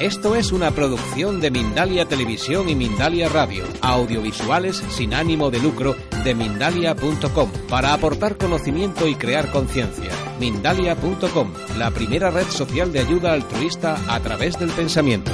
Esto 0.00 0.36
es 0.36 0.52
una 0.52 0.72
producción 0.72 1.40
de 1.40 1.50
Mindalia 1.50 2.04
Televisión 2.04 2.68
y 2.68 2.74
Mindalia 2.74 3.30
Radio, 3.30 3.64
audiovisuales 3.80 4.76
sin 4.90 5.14
ánimo 5.14 5.50
de 5.50 5.58
lucro 5.58 5.96
de 6.22 6.34
mindalia.com, 6.34 7.50
para 7.70 7.94
aportar 7.94 8.36
conocimiento 8.36 9.08
y 9.08 9.14
crear 9.14 9.50
conciencia. 9.50 10.10
Mindalia.com, 10.38 11.50
la 11.78 11.90
primera 11.92 12.30
red 12.30 12.46
social 12.48 12.92
de 12.92 13.00
ayuda 13.00 13.32
altruista 13.32 13.96
a 14.06 14.20
través 14.20 14.58
del 14.58 14.68
pensamiento. 14.68 15.32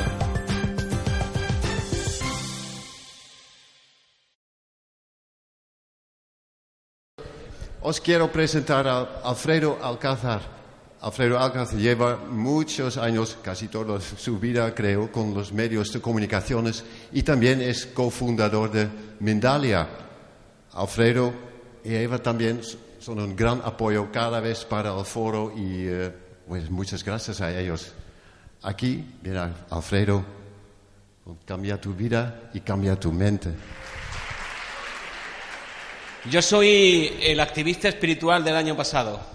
Os 7.80 8.00
quiero 8.00 8.30
presentar 8.30 8.86
a 8.86 9.00
Alfredo 9.24 9.76
Alcázar. 9.82 10.61
Alfredo 11.02 11.36
Alcázar 11.36 11.80
lleva 11.80 12.16
muchos 12.16 12.96
años, 12.96 13.36
casi 13.42 13.66
toda 13.66 14.00
su 14.00 14.38
vida 14.38 14.72
creo, 14.72 15.10
con 15.10 15.34
los 15.34 15.52
medios 15.52 15.92
de 15.92 16.00
comunicaciones 16.00 16.84
y 17.10 17.24
también 17.24 17.60
es 17.60 17.86
cofundador 17.86 18.70
de 18.70 18.88
Mindalia. 19.18 19.88
Alfredo 20.72 21.32
y 21.84 21.92
Eva 21.94 22.18
también 22.18 22.60
son 23.00 23.18
un 23.18 23.34
gran 23.34 23.60
apoyo 23.64 24.12
cada 24.12 24.38
vez 24.38 24.64
para 24.64 24.96
el 24.96 25.04
foro 25.04 25.52
y 25.56 25.88
eh, 25.88 26.12
pues 26.46 26.70
muchas 26.70 27.02
gracias 27.02 27.40
a 27.40 27.50
ellos. 27.58 27.92
Aquí, 28.62 29.04
mira, 29.24 29.66
Alfredo, 29.70 30.24
cambia 31.44 31.80
tu 31.80 31.94
vida 31.94 32.48
y 32.54 32.60
cambia 32.60 32.94
tu 32.94 33.10
mente. 33.10 33.50
Yo 36.30 36.40
soy 36.40 37.12
el 37.20 37.40
activista 37.40 37.88
espiritual 37.88 38.44
del 38.44 38.54
año 38.54 38.76
pasado 38.76 39.31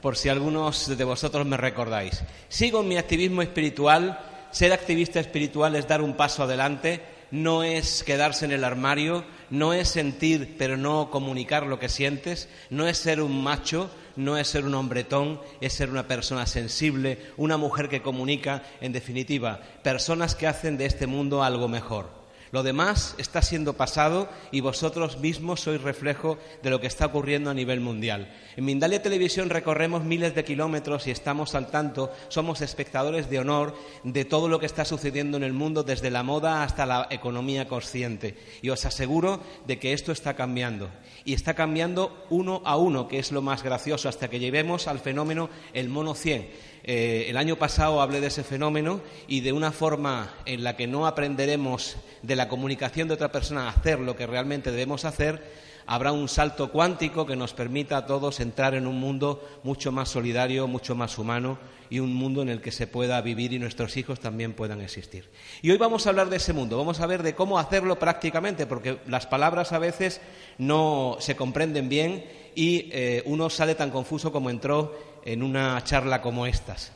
por 0.00 0.16
si 0.16 0.28
algunos 0.28 0.96
de 0.96 1.04
vosotros 1.04 1.46
me 1.46 1.56
recordáis. 1.56 2.22
Sigo 2.48 2.80
en 2.80 2.88
mi 2.88 2.96
activismo 2.96 3.42
espiritual. 3.42 4.18
Ser 4.50 4.72
activista 4.72 5.20
espiritual 5.20 5.76
es 5.76 5.86
dar 5.86 6.02
un 6.02 6.14
paso 6.14 6.42
adelante, 6.42 7.00
no 7.30 7.62
es 7.62 8.02
quedarse 8.02 8.44
en 8.44 8.50
el 8.50 8.64
armario, 8.64 9.24
no 9.50 9.72
es 9.72 9.88
sentir 9.88 10.56
pero 10.58 10.76
no 10.76 11.10
comunicar 11.10 11.66
lo 11.66 11.78
que 11.78 11.88
sientes, 11.88 12.48
no 12.68 12.88
es 12.88 12.98
ser 12.98 13.22
un 13.22 13.42
macho, 13.42 13.90
no 14.16 14.36
es 14.36 14.48
ser 14.48 14.64
un 14.64 14.74
hombretón, 14.74 15.40
es 15.60 15.72
ser 15.72 15.90
una 15.90 16.08
persona 16.08 16.46
sensible, 16.46 17.18
una 17.36 17.56
mujer 17.56 17.88
que 17.88 18.02
comunica, 18.02 18.62
en 18.80 18.92
definitiva, 18.92 19.60
personas 19.82 20.34
que 20.34 20.48
hacen 20.48 20.76
de 20.76 20.86
este 20.86 21.06
mundo 21.06 21.44
algo 21.44 21.68
mejor. 21.68 22.19
Lo 22.52 22.64
demás 22.64 23.14
está 23.18 23.42
siendo 23.42 23.74
pasado 23.74 24.28
y 24.50 24.60
vosotros 24.60 25.18
mismos 25.18 25.60
sois 25.60 25.80
reflejo 25.80 26.36
de 26.62 26.70
lo 26.70 26.80
que 26.80 26.88
está 26.88 27.06
ocurriendo 27.06 27.50
a 27.50 27.54
nivel 27.54 27.78
mundial. 27.80 28.34
En 28.56 28.64
Mindalia 28.64 29.02
Televisión 29.02 29.50
recorremos 29.50 30.02
miles 30.02 30.34
de 30.34 30.42
kilómetros 30.42 31.06
y 31.06 31.12
estamos 31.12 31.54
al 31.54 31.68
tanto, 31.70 32.10
somos 32.28 32.60
espectadores 32.60 33.30
de 33.30 33.38
honor 33.38 33.76
de 34.02 34.24
todo 34.24 34.48
lo 34.48 34.58
que 34.58 34.66
está 34.66 34.84
sucediendo 34.84 35.36
en 35.36 35.44
el 35.44 35.52
mundo, 35.52 35.84
desde 35.84 36.10
la 36.10 36.24
moda 36.24 36.64
hasta 36.64 36.86
la 36.86 37.06
economía 37.10 37.68
consciente. 37.68 38.36
Y 38.62 38.70
os 38.70 38.84
aseguro 38.84 39.40
de 39.66 39.78
que 39.78 39.92
esto 39.92 40.10
está 40.10 40.34
cambiando. 40.34 40.90
Y 41.24 41.34
está 41.34 41.54
cambiando 41.54 42.26
uno 42.30 42.62
a 42.64 42.76
uno, 42.76 43.06
que 43.06 43.20
es 43.20 43.30
lo 43.30 43.42
más 43.42 43.62
gracioso, 43.62 44.08
hasta 44.08 44.28
que 44.28 44.40
llevemos 44.40 44.88
al 44.88 44.98
fenómeno 44.98 45.50
el 45.72 45.88
mono 45.88 46.14
100 46.14 46.69
eh, 46.82 47.26
el 47.28 47.36
año 47.36 47.56
pasado 47.56 48.00
hablé 48.00 48.20
de 48.20 48.28
ese 48.28 48.44
fenómeno 48.44 49.00
y 49.28 49.40
de 49.40 49.52
una 49.52 49.72
forma 49.72 50.34
en 50.46 50.64
la 50.64 50.76
que 50.76 50.86
no 50.86 51.06
aprenderemos 51.06 51.96
de 52.22 52.36
la 52.36 52.48
comunicación 52.48 53.08
de 53.08 53.14
otra 53.14 53.32
persona 53.32 53.66
a 53.66 53.70
hacer 53.70 54.00
lo 54.00 54.16
que 54.16 54.26
realmente 54.26 54.70
debemos 54.70 55.04
hacer, 55.04 55.42
habrá 55.86 56.12
un 56.12 56.28
salto 56.28 56.70
cuántico 56.70 57.26
que 57.26 57.36
nos 57.36 57.52
permita 57.52 57.96
a 57.96 58.06
todos 58.06 58.40
entrar 58.40 58.74
en 58.74 58.86
un 58.86 58.98
mundo 58.98 59.46
mucho 59.62 59.92
más 59.92 60.08
solidario, 60.08 60.66
mucho 60.68 60.94
más 60.94 61.18
humano 61.18 61.58
y 61.90 61.98
un 61.98 62.14
mundo 62.14 62.42
en 62.42 62.48
el 62.48 62.60
que 62.60 62.70
se 62.70 62.86
pueda 62.86 63.20
vivir 63.20 63.52
y 63.52 63.58
nuestros 63.58 63.96
hijos 63.96 64.20
también 64.20 64.52
puedan 64.52 64.80
existir. 64.80 65.28
Y 65.60 65.72
hoy 65.72 65.78
vamos 65.78 66.06
a 66.06 66.10
hablar 66.10 66.30
de 66.30 66.36
ese 66.36 66.52
mundo, 66.52 66.78
vamos 66.78 67.00
a 67.00 67.06
ver 67.06 67.24
de 67.24 67.34
cómo 67.34 67.58
hacerlo 67.58 67.98
prácticamente, 67.98 68.66
porque 68.66 68.98
las 69.06 69.26
palabras 69.26 69.72
a 69.72 69.80
veces 69.80 70.20
no 70.58 71.16
se 71.18 71.34
comprenden 71.34 71.88
bien 71.88 72.24
y 72.54 72.88
eh, 72.92 73.22
uno 73.26 73.50
sale 73.50 73.74
tan 73.74 73.90
confuso 73.90 74.30
como 74.30 74.50
entró 74.50 74.96
en 75.24 75.42
una 75.42 75.82
charla 75.84 76.22
como 76.22 76.46
estas. 76.46 76.92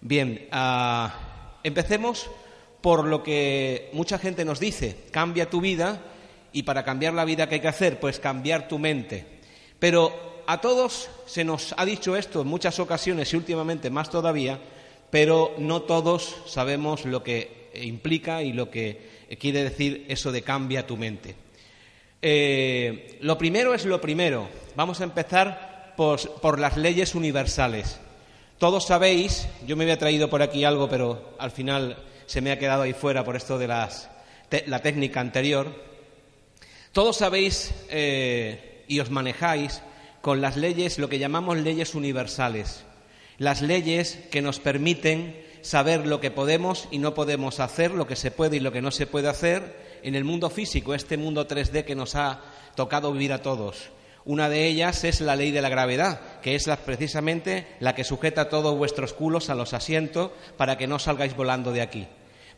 Bien, 0.00 0.48
ah, 0.52 1.58
empecemos 1.62 2.30
por 2.80 3.04
lo 3.04 3.22
que 3.22 3.90
mucha 3.92 4.18
gente 4.18 4.44
nos 4.44 4.60
dice, 4.60 4.96
cambia 5.10 5.50
tu 5.50 5.60
vida 5.60 6.00
y 6.52 6.62
para 6.62 6.84
cambiar 6.84 7.14
la 7.14 7.24
vida 7.24 7.48
¿qué 7.48 7.56
hay 7.56 7.60
que 7.60 7.68
hacer? 7.68 8.00
Pues 8.00 8.20
cambiar 8.20 8.68
tu 8.68 8.78
mente. 8.78 9.26
Pero 9.78 10.42
a 10.46 10.60
todos 10.60 11.10
se 11.26 11.44
nos 11.44 11.74
ha 11.76 11.84
dicho 11.84 12.16
esto 12.16 12.42
en 12.42 12.48
muchas 12.48 12.78
ocasiones 12.78 13.32
y 13.32 13.36
últimamente 13.36 13.90
más 13.90 14.10
todavía, 14.10 14.58
pero 15.10 15.54
no 15.58 15.82
todos 15.82 16.36
sabemos 16.46 17.04
lo 17.04 17.22
que 17.22 17.70
implica 17.74 18.42
y 18.42 18.52
lo 18.52 18.70
que 18.70 19.26
quiere 19.38 19.64
decir 19.64 20.06
eso 20.08 20.32
de 20.32 20.42
cambia 20.42 20.86
tu 20.86 20.96
mente. 20.96 21.34
Eh, 22.20 23.18
lo 23.20 23.38
primero 23.38 23.74
es 23.74 23.84
lo 23.84 24.00
primero. 24.00 24.48
Vamos 24.74 25.00
a 25.00 25.04
empezar 25.04 25.77
por, 25.98 26.60
las 26.60 26.76
leyes 26.76 27.16
universales. 27.16 27.98
Todos 28.58 28.86
sabéis, 28.86 29.48
yo 29.66 29.76
me 29.76 29.82
había 29.82 29.98
traído 29.98 30.30
por 30.30 30.42
aquí 30.42 30.62
algo, 30.64 30.88
pero 30.88 31.34
al 31.40 31.50
final 31.50 31.98
se 32.26 32.40
me 32.40 32.52
ha 32.52 32.58
quedado 32.58 32.82
ahí 32.82 32.92
fuera 32.92 33.24
por 33.24 33.34
esto 33.34 33.58
de 33.58 33.66
las, 33.66 34.08
la 34.66 34.80
técnica 34.80 35.20
anterior. 35.20 35.74
Todos 36.92 37.16
sabéis 37.16 37.74
eh, 37.90 38.84
y 38.86 39.00
os 39.00 39.10
manejáis 39.10 39.82
con 40.20 40.40
las 40.40 40.56
leyes, 40.56 41.00
lo 41.00 41.08
que 41.08 41.18
llamamos 41.18 41.58
leyes 41.58 41.96
universales, 41.96 42.84
las 43.38 43.60
leyes 43.60 44.20
que 44.30 44.40
nos 44.40 44.60
permiten 44.60 45.44
saber 45.62 46.06
lo 46.06 46.20
que 46.20 46.30
podemos 46.30 46.86
y 46.92 46.98
no 46.98 47.14
podemos 47.14 47.58
hacer, 47.58 47.90
lo 47.90 48.06
que 48.06 48.14
se 48.14 48.30
puede 48.30 48.58
y 48.58 48.60
lo 48.60 48.70
que 48.70 48.82
no 48.82 48.92
se 48.92 49.08
puede 49.08 49.28
hacer 49.28 49.98
en 50.04 50.14
el 50.14 50.22
mundo 50.22 50.48
físico, 50.48 50.94
este 50.94 51.16
mundo 51.16 51.48
3D 51.48 51.84
que 51.84 51.96
nos 51.96 52.14
ha 52.14 52.40
tocado 52.76 53.12
vivir 53.12 53.32
a 53.32 53.42
todos. 53.42 53.90
Una 54.28 54.50
de 54.50 54.66
ellas 54.66 55.04
es 55.04 55.22
la 55.22 55.36
ley 55.36 55.52
de 55.52 55.62
la 55.62 55.70
gravedad, 55.70 56.20
que 56.42 56.54
es 56.54 56.68
precisamente 56.84 57.66
la 57.80 57.94
que 57.94 58.04
sujeta 58.04 58.50
todos 58.50 58.76
vuestros 58.76 59.14
culos 59.14 59.48
a 59.48 59.54
los 59.54 59.72
asientos 59.72 60.32
para 60.58 60.76
que 60.76 60.86
no 60.86 60.98
salgáis 60.98 61.34
volando 61.34 61.72
de 61.72 61.80
aquí. 61.80 62.06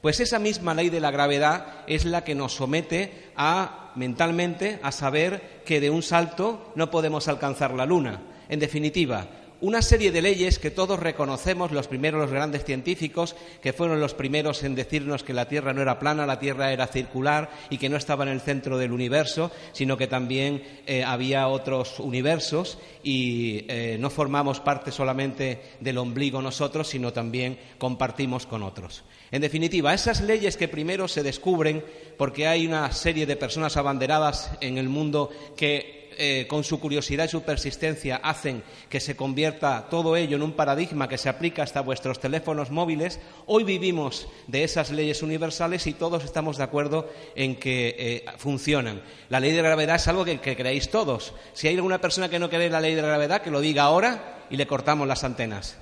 Pues 0.00 0.18
esa 0.18 0.40
misma 0.40 0.74
ley 0.74 0.90
de 0.90 0.98
la 0.98 1.12
gravedad 1.12 1.84
es 1.86 2.06
la 2.06 2.24
que 2.24 2.34
nos 2.34 2.54
somete 2.54 3.30
a 3.36 3.92
mentalmente 3.94 4.80
a 4.82 4.90
saber 4.90 5.62
que 5.64 5.80
de 5.80 5.90
un 5.90 6.02
salto 6.02 6.72
no 6.74 6.90
podemos 6.90 7.28
alcanzar 7.28 7.72
la 7.72 7.86
luna. 7.86 8.20
En 8.48 8.58
definitiva, 8.58 9.28
una 9.60 9.82
serie 9.82 10.10
de 10.10 10.22
leyes 10.22 10.58
que 10.58 10.70
todos 10.70 10.98
reconocemos, 10.98 11.70
los 11.72 11.86
primeros, 11.86 12.20
los 12.20 12.30
grandes 12.30 12.64
científicos, 12.64 13.36
que 13.62 13.72
fueron 13.72 14.00
los 14.00 14.14
primeros 14.14 14.62
en 14.62 14.74
decirnos 14.74 15.22
que 15.22 15.34
la 15.34 15.48
Tierra 15.48 15.72
no 15.72 15.82
era 15.82 15.98
plana, 15.98 16.26
la 16.26 16.38
Tierra 16.38 16.72
era 16.72 16.86
circular 16.86 17.50
y 17.68 17.78
que 17.78 17.88
no 17.88 17.96
estaba 17.96 18.24
en 18.24 18.30
el 18.30 18.40
centro 18.40 18.78
del 18.78 18.92
universo, 18.92 19.50
sino 19.72 19.96
que 19.96 20.06
también 20.06 20.62
eh, 20.86 21.04
había 21.04 21.48
otros 21.48 22.00
universos 22.00 22.78
y 23.02 23.64
eh, 23.68 23.96
no 24.00 24.10
formamos 24.10 24.60
parte 24.60 24.90
solamente 24.92 25.60
del 25.80 25.98
ombligo 25.98 26.40
nosotros, 26.40 26.88
sino 26.88 27.12
también 27.12 27.58
compartimos 27.78 28.46
con 28.46 28.62
otros. 28.62 29.04
En 29.30 29.42
definitiva, 29.42 29.94
esas 29.94 30.22
leyes 30.22 30.56
que 30.56 30.68
primero 30.68 31.06
se 31.06 31.22
descubren 31.22 31.84
porque 32.16 32.48
hay 32.48 32.66
una 32.66 32.90
serie 32.92 33.26
de 33.26 33.36
personas 33.36 33.76
abanderadas 33.76 34.52
en 34.60 34.76
el 34.76 34.88
mundo 34.88 35.30
que 35.56 35.99
eh, 36.16 36.46
con 36.48 36.64
su 36.64 36.80
curiosidad 36.80 37.24
y 37.24 37.28
su 37.28 37.42
persistencia 37.42 38.16
hacen 38.16 38.62
que 38.88 39.00
se 39.00 39.16
convierta 39.16 39.88
todo 39.90 40.16
ello 40.16 40.36
en 40.36 40.42
un 40.42 40.52
paradigma 40.52 41.08
que 41.08 41.18
se 41.18 41.28
aplica 41.28 41.62
hasta 41.62 41.80
vuestros 41.80 42.20
teléfonos 42.20 42.70
móviles, 42.70 43.20
hoy 43.46 43.64
vivimos 43.64 44.28
de 44.46 44.64
esas 44.64 44.90
leyes 44.90 45.22
universales 45.22 45.86
y 45.86 45.92
todos 45.92 46.24
estamos 46.24 46.56
de 46.56 46.64
acuerdo 46.64 47.10
en 47.34 47.56
que 47.56 47.94
eh, 47.98 48.24
funcionan. 48.38 49.02
La 49.28 49.40
ley 49.40 49.52
de 49.52 49.62
gravedad 49.62 49.96
es 49.96 50.08
algo 50.08 50.24
que, 50.24 50.40
que 50.40 50.56
creéis 50.56 50.90
todos. 50.90 51.34
Si 51.52 51.68
hay 51.68 51.76
alguna 51.76 52.00
persona 52.00 52.28
que 52.28 52.38
no 52.38 52.50
cree 52.50 52.70
la 52.70 52.80
ley 52.80 52.94
de 52.94 53.02
gravedad, 53.02 53.42
que 53.42 53.50
lo 53.50 53.60
diga 53.60 53.84
ahora 53.84 54.46
y 54.50 54.56
le 54.56 54.66
cortamos 54.66 55.06
las 55.06 55.24
antenas. 55.24 55.76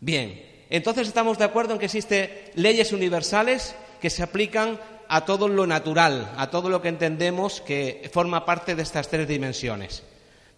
Bien, 0.00 0.44
entonces 0.68 1.08
estamos 1.08 1.38
de 1.38 1.44
acuerdo 1.44 1.72
en 1.72 1.78
que 1.78 1.86
existen 1.86 2.30
leyes 2.54 2.92
universales 2.92 3.74
que 4.00 4.10
se 4.10 4.22
aplican 4.22 4.78
a 5.08 5.24
todo 5.24 5.48
lo 5.48 5.66
natural, 5.66 6.32
a 6.36 6.50
todo 6.50 6.68
lo 6.68 6.82
que 6.82 6.88
entendemos 6.88 7.60
que 7.60 8.08
forma 8.12 8.44
parte 8.44 8.74
de 8.74 8.82
estas 8.82 9.08
tres 9.08 9.28
dimensiones. 9.28 10.02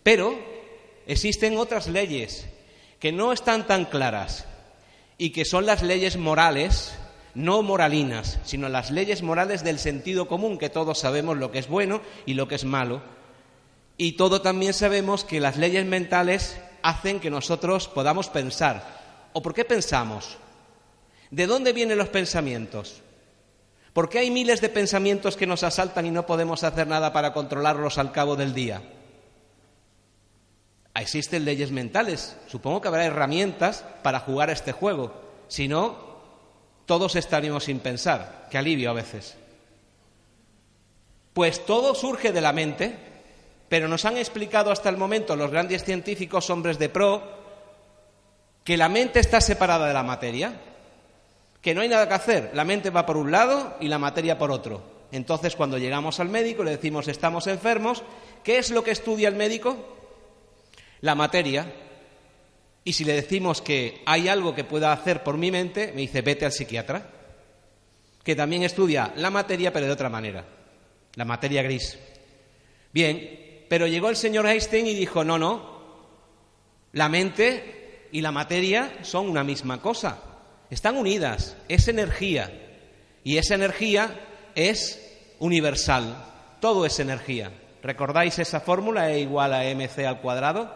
Pero 0.02 0.38
existen 1.06 1.56
otras 1.56 1.88
leyes 1.88 2.46
que 2.98 3.12
no 3.12 3.32
están 3.32 3.66
tan 3.66 3.84
claras 3.84 4.46
y 5.18 5.30
que 5.30 5.44
son 5.44 5.66
las 5.66 5.82
leyes 5.82 6.16
morales, 6.16 6.94
no 7.34 7.62
moralinas, 7.62 8.38
sino 8.44 8.68
las 8.68 8.90
leyes 8.90 9.22
morales 9.22 9.64
del 9.64 9.78
sentido 9.78 10.28
común, 10.28 10.58
que 10.58 10.70
todos 10.70 10.98
sabemos 10.98 11.36
lo 11.36 11.50
que 11.50 11.58
es 11.58 11.68
bueno 11.68 12.00
y 12.26 12.34
lo 12.34 12.48
que 12.48 12.54
es 12.54 12.64
malo. 12.64 13.02
Y 13.96 14.12
todos 14.12 14.42
también 14.42 14.74
sabemos 14.74 15.24
que 15.24 15.40
las 15.40 15.56
leyes 15.56 15.84
mentales 15.84 16.56
hacen 16.82 17.20
que 17.20 17.30
nosotros 17.30 17.88
podamos 17.88 18.28
pensar. 18.28 19.28
¿O 19.32 19.42
por 19.42 19.54
qué 19.54 19.64
pensamos? 19.64 20.38
¿De 21.30 21.46
dónde 21.46 21.72
vienen 21.72 21.98
los 21.98 22.08
pensamientos? 22.08 23.02
¿Por 23.92 24.08
qué 24.08 24.20
hay 24.20 24.30
miles 24.30 24.60
de 24.60 24.68
pensamientos 24.68 25.36
que 25.36 25.46
nos 25.46 25.62
asaltan 25.62 26.06
y 26.06 26.10
no 26.10 26.26
podemos 26.26 26.62
hacer 26.64 26.86
nada 26.86 27.12
para 27.12 27.32
controlarlos 27.32 27.98
al 27.98 28.12
cabo 28.12 28.36
del 28.36 28.54
día? 28.54 28.82
Existen 30.94 31.44
leyes 31.44 31.70
mentales. 31.70 32.36
Supongo 32.48 32.80
que 32.80 32.88
habrá 32.88 33.04
herramientas 33.04 33.84
para 34.02 34.20
jugar 34.20 34.50
este 34.50 34.72
juego. 34.72 35.12
Si 35.48 35.68
no, 35.68 35.96
todos 36.86 37.16
estaríamos 37.16 37.64
sin 37.64 37.80
pensar. 37.80 38.48
Qué 38.50 38.58
alivio 38.58 38.90
a 38.90 38.94
veces. 38.94 39.36
Pues 41.32 41.64
todo 41.64 41.94
surge 41.94 42.32
de 42.32 42.40
la 42.40 42.52
mente, 42.52 42.96
pero 43.68 43.86
nos 43.86 44.04
han 44.04 44.16
explicado 44.16 44.72
hasta 44.72 44.88
el 44.88 44.96
momento 44.96 45.36
los 45.36 45.50
grandes 45.50 45.84
científicos 45.84 46.50
hombres 46.50 46.78
de 46.78 46.88
pro 46.88 47.38
que 48.64 48.76
la 48.76 48.88
mente 48.88 49.20
está 49.20 49.40
separada 49.40 49.86
de 49.86 49.94
la 49.94 50.02
materia, 50.02 50.60
que 51.68 51.74
no 51.74 51.82
hay 51.82 51.88
nada 51.90 52.08
que 52.08 52.14
hacer, 52.14 52.50
la 52.54 52.64
mente 52.64 52.88
va 52.88 53.04
por 53.04 53.18
un 53.18 53.30
lado 53.30 53.76
y 53.78 53.88
la 53.88 53.98
materia 53.98 54.38
por 54.38 54.50
otro. 54.50 54.82
Entonces 55.12 55.54
cuando 55.54 55.76
llegamos 55.76 56.18
al 56.18 56.30
médico 56.30 56.64
le 56.64 56.70
decimos 56.70 57.08
estamos 57.08 57.46
enfermos, 57.46 58.02
¿qué 58.42 58.56
es 58.56 58.70
lo 58.70 58.82
que 58.82 58.90
estudia 58.90 59.28
el 59.28 59.34
médico? 59.34 59.76
La 61.02 61.14
materia. 61.14 61.70
Y 62.84 62.94
si 62.94 63.04
le 63.04 63.12
decimos 63.12 63.60
que 63.60 64.00
hay 64.06 64.28
algo 64.28 64.54
que 64.54 64.64
pueda 64.64 64.94
hacer 64.94 65.22
por 65.22 65.36
mi 65.36 65.50
mente, 65.50 65.92
me 65.94 66.00
dice 66.00 66.22
vete 66.22 66.46
al 66.46 66.52
psiquiatra, 66.52 67.06
que 68.24 68.34
también 68.34 68.62
estudia 68.62 69.12
la 69.16 69.28
materia 69.28 69.70
pero 69.70 69.84
de 69.84 69.92
otra 69.92 70.08
manera, 70.08 70.46
la 71.16 71.26
materia 71.26 71.60
gris. 71.60 71.98
Bien, 72.94 73.66
pero 73.68 73.86
llegó 73.86 74.08
el 74.08 74.16
señor 74.16 74.46
Einstein 74.46 74.86
y 74.86 74.94
dijo, 74.94 75.22
no, 75.22 75.38
no, 75.38 75.82
la 76.92 77.10
mente 77.10 78.08
y 78.10 78.22
la 78.22 78.32
materia 78.32 79.00
son 79.02 79.28
una 79.28 79.44
misma 79.44 79.82
cosa, 79.82 80.27
están 80.70 80.96
unidas, 80.96 81.56
es 81.68 81.88
energía, 81.88 82.50
y 83.24 83.38
esa 83.38 83.54
energía 83.54 84.10
es 84.54 85.00
universal, 85.38 86.16
todo 86.60 86.86
es 86.86 86.98
energía. 87.00 87.50
¿Recordáis 87.82 88.38
esa 88.38 88.60
fórmula 88.60 89.12
E 89.12 89.20
igual 89.20 89.52
a 89.52 89.62
mc 89.74 89.98
al 90.06 90.20
cuadrado? 90.20 90.74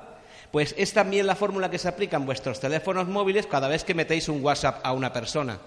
Pues 0.50 0.74
es 0.76 0.92
también 0.92 1.26
la 1.26 1.34
fórmula 1.34 1.70
que 1.70 1.78
se 1.78 1.88
aplica 1.88 2.16
en 2.16 2.26
vuestros 2.26 2.60
teléfonos 2.60 3.08
móviles 3.08 3.46
cada 3.46 3.68
vez 3.68 3.84
que 3.84 3.94
metéis 3.94 4.28
un 4.28 4.44
WhatsApp 4.44 4.80
a 4.84 4.92
una 4.92 5.12
persona. 5.12 5.58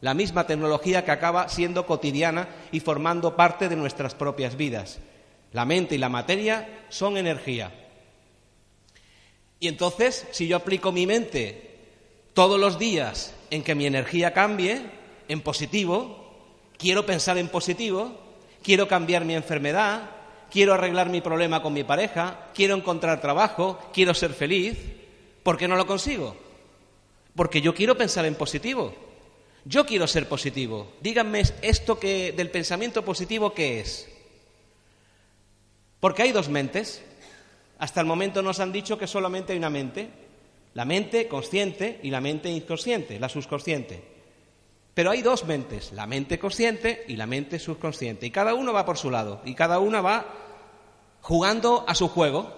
La 0.00 0.14
misma 0.14 0.46
tecnología 0.46 1.04
que 1.04 1.10
acaba 1.10 1.48
siendo 1.48 1.84
cotidiana 1.84 2.48
y 2.72 2.80
formando 2.80 3.36
parte 3.36 3.68
de 3.68 3.76
nuestras 3.76 4.14
propias 4.14 4.56
vidas. 4.56 4.98
La 5.52 5.64
mente 5.64 5.96
y 5.96 5.98
la 5.98 6.08
materia 6.08 6.86
son 6.88 7.16
energía. 7.16 7.72
Y 9.58 9.68
entonces, 9.68 10.26
si 10.30 10.46
yo 10.46 10.56
aplico 10.56 10.92
mi 10.92 11.06
mente 11.06 11.69
todos 12.40 12.58
los 12.58 12.78
días 12.78 13.34
en 13.50 13.62
que 13.62 13.74
mi 13.74 13.84
energía 13.84 14.32
cambie 14.32 14.80
en 15.28 15.42
positivo, 15.42 16.40
quiero 16.78 17.04
pensar 17.04 17.36
en 17.36 17.48
positivo, 17.48 18.18
quiero 18.62 18.88
cambiar 18.88 19.26
mi 19.26 19.34
enfermedad, 19.34 20.08
quiero 20.50 20.72
arreglar 20.72 21.10
mi 21.10 21.20
problema 21.20 21.60
con 21.60 21.74
mi 21.74 21.84
pareja, 21.84 22.48
quiero 22.54 22.74
encontrar 22.74 23.20
trabajo, 23.20 23.78
quiero 23.92 24.14
ser 24.14 24.32
feliz, 24.32 24.78
¿por 25.42 25.58
qué 25.58 25.68
no 25.68 25.76
lo 25.76 25.86
consigo? 25.86 26.34
Porque 27.36 27.60
yo 27.60 27.74
quiero 27.74 27.98
pensar 27.98 28.24
en 28.24 28.34
positivo. 28.34 28.94
Yo 29.66 29.84
quiero 29.84 30.06
ser 30.06 30.26
positivo. 30.26 30.94
Díganme 31.02 31.42
esto 31.60 32.00
que 32.00 32.32
del 32.32 32.50
pensamiento 32.50 33.04
positivo 33.04 33.52
qué 33.52 33.80
es. 33.80 34.08
Porque 36.00 36.22
hay 36.22 36.32
dos 36.32 36.48
mentes. 36.48 37.02
Hasta 37.78 38.00
el 38.00 38.06
momento 38.06 38.40
nos 38.40 38.60
han 38.60 38.72
dicho 38.72 38.96
que 38.96 39.06
solamente 39.06 39.52
hay 39.52 39.58
una 39.58 39.68
mente, 39.68 40.08
la 40.74 40.84
mente 40.84 41.28
consciente 41.28 42.00
y 42.02 42.10
la 42.10 42.20
mente 42.20 42.48
inconsciente, 42.48 43.18
la 43.18 43.28
subconsciente. 43.28 44.02
Pero 44.94 45.10
hay 45.10 45.22
dos 45.22 45.44
mentes, 45.44 45.92
la 45.92 46.06
mente 46.06 46.38
consciente 46.38 47.04
y 47.08 47.16
la 47.16 47.26
mente 47.26 47.58
subconsciente. 47.58 48.26
Y 48.26 48.30
cada 48.30 48.54
uno 48.54 48.72
va 48.72 48.84
por 48.84 48.98
su 48.98 49.10
lado 49.10 49.40
y 49.44 49.54
cada 49.54 49.78
una 49.78 50.00
va 50.00 50.26
jugando 51.22 51.84
a 51.86 51.94
su 51.94 52.08
juego. 52.08 52.52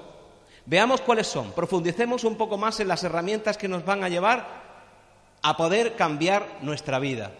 Veamos 0.66 1.00
cuáles 1.00 1.26
son. 1.26 1.52
Profundicemos 1.52 2.24
un 2.24 2.36
poco 2.36 2.56
más 2.56 2.80
en 2.80 2.88
las 2.88 3.04
herramientas 3.04 3.58
que 3.58 3.68
nos 3.68 3.84
van 3.84 4.04
a 4.04 4.08
llevar 4.08 4.62
a 5.42 5.56
poder 5.56 5.96
cambiar 5.96 6.58
nuestra 6.62 6.98
vida. 6.98 7.32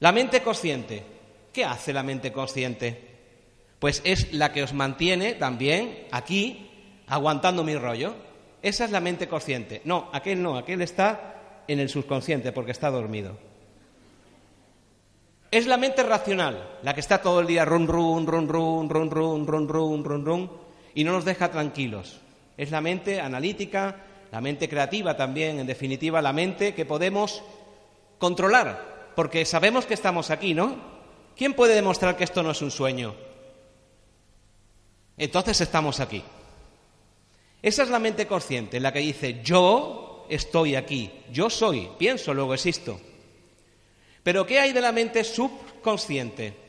La 0.00 0.12
mente 0.12 0.42
consciente. 0.42 1.04
¿Qué 1.52 1.64
hace 1.64 1.92
la 1.92 2.02
mente 2.02 2.32
consciente? 2.32 3.08
Pues 3.78 4.00
es 4.04 4.32
la 4.32 4.52
que 4.52 4.62
os 4.62 4.72
mantiene 4.72 5.34
también 5.34 6.06
aquí 6.12 6.70
aguantando 7.06 7.64
mi 7.64 7.74
rollo. 7.74 8.14
Esa 8.62 8.84
es 8.84 8.90
la 8.90 9.00
mente 9.00 9.28
consciente. 9.28 9.82
No, 9.84 10.08
aquel 10.12 10.42
no, 10.42 10.56
aquel 10.56 10.82
está 10.82 11.62
en 11.68 11.78
el 11.78 11.88
subconsciente 11.88 12.52
porque 12.52 12.72
está 12.72 12.90
dormido. 12.90 13.36
Es 15.50 15.66
la 15.66 15.76
mente 15.76 16.02
racional, 16.02 16.78
la 16.82 16.94
que 16.94 17.00
está 17.00 17.22
todo 17.22 17.40
el 17.40 17.46
día 17.46 17.64
run 17.64 17.86
run 17.86 18.26
run 18.26 18.48
run 18.48 18.88
run 18.88 19.46
run 19.46 20.04
run 20.04 20.24
run 20.24 20.50
y 20.94 21.04
no 21.04 21.12
nos 21.12 21.24
deja 21.24 21.50
tranquilos. 21.50 22.20
Es 22.56 22.70
la 22.70 22.80
mente 22.80 23.20
analítica, 23.20 24.04
la 24.30 24.40
mente 24.40 24.68
creativa 24.68 25.16
también, 25.16 25.58
en 25.58 25.66
definitiva, 25.66 26.20
la 26.20 26.32
mente 26.32 26.74
que 26.74 26.84
podemos 26.84 27.42
controlar, 28.18 29.12
porque 29.14 29.44
sabemos 29.44 29.86
que 29.86 29.94
estamos 29.94 30.30
aquí, 30.30 30.52
¿no? 30.52 30.76
¿Quién 31.36 31.54
puede 31.54 31.74
demostrar 31.74 32.16
que 32.16 32.24
esto 32.24 32.42
no 32.42 32.50
es 32.50 32.60
un 32.60 32.70
sueño? 32.70 33.14
Entonces 35.16 35.60
estamos 35.60 36.00
aquí. 36.00 36.22
Esa 37.62 37.82
es 37.82 37.88
la 37.90 37.98
mente 37.98 38.26
consciente, 38.26 38.80
la 38.80 38.92
que 38.92 39.00
dice 39.00 39.40
yo 39.42 40.26
estoy 40.28 40.76
aquí. 40.76 41.10
Yo 41.32 41.50
soy, 41.50 41.88
pienso, 41.98 42.34
luego 42.34 42.54
existo. 42.54 43.00
Pero 44.22 44.46
¿qué 44.46 44.60
hay 44.60 44.72
de 44.72 44.80
la 44.80 44.92
mente 44.92 45.24
subconsciente? 45.24 46.68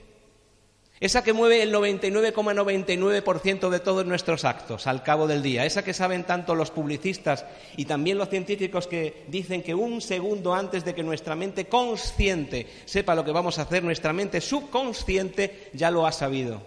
Esa 0.99 1.23
que 1.23 1.31
mueve 1.31 1.61
el 1.61 1.73
99,99% 1.73 3.69
de 3.69 3.79
todos 3.79 4.05
nuestros 4.05 4.43
actos 4.43 4.85
al 4.85 5.01
cabo 5.01 5.27
del 5.27 5.41
día. 5.41 5.65
Esa 5.65 5.83
que 5.83 5.93
saben 5.93 6.25
tanto 6.25 6.55
los 6.55 6.71
publicistas 6.71 7.45
y 7.77 7.85
también 7.85 8.17
los 8.17 8.29
científicos 8.29 8.85
que 8.85 9.23
dicen 9.27 9.63
que 9.63 9.73
un 9.73 10.01
segundo 10.01 10.53
antes 10.53 10.83
de 10.83 10.93
que 10.93 11.03
nuestra 11.03 11.35
mente 11.35 11.67
consciente 11.67 12.67
sepa 12.83 13.15
lo 13.15 13.23
que 13.23 13.31
vamos 13.31 13.59
a 13.59 13.61
hacer, 13.61 13.81
nuestra 13.81 14.11
mente 14.11 14.41
subconsciente 14.41 15.69
ya 15.73 15.89
lo 15.89 16.05
ha 16.05 16.11
sabido. 16.11 16.61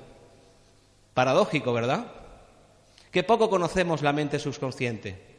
Paradójico, 1.12 1.74
¿verdad? 1.74 2.21
Que 3.12 3.22
poco 3.22 3.48
conocemos 3.48 4.02
la 4.02 4.12
mente 4.12 4.38
subconsciente. 4.40 5.32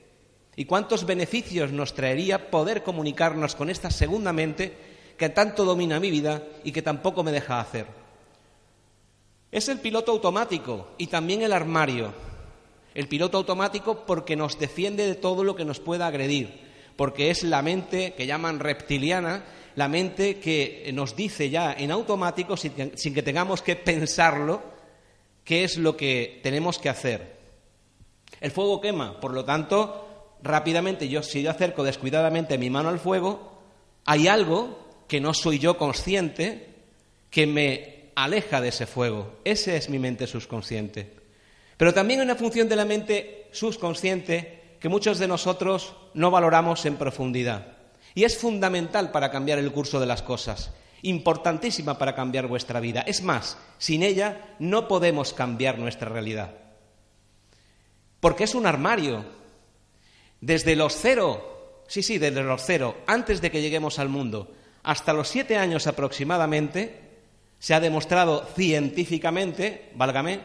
¿Y 0.55 0.65
cuántos 0.65 1.05
beneficios 1.05 1.71
nos 1.71 1.95
traería 1.95 2.51
poder 2.51 2.83
comunicarnos 2.83 3.55
con 3.55 3.69
esta 3.69 3.89
segunda 3.89 4.31
mente 4.31 4.73
que 5.17 5.29
tanto 5.29 5.65
domina 5.65 5.99
mi 5.99 6.11
vida 6.11 6.43
y 6.63 6.71
que 6.71 6.83
tampoco 6.83 7.23
me 7.23 7.31
deja 7.31 7.59
hacer? 7.59 7.87
Es 9.51 9.69
el 9.69 9.79
piloto 9.79 10.11
automático 10.11 10.89
y 10.97 11.07
también 11.07 11.41
el 11.41 11.53
armario. 11.53 12.13
El 12.93 13.07
piloto 13.07 13.37
automático 13.37 14.05
porque 14.05 14.35
nos 14.35 14.59
defiende 14.59 15.07
de 15.07 15.15
todo 15.15 15.43
lo 15.43 15.55
que 15.55 15.65
nos 15.65 15.79
pueda 15.79 16.05
agredir, 16.05 16.59
porque 16.95 17.31
es 17.31 17.43
la 17.43 17.63
mente 17.63 18.13
que 18.13 18.27
llaman 18.27 18.59
reptiliana, 18.59 19.45
la 19.75 19.87
mente 19.87 20.39
que 20.39 20.91
nos 20.93 21.15
dice 21.15 21.49
ya 21.49 21.73
en 21.73 21.89
automático, 21.89 22.55
sin 22.55 22.73
que, 23.13 23.23
tengamos 23.23 23.63
que 23.63 23.75
pensarlo, 23.75 24.61
qué 25.43 25.63
es 25.63 25.77
lo 25.77 25.97
que 25.97 26.39
tenemos 26.43 26.77
que 26.77 26.89
hacer. 26.89 27.42
El 28.43 28.51
fuego 28.51 28.81
quema, 28.81 29.21
por 29.21 29.33
lo 29.33 29.45
tanto, 29.45 30.35
rápidamente 30.43 31.07
yo, 31.07 31.23
si 31.23 31.41
yo 31.41 31.49
acerco 31.49 31.81
descuidadamente 31.81 32.57
mi 32.57 32.69
mano 32.69 32.89
al 32.89 32.99
fuego, 32.99 33.53
hay 34.03 34.27
algo 34.27 35.05
que 35.07 35.21
no 35.21 35.33
soy 35.33 35.59
yo 35.59 35.77
consciente 35.77 36.67
que 37.29 37.47
me 37.47 38.11
aleja 38.15 38.59
de 38.59 38.67
ese 38.67 38.85
fuego. 38.85 39.37
Esa 39.45 39.75
es 39.75 39.89
mi 39.89 39.97
mente 39.97 40.27
subconsciente. 40.27 41.13
Pero 41.77 41.93
también 41.93 42.19
hay 42.19 42.25
una 42.25 42.35
función 42.35 42.67
de 42.67 42.75
la 42.75 42.83
mente 42.83 43.47
subconsciente 43.53 44.75
que 44.77 44.89
muchos 44.89 45.19
de 45.19 45.29
nosotros 45.29 45.95
no 46.13 46.29
valoramos 46.29 46.85
en 46.85 46.97
profundidad. 46.97 47.77
Y 48.13 48.25
es 48.25 48.37
fundamental 48.37 49.11
para 49.11 49.31
cambiar 49.31 49.57
el 49.57 49.71
curso 49.71 50.01
de 50.01 50.05
las 50.05 50.21
cosas, 50.21 50.73
importantísima 51.01 51.97
para 51.97 52.13
cambiar 52.13 52.47
vuestra 52.47 52.81
vida. 52.81 53.05
Es 53.07 53.23
más, 53.23 53.57
sin 53.77 54.03
ella 54.03 54.55
no 54.59 54.89
podemos 54.89 55.31
cambiar 55.31 55.79
nuestra 55.79 56.09
realidad. 56.09 56.62
Porque 58.23 58.45
es 58.45 58.55
un 58.55 58.65
armario, 58.65 59.25
desde 60.39 60.77
los 60.77 60.95
cero, 60.95 61.81
sí, 61.89 62.01
sí, 62.01 62.19
desde 62.19 62.41
los 62.41 62.63
cero, 62.65 62.95
antes 63.05 63.41
de 63.41 63.51
que 63.51 63.61
lleguemos 63.61 63.99
al 63.99 64.07
mundo, 64.07 64.49
hasta 64.81 65.11
los 65.11 65.27
siete 65.27 65.57
años 65.57 65.87
aproximadamente, 65.87 67.01
se 67.59 67.73
ha 67.73 67.81
demostrado 67.81 68.47
científicamente, 68.55 69.91
válgame, 69.95 70.39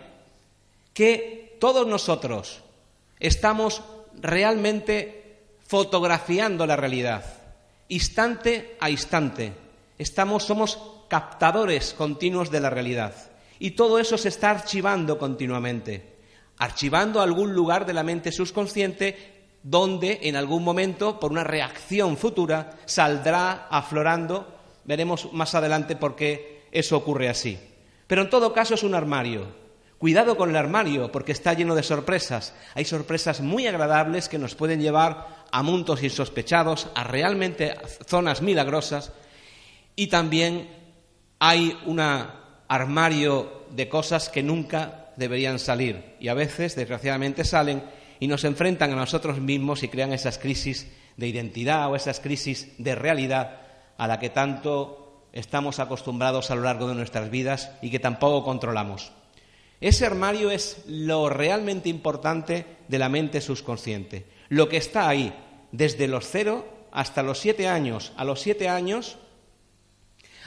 que 0.93 1.57
todos 1.61 1.87
nosotros 1.87 2.63
estamos 3.21 3.85
realmente 4.21 5.39
fotografiando 5.65 6.67
la 6.67 6.75
realidad, 6.75 7.23
instante 7.87 8.77
a 8.81 8.91
instante. 8.91 9.53
Estamos, 9.99 10.43
somos 10.43 10.81
captadores 11.07 11.95
continuos 11.95 12.51
de 12.51 12.59
la 12.59 12.71
realidad. 12.71 13.15
Y 13.61 13.71
todo 13.71 14.01
eso 14.01 14.19
se 14.19 14.31
está 14.31 14.51
archivando 14.51 15.17
continuamente, 15.17 16.18
archivando 16.59 17.21
algún 17.21 17.55
lugar 17.55 17.87
de 17.87 17.95
la 17.95 18.03
mente 18.03 18.33
subconsciente 18.33 19.39
donde 19.63 20.21
en 20.23 20.37
algún 20.37 20.65
momento, 20.65 21.19
por 21.19 21.33
una 21.33 21.45
reacción 21.45 22.17
futura, 22.17 22.79
saldrá 22.87 23.67
aflorando. 23.71 24.55
Veremos 24.85 25.33
más 25.33 25.55
adelante 25.55 25.97
por 25.97 26.17
qué 26.17 26.67
eso 26.73 26.97
ocurre 26.97 27.29
así. 27.29 27.59
Pero 28.07 28.23
en 28.23 28.31
todo 28.31 28.53
caso 28.53 28.75
es 28.75 28.83
un 28.83 28.95
armario. 28.95 29.47
Cuidado 29.99 30.37
con 30.37 30.51
el 30.51 30.57
armario 30.57 31.11
porque 31.11 31.33
está 31.33 31.55
lleno 31.55 31.75
de 31.75 31.83
sorpresas. 31.83 32.55
Hay 32.75 32.85
sorpresas 32.85 33.41
muy 33.41 33.67
agradables 33.67 34.29
que 34.29 34.39
nos 34.39 34.55
pueden 34.55 34.81
llevar 34.81 35.27
a 35.51 35.63
mundos 35.63 36.03
insospechados, 36.03 36.89
a 36.95 37.05
realmente 37.05 37.75
zonas 38.07 38.41
milagrosas 38.41 39.13
y 39.97 40.07
también 40.07 40.69
hay 41.41 41.77
un 41.87 42.01
armario 42.69 43.65
de 43.71 43.89
cosas 43.89 44.29
que 44.29 44.45
nunca 44.45 45.08
deberían 45.19 45.59
salir 45.59 46.17
y 46.21 46.29
a 46.29 46.35
veces, 46.35 46.77
desgraciadamente, 46.77 47.45
salen 47.45 47.83
y 48.21 48.27
nos 48.29 48.45
enfrentan 48.45 48.93
a 48.93 48.97
nosotros 48.97 49.41
mismos 49.41 49.83
y 49.83 49.89
crean 49.89 50.13
esas 50.13 50.39
crisis 50.39 50.89
de 51.17 51.29
identidad 51.29 51.91
o 51.91 51.97
esas 51.97 52.21
crisis 52.21 52.73
de 52.79 52.95
realidad 52.95 53.61
a 53.97 54.07
la 54.07 54.19
que 54.19 54.31
tanto 54.31 55.27
estamos 55.33 55.79
acostumbrados 55.79 56.51
a 56.51 56.55
lo 56.55 56.63
largo 56.63 56.89
de 56.89 56.95
nuestras 56.95 57.31
vidas 57.31 57.71
y 57.83 57.91
que 57.91 57.99
tampoco 57.99 58.45
controlamos. 58.45 59.13
Ese 59.81 60.07
armario 60.07 60.51
es 60.51 60.83
lo 60.87 61.29
realmente 61.29 61.89
importante 61.89 62.67
de 62.89 62.99
la 62.99 63.09
mente 63.09 63.41
subconsciente, 63.41 64.27
lo 64.49 64.69
que 64.69 64.77
está 64.77 65.09
ahí 65.09 65.33
desde 65.71 66.09
los 66.09 66.29
cero 66.29 66.67
hasta 66.91 67.23
los 67.23 67.39
siete 67.39 67.69
años. 67.69 68.13
A 68.17 68.25
los 68.25 68.41
siete 68.41 68.69
años 68.69 69.19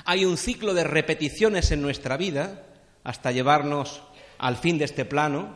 hay 0.05 0.25
un 0.25 0.37
ciclo 0.37 0.73
de 0.73 0.83
repeticiones 0.83 1.71
en 1.71 1.81
nuestra 1.81 2.17
vida 2.17 2.65
hasta 3.03 3.31
llevarnos 3.31 4.03
al 4.41 4.57
fin 4.57 4.79
de 4.79 4.85
este 4.85 5.05
plano 5.05 5.49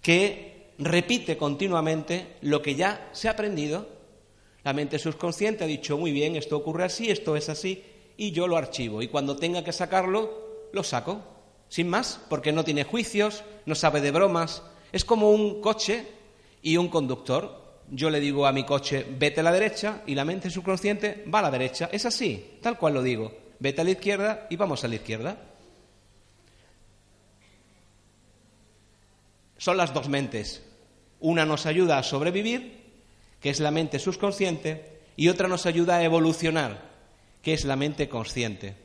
que 0.00 0.72
repite 0.78 1.36
continuamente 1.36 2.36
lo 2.40 2.62
que 2.62 2.74
ya 2.74 3.10
se 3.12 3.28
ha 3.28 3.32
aprendido. 3.32 3.86
La 4.64 4.72
mente 4.72 4.98
subconsciente 4.98 5.64
ha 5.64 5.66
dicho, 5.66 5.98
muy 5.98 6.10
bien, 6.10 6.34
esto 6.34 6.56
ocurre 6.56 6.84
así, 6.84 7.10
esto 7.10 7.36
es 7.36 7.50
así, 7.50 7.84
y 8.16 8.32
yo 8.32 8.48
lo 8.48 8.56
archivo. 8.56 9.02
Y 9.02 9.08
cuando 9.08 9.36
tenga 9.36 9.62
que 9.62 9.72
sacarlo, 9.72 10.68
lo 10.72 10.82
saco 10.82 11.22
sin 11.68 11.88
más, 11.88 12.18
porque 12.30 12.50
no 12.50 12.64
tiene 12.64 12.84
juicios, 12.84 13.44
no 13.66 13.74
sabe 13.74 14.00
de 14.00 14.10
bromas. 14.10 14.62
Es 14.90 15.04
como 15.04 15.30
un 15.30 15.60
coche 15.60 16.06
y 16.62 16.78
un 16.78 16.88
conductor. 16.88 17.82
Yo 17.90 18.08
le 18.08 18.20
digo 18.20 18.46
a 18.46 18.52
mi 18.52 18.64
coche, 18.64 19.04
vete 19.18 19.40
a 19.40 19.44
la 19.44 19.52
derecha, 19.52 20.02
y 20.06 20.14
la 20.14 20.24
mente 20.24 20.48
subconsciente 20.48 21.24
va 21.32 21.40
a 21.40 21.42
la 21.42 21.50
derecha. 21.50 21.90
Es 21.92 22.06
así, 22.06 22.58
tal 22.62 22.78
cual 22.78 22.94
lo 22.94 23.02
digo. 23.02 23.36
Vete 23.58 23.82
a 23.82 23.84
la 23.84 23.90
izquierda 23.90 24.46
y 24.48 24.56
vamos 24.56 24.82
a 24.82 24.88
la 24.88 24.94
izquierda. 24.94 25.47
Son 29.58 29.76
las 29.76 29.92
dos 29.92 30.08
mentes. 30.08 30.62
Una 31.20 31.44
nos 31.44 31.66
ayuda 31.66 31.98
a 31.98 32.02
sobrevivir, 32.02 32.94
que 33.40 33.50
es 33.50 33.60
la 33.60 33.70
mente 33.70 33.98
subconsciente, 33.98 35.00
y 35.16 35.28
otra 35.28 35.48
nos 35.48 35.66
ayuda 35.66 35.96
a 35.96 36.04
evolucionar, 36.04 36.80
que 37.42 37.52
es 37.52 37.64
la 37.64 37.76
mente 37.76 38.08
consciente. 38.08 38.76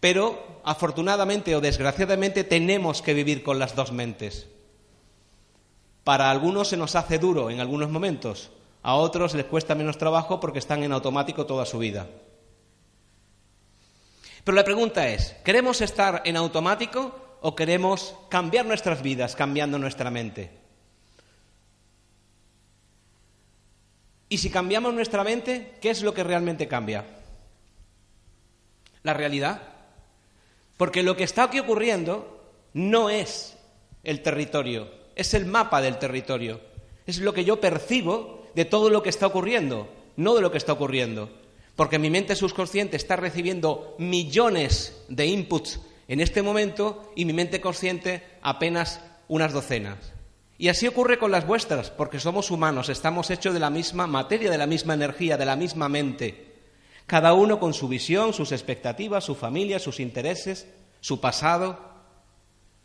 Pero, 0.00 0.60
afortunadamente 0.64 1.54
o 1.54 1.60
desgraciadamente, 1.60 2.44
tenemos 2.44 3.00
que 3.00 3.14
vivir 3.14 3.42
con 3.42 3.58
las 3.58 3.74
dos 3.74 3.92
mentes. 3.92 4.48
Para 6.04 6.30
algunos 6.30 6.68
se 6.68 6.76
nos 6.76 6.96
hace 6.96 7.18
duro 7.18 7.50
en 7.50 7.60
algunos 7.60 7.90
momentos, 7.90 8.50
a 8.82 8.94
otros 8.94 9.34
les 9.34 9.46
cuesta 9.46 9.74
menos 9.74 9.98
trabajo 9.98 10.40
porque 10.40 10.58
están 10.58 10.82
en 10.82 10.92
automático 10.92 11.46
toda 11.46 11.66
su 11.66 11.78
vida. 11.78 12.06
Pero 14.44 14.56
la 14.56 14.64
pregunta 14.64 15.08
es, 15.08 15.36
¿queremos 15.44 15.80
estar 15.80 16.22
en 16.24 16.36
automático 16.36 17.27
o 17.40 17.54
queremos 17.54 18.14
cambiar 18.28 18.66
nuestras 18.66 19.02
vidas 19.02 19.36
cambiando 19.36 19.78
nuestra 19.78 20.10
mente? 20.10 20.50
Y 24.28 24.38
si 24.38 24.50
cambiamos 24.50 24.92
nuestra 24.92 25.24
mente, 25.24 25.74
¿qué 25.80 25.90
es 25.90 26.02
lo 26.02 26.12
que 26.12 26.24
realmente 26.24 26.68
cambia? 26.68 27.04
La 29.02 29.14
realidad. 29.14 29.62
Porque 30.76 31.02
lo 31.02 31.16
que 31.16 31.24
está 31.24 31.44
aquí 31.44 31.58
ocurriendo 31.58 32.44
no 32.74 33.10
es 33.10 33.56
el 34.04 34.22
territorio, 34.22 34.88
es 35.16 35.34
el 35.34 35.46
mapa 35.46 35.80
del 35.80 35.98
territorio. 35.98 36.60
Es 37.06 37.18
lo 37.20 37.32
que 37.32 37.44
yo 37.44 37.60
percibo 37.60 38.46
de 38.54 38.66
todo 38.66 38.90
lo 38.90 39.02
que 39.02 39.08
está 39.08 39.26
ocurriendo, 39.26 39.88
no 40.16 40.34
de 40.34 40.42
lo 40.42 40.52
que 40.52 40.58
está 40.58 40.74
ocurriendo. 40.74 41.30
Porque 41.74 41.98
mi 41.98 42.10
mente 42.10 42.36
subconsciente 42.36 42.96
está 42.96 43.16
recibiendo 43.16 43.94
millones 43.98 45.04
de 45.08 45.26
inputs 45.26 45.80
en 46.08 46.20
este 46.20 46.42
momento 46.42 47.12
y 47.14 47.24
mi 47.24 47.32
mente 47.32 47.60
consciente 47.60 48.24
apenas 48.42 49.00
unas 49.28 49.52
docenas. 49.52 49.98
Y 50.58 50.68
así 50.68 50.88
ocurre 50.88 51.18
con 51.18 51.30
las 51.30 51.46
vuestras, 51.46 51.90
porque 51.90 52.18
somos 52.18 52.50
humanos, 52.50 52.88
estamos 52.88 53.30
hechos 53.30 53.54
de 53.54 53.60
la 53.60 53.70
misma 53.70 54.08
materia, 54.08 54.50
de 54.50 54.58
la 54.58 54.66
misma 54.66 54.94
energía, 54.94 55.36
de 55.36 55.46
la 55.46 55.54
misma 55.54 55.88
mente 55.88 56.48
cada 57.08 57.32
uno 57.32 57.58
con 57.58 57.72
su 57.72 57.88
visión, 57.88 58.34
sus 58.34 58.52
expectativas, 58.52 59.24
su 59.24 59.34
familia, 59.34 59.78
sus 59.78 59.98
intereses, 59.98 60.68
su 61.00 61.22
pasado, 61.22 61.78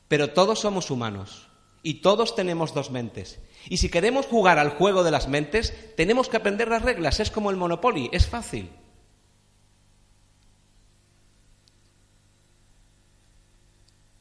pero 0.07 0.29
todos 0.29 0.59
somos 0.59 0.89
humanos 0.89 1.49
y 1.83 1.95
todos 1.95 2.33
tenemos 2.33 2.73
dos 2.73 2.89
mentes. 2.89 3.39
Y 3.67 3.77
si 3.77 3.89
queremos 3.89 4.25
jugar 4.25 4.59
al 4.59 4.69
juego 4.69 5.03
de 5.03 5.11
las 5.11 5.27
mentes, 5.27 5.73
tenemos 5.97 6.29
que 6.29 6.37
aprender 6.37 6.69
las 6.69 6.83
reglas, 6.83 7.19
es 7.19 7.31
como 7.31 7.51
el 7.51 7.57
Monopoly, 7.57 8.09
es 8.13 8.25
fácil. 8.25 8.69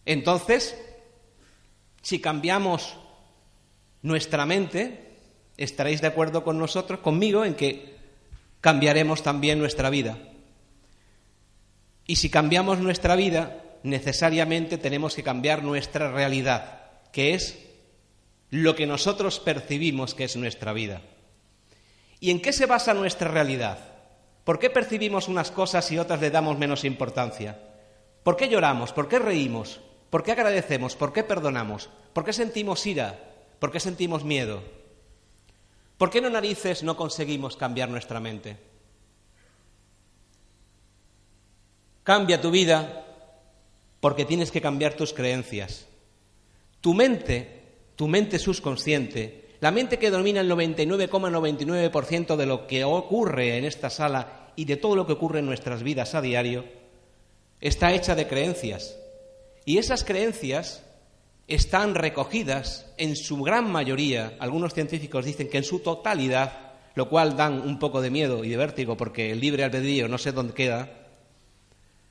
Entonces, 0.05 0.77
si 2.03 2.21
cambiamos 2.21 2.97
nuestra 4.03 4.47
mente, 4.47 5.17
estaréis 5.57 6.01
de 6.01 6.09
acuerdo 6.09 6.45
con 6.45 6.59
nosotros, 6.59 7.01
conmigo, 7.01 7.45
en 7.45 7.55
que 7.55 7.97
cambiaremos 8.61 9.23
también 9.23 9.59
nuestra 9.59 9.91
vida. 9.91 10.19
Y 12.07 12.17
si 12.17 12.31
cambiamos 12.31 12.79
nuestra 12.81 13.17
vida, 13.17 13.63
necesariamente 13.83 14.79
tenemos 14.79 15.15
que 15.15 15.23
cambiar 15.23 15.63
nuestra 15.63 16.11
realidad, 16.11 16.81
que 17.13 17.35
es 17.35 17.59
lo 18.51 18.75
que 18.75 18.87
nosotros 18.87 19.41
percibimos 19.41 20.15
que 20.15 20.25
es 20.25 20.37
nuestra 20.37 20.73
vida. 20.73 21.01
¿Y 22.21 22.31
en 22.31 22.41
qué 22.41 22.53
se 22.53 22.67
basa 22.67 22.95
nuestra 22.95 23.31
realidad? 23.31 23.79
¿Por 24.45 24.59
qué 24.59 24.71
percibimos 24.71 25.29
unas 25.29 25.51
cosas 25.51 25.91
y 25.93 25.99
otras 25.99 26.21
le 26.21 26.31
damos 26.31 26.59
menos 26.59 26.85
importancia? 26.85 27.59
¿Por 28.23 28.37
qué 28.37 28.49
lloramos? 28.49 28.93
¿Por 28.93 29.09
qué 29.09 29.19
reímos? 29.19 29.81
¿Por 30.13 30.23
qué 30.23 30.33
agradecemos? 30.33 30.95
¿Por 30.95 31.15
qué 31.15 31.25
perdonamos? 31.25 31.89
¿Por 32.13 32.23
qué 32.23 32.35
sentimos 32.35 32.85
ira? 32.85 33.19
¿Por 33.59 33.73
qué 33.73 33.81
sentimos 33.81 34.25
miedo? 34.25 34.63
¿Por 35.97 36.11
qué 36.11 36.21
no 36.21 36.29
narices 36.29 36.83
no 36.83 36.99
conseguimos 36.99 37.57
cambiar 37.57 37.89
nuestra 37.89 38.21
mente? 38.21 38.59
Cambia 42.05 42.43
tu 42.43 42.51
vida 42.51 43.07
porque 44.01 44.27
tienes 44.27 44.51
que 44.51 44.61
cambiar 44.61 44.93
tus 44.93 45.15
creencias. 45.15 45.89
Tu 46.83 46.93
mente, 46.93 47.63
tu 47.97 48.07
mente 48.07 48.39
subconsciente, 48.39 49.57
la 49.61 49.71
mente 49.71 49.99
que 49.99 50.11
domina 50.11 50.43
el 50.43 50.51
99,99% 50.51 52.37
de 52.37 52.45
lo 52.45 52.67
que 52.67 52.85
ocurre 52.85 53.57
en 53.57 53.65
esta 53.65 53.89
sala 53.89 54.51
y 54.57 54.67
de 54.67 54.77
todo 54.77 54.95
lo 54.95 55.07
que 55.07 55.15
ocurre 55.15 55.39
en 55.39 55.47
nuestras 55.47 55.83
vidas 55.83 56.15
a 56.15 56.21
diario, 56.21 56.67
está 57.63 57.95
hecha 57.95 58.15
de 58.15 58.29
creencias. 58.29 58.99
Y 59.65 59.79
esas 59.79 60.05
creencias 60.05 60.83
están 61.47 61.95
recogidas 61.95 62.87
en 62.97 63.17
su 63.17 63.43
gran 63.43 63.71
mayoría, 63.71 64.37
algunos 64.39 64.75
científicos 64.75 65.25
dicen 65.25 65.49
que 65.49 65.59
en 65.59 65.65
su 65.65 65.81
totalidad, 65.81 66.73
lo 66.95 67.09
cual 67.09 67.37
dan 67.37 67.61
un 67.61 67.79
poco 67.79 68.01
de 68.01 68.11
miedo 68.11 68.45
y 68.45 68.49
de 68.49 68.57
vértigo 68.57 68.97
porque 68.97 69.31
el 69.31 69.41
libre 69.41 69.65
albedrío 69.65 70.09
no 70.09 70.19
sé 70.19 70.33
dónde 70.33 70.55
queda, 70.55 70.91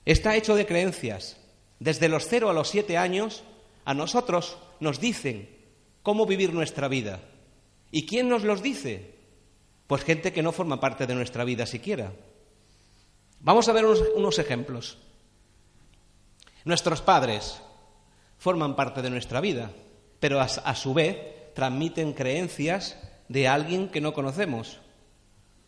está 0.06 0.36
hecho 0.36 0.56
de 0.56 0.66
creencias. 0.66 1.38
Desde 1.80 2.10
los 2.10 2.28
cero 2.28 2.50
a 2.50 2.54
los 2.54 2.70
siete 2.70 2.98
años, 2.98 3.44
a 3.86 3.94
nosotros 3.94 4.58
nos 4.80 5.00
dicen 5.00 5.50
cómo 6.04 6.26
vivir 6.26 6.54
nuestra 6.54 6.88
vida. 6.88 7.20
¿Y 7.92 8.06
quién 8.06 8.30
nos 8.30 8.44
los 8.44 8.62
dice? 8.62 9.16
Pues 9.88 10.04
gente 10.04 10.32
que 10.32 10.44
no 10.44 10.52
forma 10.52 10.80
parte 10.80 11.08
de 11.08 11.16
nuestra 11.16 11.44
vida 11.44 11.66
siquiera. 11.66 12.14
Vamos 13.40 13.68
a 13.68 13.74
ver 13.74 13.86
unos, 13.86 14.04
unos 14.16 14.40
ejemplos. 14.40 14.98
Nuestros 16.66 17.02
padres, 17.02 17.62
forman 18.42 18.76
parte 18.76 19.04
de 19.04 19.12
nuestra 19.12 19.40
vida, 19.40 19.72
pero 20.20 20.42
a, 20.42 20.76
su 20.76 20.94
vez 20.96 21.54
transmiten 21.54 22.14
creencias 22.14 22.98
de 23.28 23.48
alguien 23.48 23.90
que 23.90 24.02
no 24.02 24.14
conocemos, 24.14 24.80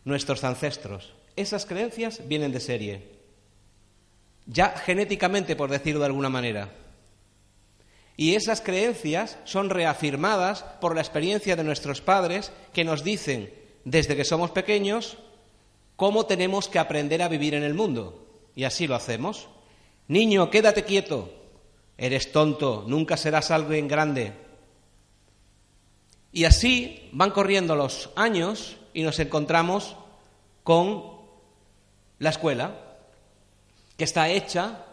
nuestros 0.04 0.42
ancestros. 0.42 1.14
Esas 1.36 1.66
creencias 1.66 2.26
vienen 2.26 2.50
de 2.50 2.58
serie, 2.58 3.12
ya 4.46 4.70
genéticamente, 4.70 5.54
por 5.54 5.70
decirlo 5.70 6.00
de 6.00 6.06
alguna 6.06 6.28
manera. 6.28 6.72
Y 8.16 8.34
esas 8.34 8.60
creencias 8.60 9.38
son 9.44 9.70
reafirmadas 9.70 10.64
por 10.80 10.96
la 10.96 11.00
experiencia 11.00 11.54
de 11.54 11.64
nuestros 11.64 12.00
padres 12.00 12.52
que 12.72 12.84
nos 12.84 13.04
dicen, 13.04 13.54
desde 13.84 14.16
que 14.16 14.24
somos 14.24 14.50
pequeños, 14.50 15.16
cómo 15.94 16.26
tenemos 16.26 16.68
que 16.68 16.80
aprender 16.80 17.22
a 17.22 17.28
vivir 17.28 17.54
en 17.54 17.62
el 17.62 17.74
mundo. 17.74 18.26
Y 18.56 18.64
así 18.64 18.88
lo 18.88 18.96
hacemos. 18.96 19.48
Niño, 20.08 20.50
quédate 20.50 20.84
quieto. 20.84 21.32
Eres 21.96 22.32
tonto, 22.32 22.84
nunca 22.86 23.16
serás 23.16 23.50
alguien 23.50 23.88
grande. 23.88 24.32
Y 26.32 26.44
así 26.44 27.08
van 27.12 27.30
corriendo 27.30 27.76
los 27.76 28.10
años 28.16 28.76
y 28.92 29.02
nos 29.02 29.18
encontramos 29.20 29.96
con 30.64 31.14
la 32.18 32.30
escuela, 32.30 32.74
que 33.96 34.04
está 34.04 34.28
hecha 34.28 34.84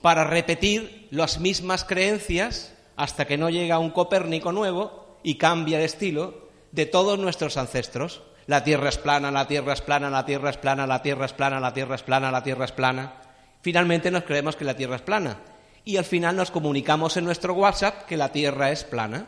para 0.00 0.24
repetir 0.24 1.08
las 1.10 1.40
mismas 1.40 1.84
creencias 1.84 2.74
hasta 2.96 3.24
que 3.24 3.38
no 3.38 3.50
llega 3.50 3.78
un 3.78 3.90
Copérnico 3.90 4.52
nuevo 4.52 5.18
y 5.22 5.36
cambia 5.36 5.78
el 5.78 5.84
estilo 5.84 6.48
de 6.70 6.86
todos 6.86 7.18
nuestros 7.18 7.56
ancestros. 7.56 8.22
La 8.46 8.64
Tierra 8.64 8.88
es 8.88 8.98
plana, 8.98 9.30
la 9.30 9.46
Tierra 9.46 9.72
es 9.72 9.80
plana, 9.80 10.10
la 10.10 10.26
Tierra 10.26 10.50
es 10.50 10.56
plana, 10.56 10.86
la 10.86 11.02
Tierra 11.02 11.26
es 11.26 11.32
plana, 11.32 11.60
la 11.60 11.72
Tierra 11.72 11.94
es 11.94 12.02
plana, 12.02 12.30
la 12.30 12.42
Tierra 12.42 12.64
es 12.64 12.72
plana. 12.72 13.21
Finalmente 13.62 14.10
nos 14.10 14.24
creemos 14.24 14.56
que 14.56 14.64
la 14.64 14.76
Tierra 14.76 14.96
es 14.96 15.02
plana. 15.02 15.38
Y 15.84 15.96
al 15.96 16.04
final 16.04 16.36
nos 16.36 16.50
comunicamos 16.50 17.16
en 17.16 17.24
nuestro 17.24 17.54
WhatsApp 17.54 18.06
que 18.06 18.16
la 18.16 18.30
Tierra 18.30 18.70
es 18.70 18.84
plana. 18.84 19.26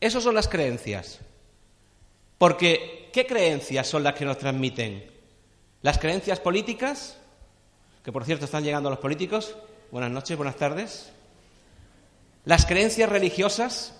Esas 0.00 0.22
son 0.22 0.34
las 0.34 0.48
creencias. 0.48 1.20
Porque, 2.38 3.10
¿qué 3.12 3.26
creencias 3.26 3.86
son 3.86 4.02
las 4.04 4.14
que 4.14 4.24
nos 4.24 4.38
transmiten? 4.38 5.10
¿Las 5.82 5.98
creencias 5.98 6.40
políticas? 6.40 7.18
Que 8.04 8.12
por 8.12 8.24
cierto 8.24 8.44
están 8.44 8.64
llegando 8.64 8.90
los 8.90 8.98
políticos. 8.98 9.56
Buenas 9.90 10.10
noches, 10.10 10.36
buenas 10.36 10.56
tardes. 10.56 11.10
¿Las 12.44 12.66
creencias 12.66 13.08
religiosas? 13.08 13.94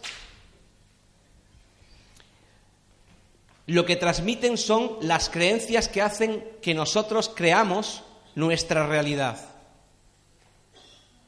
Lo 3.66 3.84
que 3.84 3.96
transmiten 3.96 4.56
son 4.56 4.98
las 5.00 5.28
creencias 5.28 5.88
que 5.88 6.02
hacen 6.02 6.44
que 6.62 6.74
nosotros 6.74 7.32
creamos 7.34 8.04
nuestra 8.36 8.86
realidad. 8.86 9.40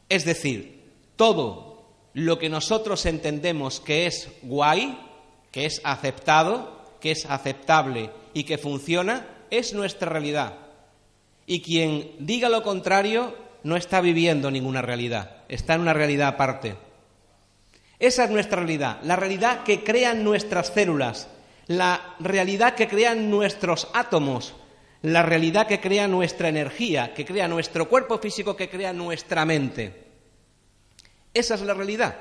Es 0.09 0.25
decir, 0.25 0.85
todo 1.17 1.83
lo 2.15 2.38
que 2.38 2.49
nosotros 2.49 3.05
entendemos 3.07 3.81
que 3.81 4.07
es 4.07 4.29
guay, 4.43 4.97
que 5.50 5.67
es 5.67 5.81
aceptado, 5.83 6.79
que 7.00 7.11
es 7.11 7.27
aceptable 7.27 8.11
y 8.35 8.45
que 8.45 8.59
funciona, 8.59 9.27
es 9.50 9.75
nuestra 9.75 10.09
realidad. 10.09 10.55
Y 11.47 11.62
quien 11.62 12.12
diga 12.21 12.49
lo 12.49 12.62
contrario 12.62 13.35
no 13.65 13.77
está 13.77 14.00
viviendo 14.00 14.50
ninguna 14.50 14.83
realidad, 14.83 15.43
está 15.49 15.75
en 15.75 15.81
una 15.81 15.95
realidad 15.95 16.29
aparte. 16.29 16.77
Esa 17.99 18.25
es 18.25 18.31
nuestra 18.31 18.59
realidad, 18.59 19.00
la 19.03 19.17
realidad 19.17 19.65
que 19.65 19.83
crean 19.83 20.23
nuestras 20.23 20.69
células, 20.69 21.29
la 21.67 22.17
realidad 22.21 22.75
que 22.75 22.87
crean 22.87 23.31
nuestros 23.31 23.88
átomos, 23.93 24.55
la 25.02 25.23
realidad 25.23 25.67
que 25.67 25.81
crea 25.81 26.09
nuestra 26.09 26.49
energía, 26.49 27.14
que 27.14 27.25
crea 27.25 27.49
nuestro 27.49 27.88
cuerpo 27.88 28.19
físico, 28.19 28.57
que 28.57 28.69
crea 28.69 28.93
nuestra 28.93 29.45
mente. 29.45 30.05
Esa 31.33 31.55
es 31.55 31.61
la 31.61 31.75
realidad. 31.75 32.17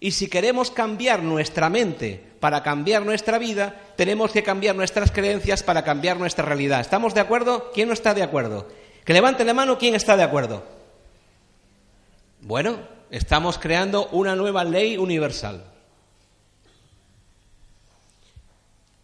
Y 0.00 0.12
si 0.12 0.28
queremos 0.28 0.70
cambiar 0.70 1.22
nuestra 1.22 1.68
mente 1.68 2.22
para 2.38 2.62
cambiar 2.62 3.04
nuestra 3.04 3.38
vida, 3.38 3.74
tenemos 3.96 4.30
que 4.30 4.44
cambiar 4.44 4.76
nuestras 4.76 5.10
creencias 5.10 5.64
para 5.64 5.82
cambiar 5.82 6.18
nuestra 6.18 6.44
realidad. 6.44 6.80
¿Estamos 6.80 7.14
de 7.14 7.20
acuerdo? 7.20 7.72
¿Quién 7.74 7.88
no 7.88 7.94
está 7.94 8.14
de 8.14 8.22
acuerdo? 8.22 8.68
Que 9.04 9.12
levante 9.12 9.44
la 9.44 9.54
mano 9.54 9.78
quién 9.78 9.96
está 9.96 10.16
de 10.16 10.22
acuerdo. 10.22 10.64
Bueno, 12.40 12.78
estamos 13.10 13.58
creando 13.58 14.06
una 14.08 14.36
nueva 14.36 14.62
ley 14.62 14.96
universal. 14.96 15.64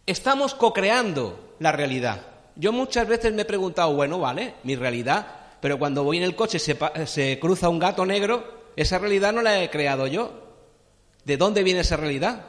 Estamos 0.06 0.54
co-creando 0.54 1.56
la 1.58 1.72
realidad. 1.72 2.33
Yo 2.56 2.73
muchas 2.73 3.08
veces 3.08 3.32
me 3.32 3.42
he 3.42 3.46
preguntado, 3.46 3.94
bueno, 3.94 4.18
vale, 4.20 4.54
mi 4.62 4.76
realidad, 4.76 5.26
pero 5.61 5.78
cuando 5.78 6.04
voy 6.04 6.18
en 6.18 6.23
el 6.23 6.37
coche 6.37 6.58
se, 6.58 6.76
se 7.06 7.38
cruza 7.38 7.68
un 7.68 7.78
gato 7.78 8.06
negro, 8.06 8.44
esa 8.76 8.99
realidad 8.99 9.32
no 9.32 9.42
la 9.42 9.62
he 9.62 9.70
creado 9.70 10.06
yo. 10.06 10.42
¿De 11.25 11.37
dónde 11.37 11.62
viene 11.62 11.80
esa 11.80 11.96
realidad? 11.96 12.46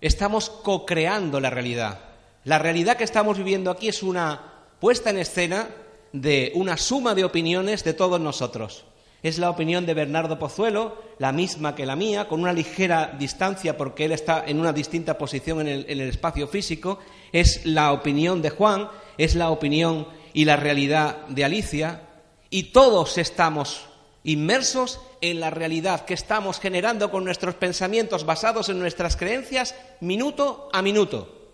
Estamos 0.00 0.50
co-creando 0.50 1.40
la 1.40 1.50
realidad. 1.50 2.00
La 2.44 2.58
realidad 2.58 2.96
que 2.96 3.04
estamos 3.04 3.38
viviendo 3.38 3.70
aquí 3.70 3.88
es 3.88 4.02
una 4.02 4.64
puesta 4.80 5.10
en 5.10 5.18
escena 5.18 5.68
de 6.12 6.52
una 6.54 6.76
suma 6.76 7.14
de 7.14 7.24
opiniones 7.24 7.84
de 7.84 7.94
todos 7.94 8.20
nosotros. 8.20 8.84
Es 9.22 9.38
la 9.38 9.50
opinión 9.50 9.84
de 9.84 9.92
Bernardo 9.92 10.38
Pozuelo, 10.38 10.96
la 11.18 11.32
misma 11.32 11.74
que 11.74 11.84
la 11.84 11.94
mía, 11.94 12.26
con 12.26 12.40
una 12.40 12.54
ligera 12.54 13.14
distancia 13.18 13.76
porque 13.76 14.06
él 14.06 14.12
está 14.12 14.44
en 14.46 14.58
una 14.58 14.72
distinta 14.72 15.18
posición 15.18 15.60
en 15.60 15.68
el, 15.68 15.86
en 15.88 16.00
el, 16.00 16.08
espacio 16.08 16.48
físico. 16.48 16.98
Es 17.32 17.64
la 17.66 17.92
opinión 17.92 18.42
de 18.42 18.50
Juan, 18.50 18.88
es 19.18 19.34
la 19.34 19.50
opinión 19.50 20.08
y 20.32 20.44
la 20.44 20.56
realidad 20.56 21.26
de 21.28 21.44
Alicia. 21.44 22.02
Y 22.50 22.64
todos 22.64 23.18
estamos 23.18 23.86
inmersos 24.24 25.00
en 25.20 25.40
la 25.40 25.50
realidad 25.50 26.04
que 26.04 26.14
estamos 26.14 26.60
generando 26.60 27.10
con 27.10 27.24
nuestros 27.24 27.54
pensamientos 27.54 28.24
basados 28.24 28.68
en 28.68 28.78
nuestras 28.78 29.16
creencias 29.16 29.74
minuto 30.00 30.68
a 30.72 30.82
minuto. 30.82 31.50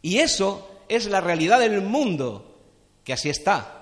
Y 0.00 0.18
eso 0.18 0.68
es 0.88 1.06
la 1.06 1.20
realidad 1.20 1.60
del 1.60 1.80
mundo, 1.82 2.58
que 3.04 3.12
así 3.12 3.30
está, 3.30 3.81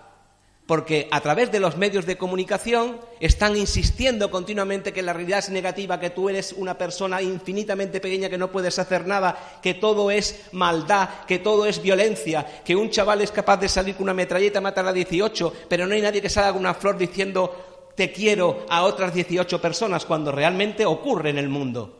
porque 0.70 1.08
a 1.10 1.20
través 1.20 1.50
de 1.50 1.58
los 1.58 1.76
medios 1.76 2.06
de 2.06 2.16
comunicación 2.16 3.00
están 3.18 3.56
insistiendo 3.56 4.30
continuamente 4.30 4.92
que 4.92 5.02
la 5.02 5.12
realidad 5.12 5.40
es 5.40 5.50
negativa, 5.50 5.98
que 5.98 6.10
tú 6.10 6.28
eres 6.28 6.52
una 6.52 6.78
persona 6.78 7.20
infinitamente 7.20 8.00
pequeña, 8.00 8.28
que 8.28 8.38
no 8.38 8.52
puedes 8.52 8.78
hacer 8.78 9.04
nada, 9.04 9.58
que 9.60 9.74
todo 9.74 10.12
es 10.12 10.42
maldad, 10.52 11.08
que 11.26 11.40
todo 11.40 11.66
es 11.66 11.82
violencia, 11.82 12.46
que 12.64 12.76
un 12.76 12.88
chaval 12.88 13.20
es 13.20 13.32
capaz 13.32 13.56
de 13.56 13.68
salir 13.68 13.96
con 13.96 14.04
una 14.04 14.14
metralleta, 14.14 14.60
matar 14.60 14.86
a 14.86 14.92
18, 14.92 15.52
pero 15.68 15.88
no 15.88 15.94
hay 15.94 16.02
nadie 16.02 16.22
que 16.22 16.30
salga 16.30 16.52
con 16.52 16.60
una 16.60 16.74
flor 16.74 16.96
diciendo 16.96 17.90
te 17.96 18.12
quiero 18.12 18.64
a 18.68 18.84
otras 18.84 19.12
18 19.12 19.60
personas 19.60 20.06
cuando 20.06 20.30
realmente 20.30 20.86
ocurre 20.86 21.30
en 21.30 21.38
el 21.38 21.48
mundo. 21.48 21.98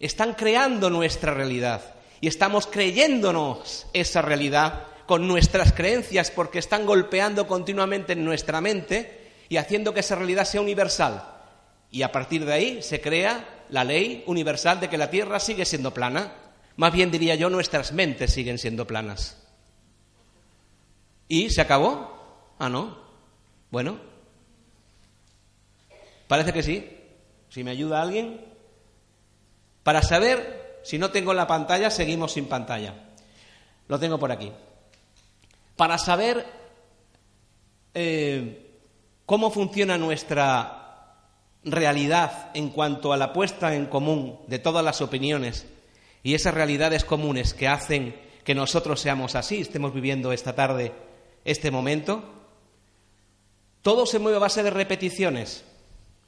Están 0.00 0.34
creando 0.34 0.90
nuestra 0.90 1.34
realidad 1.34 1.94
y 2.20 2.26
estamos 2.26 2.66
creyéndonos 2.66 3.86
esa 3.92 4.22
realidad 4.22 4.88
con 5.06 5.26
nuestras 5.26 5.72
creencias 5.72 6.30
porque 6.30 6.58
están 6.58 6.86
golpeando 6.86 7.46
continuamente 7.46 8.12
en 8.12 8.24
nuestra 8.24 8.60
mente 8.60 9.30
y 9.48 9.56
haciendo 9.56 9.92
que 9.92 10.00
esa 10.00 10.16
realidad 10.16 10.44
sea 10.44 10.60
universal. 10.60 11.24
Y 11.90 12.02
a 12.02 12.12
partir 12.12 12.44
de 12.44 12.52
ahí 12.52 12.82
se 12.82 13.00
crea 13.00 13.64
la 13.68 13.84
ley 13.84 14.24
universal 14.26 14.80
de 14.80 14.88
que 14.88 14.98
la 14.98 15.10
Tierra 15.10 15.40
sigue 15.40 15.64
siendo 15.64 15.92
plana. 15.92 16.32
Más 16.76 16.92
bien 16.92 17.10
diría 17.10 17.34
yo, 17.34 17.50
nuestras 17.50 17.92
mentes 17.92 18.32
siguen 18.32 18.58
siendo 18.58 18.86
planas. 18.86 19.38
¿Y 21.28 21.50
se 21.50 21.60
acabó? 21.60 22.54
Ah, 22.58 22.68
no. 22.68 22.96
Bueno. 23.70 23.98
Parece 26.28 26.52
que 26.52 26.62
sí. 26.62 26.98
Si 27.50 27.62
me 27.62 27.72
ayuda 27.72 28.00
alguien. 28.00 28.40
Para 29.82 30.00
saber 30.00 30.80
si 30.82 30.98
no 30.98 31.10
tengo 31.10 31.34
la 31.34 31.46
pantalla, 31.46 31.90
seguimos 31.90 32.32
sin 32.32 32.46
pantalla. 32.46 32.94
Lo 33.88 33.98
tengo 33.98 34.18
por 34.18 34.32
aquí 34.32 34.50
para 35.76 35.98
saber 35.98 36.46
eh, 37.94 38.78
cómo 39.26 39.50
funciona 39.50 39.98
nuestra 39.98 40.82
realidad 41.64 42.50
en 42.54 42.70
cuanto 42.70 43.12
a 43.12 43.16
la 43.16 43.32
puesta 43.32 43.74
en 43.74 43.86
común 43.86 44.38
de 44.46 44.58
todas 44.58 44.84
las 44.84 45.00
opiniones 45.00 45.66
y 46.22 46.34
esas 46.34 46.54
realidades 46.54 47.04
comunes 47.04 47.54
que 47.54 47.68
hacen 47.68 48.16
que 48.44 48.54
nosotros 48.54 49.00
seamos 49.00 49.34
así, 49.36 49.60
estemos 49.60 49.94
viviendo 49.94 50.32
esta 50.32 50.54
tarde 50.54 50.92
este 51.44 51.70
momento, 51.70 52.24
todo 53.82 54.06
se 54.06 54.18
mueve 54.18 54.36
a 54.36 54.40
base 54.40 54.62
de 54.62 54.70
repeticiones 54.70 55.64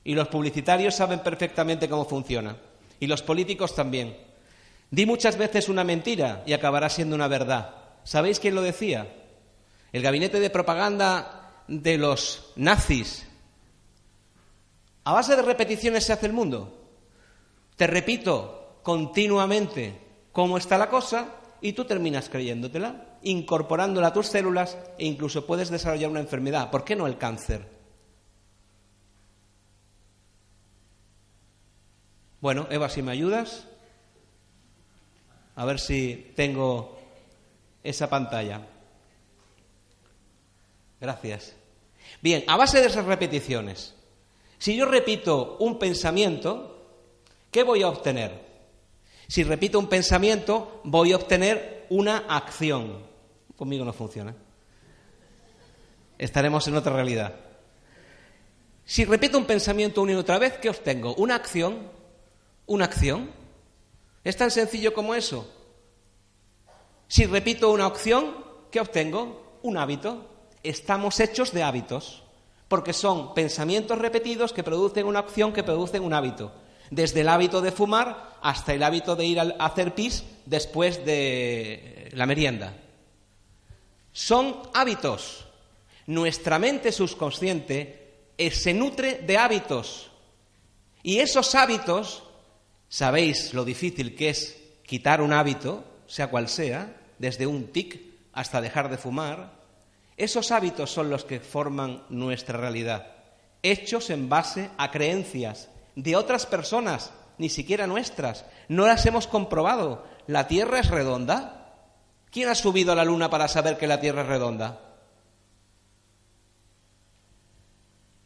y 0.05 0.15
los 0.15 0.29
publicitarios 0.29 0.95
saben 0.95 1.21
perfectamente 1.21 1.89
cómo 1.89 2.05
funciona 2.05 2.57
y 3.01 3.07
los 3.07 3.23
políticos 3.23 3.75
también. 3.75 4.17
Di 4.91 5.07
muchas 5.07 5.37
veces 5.37 5.69
una 5.69 5.83
mentira 5.83 6.43
y 6.47 6.53
acabará 6.53 6.89
siendo 6.89 7.17
una 7.17 7.29
verdad. 7.29 7.75
¿Sabéis 8.05 8.39
quién 8.39 8.55
lo 8.55 8.63
decía? 8.63 9.09
El 9.95 10.03
gabinete 10.03 10.41
de 10.41 10.51
propaganda 10.51 11.63
de 11.69 11.97
los 11.99 12.51
nazis. 12.57 13.29
A 15.05 15.13
base 15.13 15.37
de 15.37 15.43
repeticiones 15.43 16.05
se 16.05 16.13
hace 16.13 16.27
el 16.27 16.33
mundo. 16.33 16.91
Te 17.77 17.87
repito 17.87 18.81
continuamente 18.83 19.97
cómo 20.33 20.59
está 20.59 20.79
la 20.79 20.91
cosa 20.91 21.29
y 21.61 21.75
tú 21.75 21.85
terminas 21.85 22.29
creyéndotela, 22.29 23.19
incorporándola 23.23 24.09
a 24.09 24.13
tus 24.13 24.27
células 24.27 24.77
e 24.99 25.07
incluso 25.07 25.47
puedes 25.47 25.71
desarrollar 25.71 26.11
una 26.11 26.19
enfermedad. 26.19 26.73
¿Por 26.73 26.83
qué 26.83 26.97
no 26.97 27.07
el 27.07 27.17
cáncer? 27.17 27.65
Bueno, 32.41 32.67
Eva, 32.69 32.89
si 32.89 33.01
me 33.01 33.13
ayudas, 33.13 33.69
a 35.55 35.65
ver 35.65 35.79
si 35.79 36.33
tengo 36.35 36.99
esa 37.85 38.11
pantalla. 38.11 38.74
Gracias. 41.05 41.55
Bien, 42.23 42.45
a 42.47 42.57
base 42.57 42.81
de 42.81 42.87
esas 42.87 43.05
repeticiones, 43.05 43.93
si 44.57 44.75
yo 44.75 44.87
repito 44.87 45.59
un 45.61 45.79
pensamiento, 45.79 46.83
¿qué 47.51 47.63
voy 47.63 47.83
a 47.83 47.91
obtener? 47.91 48.41
Si 49.29 49.45
repito 49.45 49.79
un 49.79 49.91
pensamiento, 49.91 50.81
voy 50.83 51.13
a 51.13 51.17
obtener 51.17 51.85
una 51.91 52.25
acción. 52.27 53.05
Conmigo 53.55 53.85
no 53.85 53.93
funciona. 53.93 54.35
Estaremos 56.17 56.67
en 56.69 56.77
otra 56.77 56.95
realidad. 56.95 57.35
Si 58.87 59.05
repito 59.05 59.37
un 59.37 59.45
pensamiento 59.45 60.01
una 60.01 60.13
y 60.13 60.15
otra 60.15 60.39
vez, 60.39 60.55
¿qué 60.55 60.71
obtengo? 60.71 61.15
Una 61.17 61.35
acción. 61.35 61.91
Una 62.65 62.87
acción. 62.87 63.31
Es 64.25 64.39
tan 64.39 64.51
sencillo 64.51 64.95
como 64.95 65.15
eso. 65.15 65.53
Si 67.09 67.27
repito 67.27 67.71
una 67.73 67.89
opción, 67.89 68.35
¿qué 68.71 68.81
obtengo? 68.81 69.59
Un 69.61 69.77
hábito 69.77 70.31
estamos 70.65 71.21
hechos 71.21 71.53
de 71.53 71.63
hábitos, 71.63 72.23
porque 72.69 72.93
son 72.93 73.35
pensamientos 73.35 73.99
repetidos 73.99 74.53
que 74.53 74.65
producen 74.65 75.07
una 75.07 75.21
acción 75.21 75.53
que 75.53 75.63
producen 75.63 76.03
un 76.03 76.15
hábito. 76.15 76.53
desde 76.91 77.23
el 77.23 77.29
hábito 77.29 77.63
de 77.63 77.73
fumar 77.73 78.37
hasta 78.43 78.75
el 78.75 78.83
hábito 78.83 79.17
de 79.17 79.25
ir 79.25 79.41
a 79.41 79.45
hacer 79.59 79.95
pis 79.95 80.23
después 80.45 81.05
de 81.05 82.11
la 82.13 82.27
merienda. 82.27 82.77
Son 84.13 84.59
hábitos. 84.75 85.47
Nuestra 86.07 86.59
mente 86.59 86.93
subconsciente 86.93 88.05
eh, 88.37 88.51
se 88.51 88.75
nutre 88.75 89.23
de 89.27 89.39
hábitos. 89.39 90.11
Y 91.03 91.19
esos 91.19 91.55
hábitos, 91.55 92.23
sabéis 92.89 93.55
lo 93.55 93.65
difícil 93.65 94.15
que 94.15 94.29
es 94.29 94.57
quitar 94.87 95.21
un 95.21 95.33
hábito, 95.33 95.85
sea 96.07 96.29
cual 96.29 96.49
sea, 96.49 96.95
desde 97.19 97.47
un 97.47 97.69
tic 97.69 98.01
hasta 98.33 98.61
dejar 98.61 98.91
de 98.91 98.99
fumar, 98.99 99.64
esos 100.17 100.53
hábitos 100.53 100.91
son 100.91 101.11
los 101.11 101.25
que 101.25 101.41
forman 101.41 102.05
nuestra 102.09 102.59
realidad, 102.59 103.15
hechos 103.63 104.11
en 104.11 104.29
base 104.29 104.71
a 104.79 104.91
creencias 104.91 105.69
de 105.97 106.17
otras 106.17 106.47
personas, 106.47 107.13
ni 107.39 107.49
siquiera 107.49 107.87
nuestras. 107.87 108.45
No 108.69 108.87
las 108.87 109.05
hemos 109.07 109.27
comprobado. 109.27 110.07
¿La 110.27 110.47
Tierra 110.47 110.79
es 110.79 110.89
redonda? 110.89 111.73
¿Quién 112.31 112.49
ha 112.49 112.55
subido 112.55 112.93
a 112.93 112.95
la 112.95 113.05
Luna 113.05 113.29
para 113.29 113.49
saber 113.49 113.77
que 113.77 113.87
la 113.87 114.01
Tierra 114.01 114.23
es 114.23 114.29
redonda? 114.29 114.81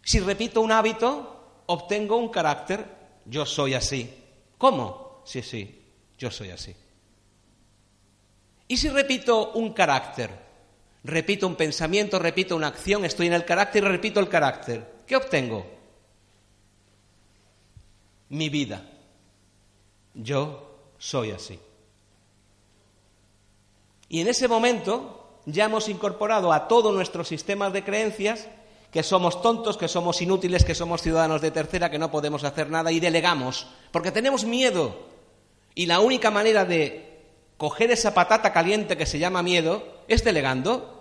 Si 0.02 0.20
repito 0.20 0.60
un 0.60 0.72
hábito, 0.72 1.62
obtengo 1.66 2.16
un 2.16 2.28
carácter. 2.28 2.86
Yo 3.24 3.44
soy 3.44 3.74
así. 3.74 4.10
¿Cómo? 4.56 5.22
Sí, 5.24 5.42
sí, 5.42 5.84
yo 6.16 6.30
soy 6.30 6.50
así. 6.50 6.74
¿Y 8.66 8.76
si 8.76 8.88
repito 8.88 9.52
un 9.52 9.72
carácter? 9.72 10.47
Repito 11.08 11.46
un 11.46 11.56
pensamiento, 11.56 12.18
repito 12.18 12.54
una 12.54 12.66
acción, 12.66 13.02
estoy 13.06 13.28
en 13.28 13.32
el 13.32 13.46
carácter 13.46 13.82
y 13.82 13.86
repito 13.86 14.20
el 14.20 14.28
carácter. 14.28 14.84
¿Qué 15.06 15.16
obtengo? 15.16 15.64
Mi 18.28 18.50
vida. 18.50 18.84
Yo 20.12 20.92
soy 20.98 21.30
así. 21.30 21.58
Y 24.10 24.20
en 24.20 24.28
ese 24.28 24.48
momento 24.48 25.38
ya 25.46 25.64
hemos 25.64 25.88
incorporado 25.88 26.52
a 26.52 26.68
todo 26.68 26.92
nuestro 26.92 27.24
sistema 27.24 27.70
de 27.70 27.84
creencias 27.84 28.46
que 28.92 29.02
somos 29.02 29.40
tontos, 29.40 29.78
que 29.78 29.88
somos 29.88 30.20
inútiles, 30.20 30.62
que 30.62 30.74
somos 30.74 31.00
ciudadanos 31.00 31.40
de 31.40 31.50
tercera, 31.50 31.90
que 31.90 31.98
no 31.98 32.10
podemos 32.10 32.44
hacer 32.44 32.68
nada 32.68 32.92
y 32.92 33.00
delegamos, 33.00 33.66
porque 33.92 34.12
tenemos 34.12 34.44
miedo. 34.44 35.06
Y 35.74 35.86
la 35.86 36.00
única 36.00 36.30
manera 36.30 36.66
de 36.66 37.22
coger 37.56 37.92
esa 37.92 38.12
patata 38.12 38.52
caliente 38.52 38.98
que 38.98 39.06
se 39.06 39.18
llama 39.18 39.42
miedo 39.42 40.02
es 40.06 40.22
delegando. 40.22 40.97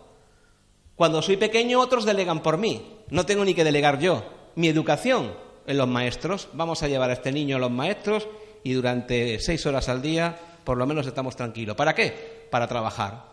Cuando 0.97 1.21
soy 1.21 1.37
pequeño 1.37 1.79
otros 1.79 2.05
delegan 2.05 2.41
por 2.41 2.57
mí, 2.57 2.97
no 3.11 3.23
tengo 3.25 3.45
ni 3.45 3.53
que 3.53 3.63
delegar 3.63 3.99
yo. 3.99 4.25
Mi 4.55 4.67
educación 4.67 5.31
en 5.67 5.77
los 5.77 5.87
maestros, 5.87 6.49
vamos 6.53 6.81
a 6.81 6.87
llevar 6.87 7.11
a 7.11 7.13
este 7.13 7.31
niño 7.31 7.57
a 7.57 7.59
los 7.59 7.69
maestros 7.69 8.27
y 8.63 8.73
durante 8.73 9.39
seis 9.39 9.63
horas 9.67 9.89
al 9.89 10.01
día 10.01 10.39
por 10.63 10.75
lo 10.75 10.87
menos 10.87 11.05
estamos 11.05 11.35
tranquilos. 11.35 11.75
¿Para 11.75 11.93
qué? 11.93 12.47
Para 12.49 12.67
trabajar. 12.67 13.25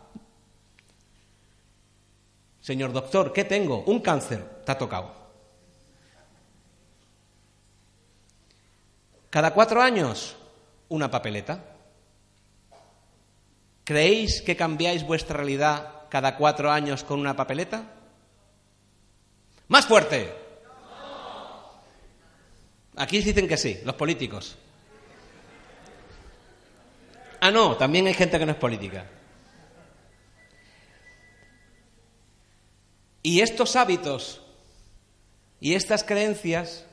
Señor 2.61 2.93
doctor, 2.93 3.33
¿qué 3.33 3.45
tengo? 3.45 3.83
Un 3.87 4.01
cáncer. 4.01 4.45
Te 4.67 4.73
ha 4.73 4.79
tocado. 4.79 5.13
Cada 9.31 9.55
cuatro 9.55 9.81
años, 9.81 10.37
una 10.91 11.11
papeleta. 11.11 11.65
¿Creéis 13.85 14.43
que 14.43 14.55
cambiáis 14.55 15.05
vuestra 15.07 15.39
realidad 15.39 15.94
cada 16.09 16.37
cuatro 16.37 16.71
años 16.71 17.05
con 17.05 17.21
una 17.21 17.37
papeleta? 17.37 17.85
Más 19.69 19.87
fuerte. 19.87 20.33
Aquí 22.97 23.21
dicen 23.21 23.49
que 23.49 23.57
sí, 23.57 23.81
los 23.85 23.95
políticos. 23.95 24.57
Ah, 27.41 27.51
no, 27.51 27.77
también 27.77 28.07
hay 28.07 28.15
gente 28.15 28.39
que 28.39 28.47
no 28.47 28.53
es 28.53 28.59
política. 28.59 29.07
Y 33.23 33.41
estos 33.41 33.75
hábitos 33.75 34.43
y 35.61 35.75
estas 35.75 36.05
creencias, 36.05 36.85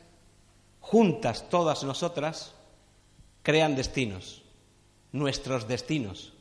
juntas 0.80 1.50
todas 1.50 1.84
nosotras, 1.84 2.54
crean 3.44 3.76
destinos, 3.76 4.42
nuestros 5.12 5.68
destinos, 5.68 6.34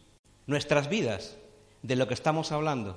nuestras 0.46 0.88
vidas, 0.88 1.36
de 1.82 1.96
lo 1.96 2.08
que 2.08 2.14
estamos 2.14 2.52
hablando. 2.52 2.96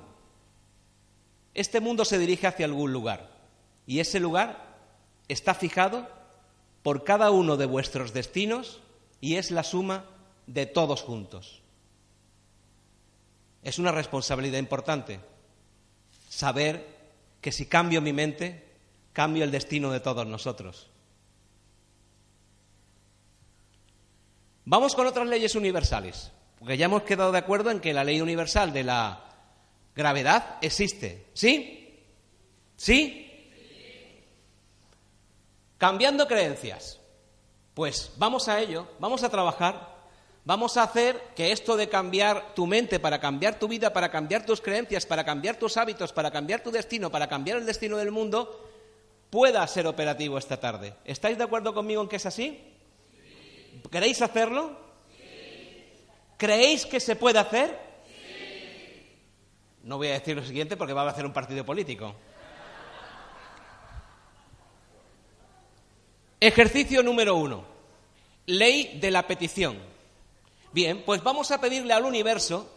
Este 1.54 1.80
mundo 1.80 2.04
se 2.04 2.18
dirige 2.18 2.46
hacia 2.46 2.66
algún 2.66 2.92
lugar 2.92 3.30
y 3.86 4.00
ese 4.00 4.20
lugar 4.20 4.76
está 5.28 5.54
fijado 5.54 6.08
por 6.82 7.04
cada 7.04 7.30
uno 7.30 7.56
de 7.56 7.66
vuestros 7.66 8.12
destinos 8.12 8.80
y 9.20 9.36
es 9.36 9.50
la 9.50 9.62
suma 9.62 10.04
de 10.46 10.66
todos 10.66 11.02
juntos. 11.02 11.62
Es 13.62 13.78
una 13.78 13.92
responsabilidad 13.92 14.58
importante 14.58 15.20
saber 16.28 16.86
que 17.40 17.52
si 17.52 17.66
cambio 17.66 18.02
mi 18.02 18.12
mente, 18.12 18.64
cambio 19.12 19.44
el 19.44 19.50
destino 19.50 19.90
de 19.90 20.00
todos 20.00 20.26
nosotros. 20.26 20.88
Vamos 24.66 24.94
con 24.94 25.06
otras 25.06 25.28
leyes 25.28 25.54
universales, 25.54 26.32
porque 26.58 26.76
ya 26.76 26.86
hemos 26.86 27.02
quedado 27.02 27.32
de 27.32 27.38
acuerdo 27.38 27.70
en 27.70 27.80
que 27.80 27.92
la 27.92 28.04
ley 28.04 28.20
universal 28.20 28.72
de 28.72 28.84
la 28.84 29.24
gravedad 29.94 30.58
existe. 30.60 31.26
¿Sí? 31.34 32.02
¿Sí? 32.76 33.50
Cambiando 35.78 36.26
creencias. 36.26 37.00
Pues 37.74 38.12
vamos 38.16 38.48
a 38.48 38.60
ello, 38.60 38.88
vamos 39.00 39.24
a 39.24 39.28
trabajar 39.28 39.94
Vamos 40.46 40.76
a 40.76 40.82
hacer 40.82 41.18
que 41.34 41.52
esto 41.52 41.74
de 41.74 41.88
cambiar 41.88 42.54
tu 42.54 42.66
mente, 42.66 43.00
para 43.00 43.18
cambiar 43.18 43.58
tu 43.58 43.66
vida, 43.66 43.94
para 43.94 44.10
cambiar 44.10 44.44
tus 44.44 44.60
creencias, 44.60 45.06
para 45.06 45.24
cambiar 45.24 45.56
tus 45.56 45.78
hábitos, 45.78 46.12
para 46.12 46.30
cambiar 46.30 46.62
tu 46.62 46.70
destino, 46.70 47.10
para 47.10 47.28
cambiar 47.28 47.56
el 47.56 47.64
destino 47.64 47.96
del 47.96 48.10
mundo, 48.10 48.68
pueda 49.30 49.66
ser 49.66 49.86
operativo 49.86 50.36
esta 50.36 50.60
tarde. 50.60 50.96
¿Estáis 51.06 51.38
de 51.38 51.44
acuerdo 51.44 51.72
conmigo 51.72 52.02
en 52.02 52.08
que 52.08 52.16
es 52.16 52.26
así? 52.26 52.60
¿Queréis 53.90 54.20
hacerlo? 54.20 54.83
¿Creéis 56.36 56.86
que 56.86 57.00
se 57.00 57.16
puede 57.16 57.38
hacer? 57.38 57.78
No 59.82 59.98
voy 59.98 60.08
a 60.08 60.12
decir 60.12 60.34
lo 60.36 60.44
siguiente 60.44 60.76
porque 60.76 60.94
va 60.94 61.02
a 61.02 61.10
hacer 61.10 61.26
un 61.26 61.32
partido 61.32 61.64
político. 61.64 62.14
Ejercicio 66.40 67.02
número 67.02 67.36
uno. 67.36 67.64
Ley 68.46 68.98
de 69.00 69.10
la 69.10 69.26
petición. 69.26 69.78
Bien, 70.72 71.02
pues 71.04 71.22
vamos 71.22 71.50
a 71.50 71.60
pedirle 71.60 71.94
al 71.94 72.04
universo 72.04 72.70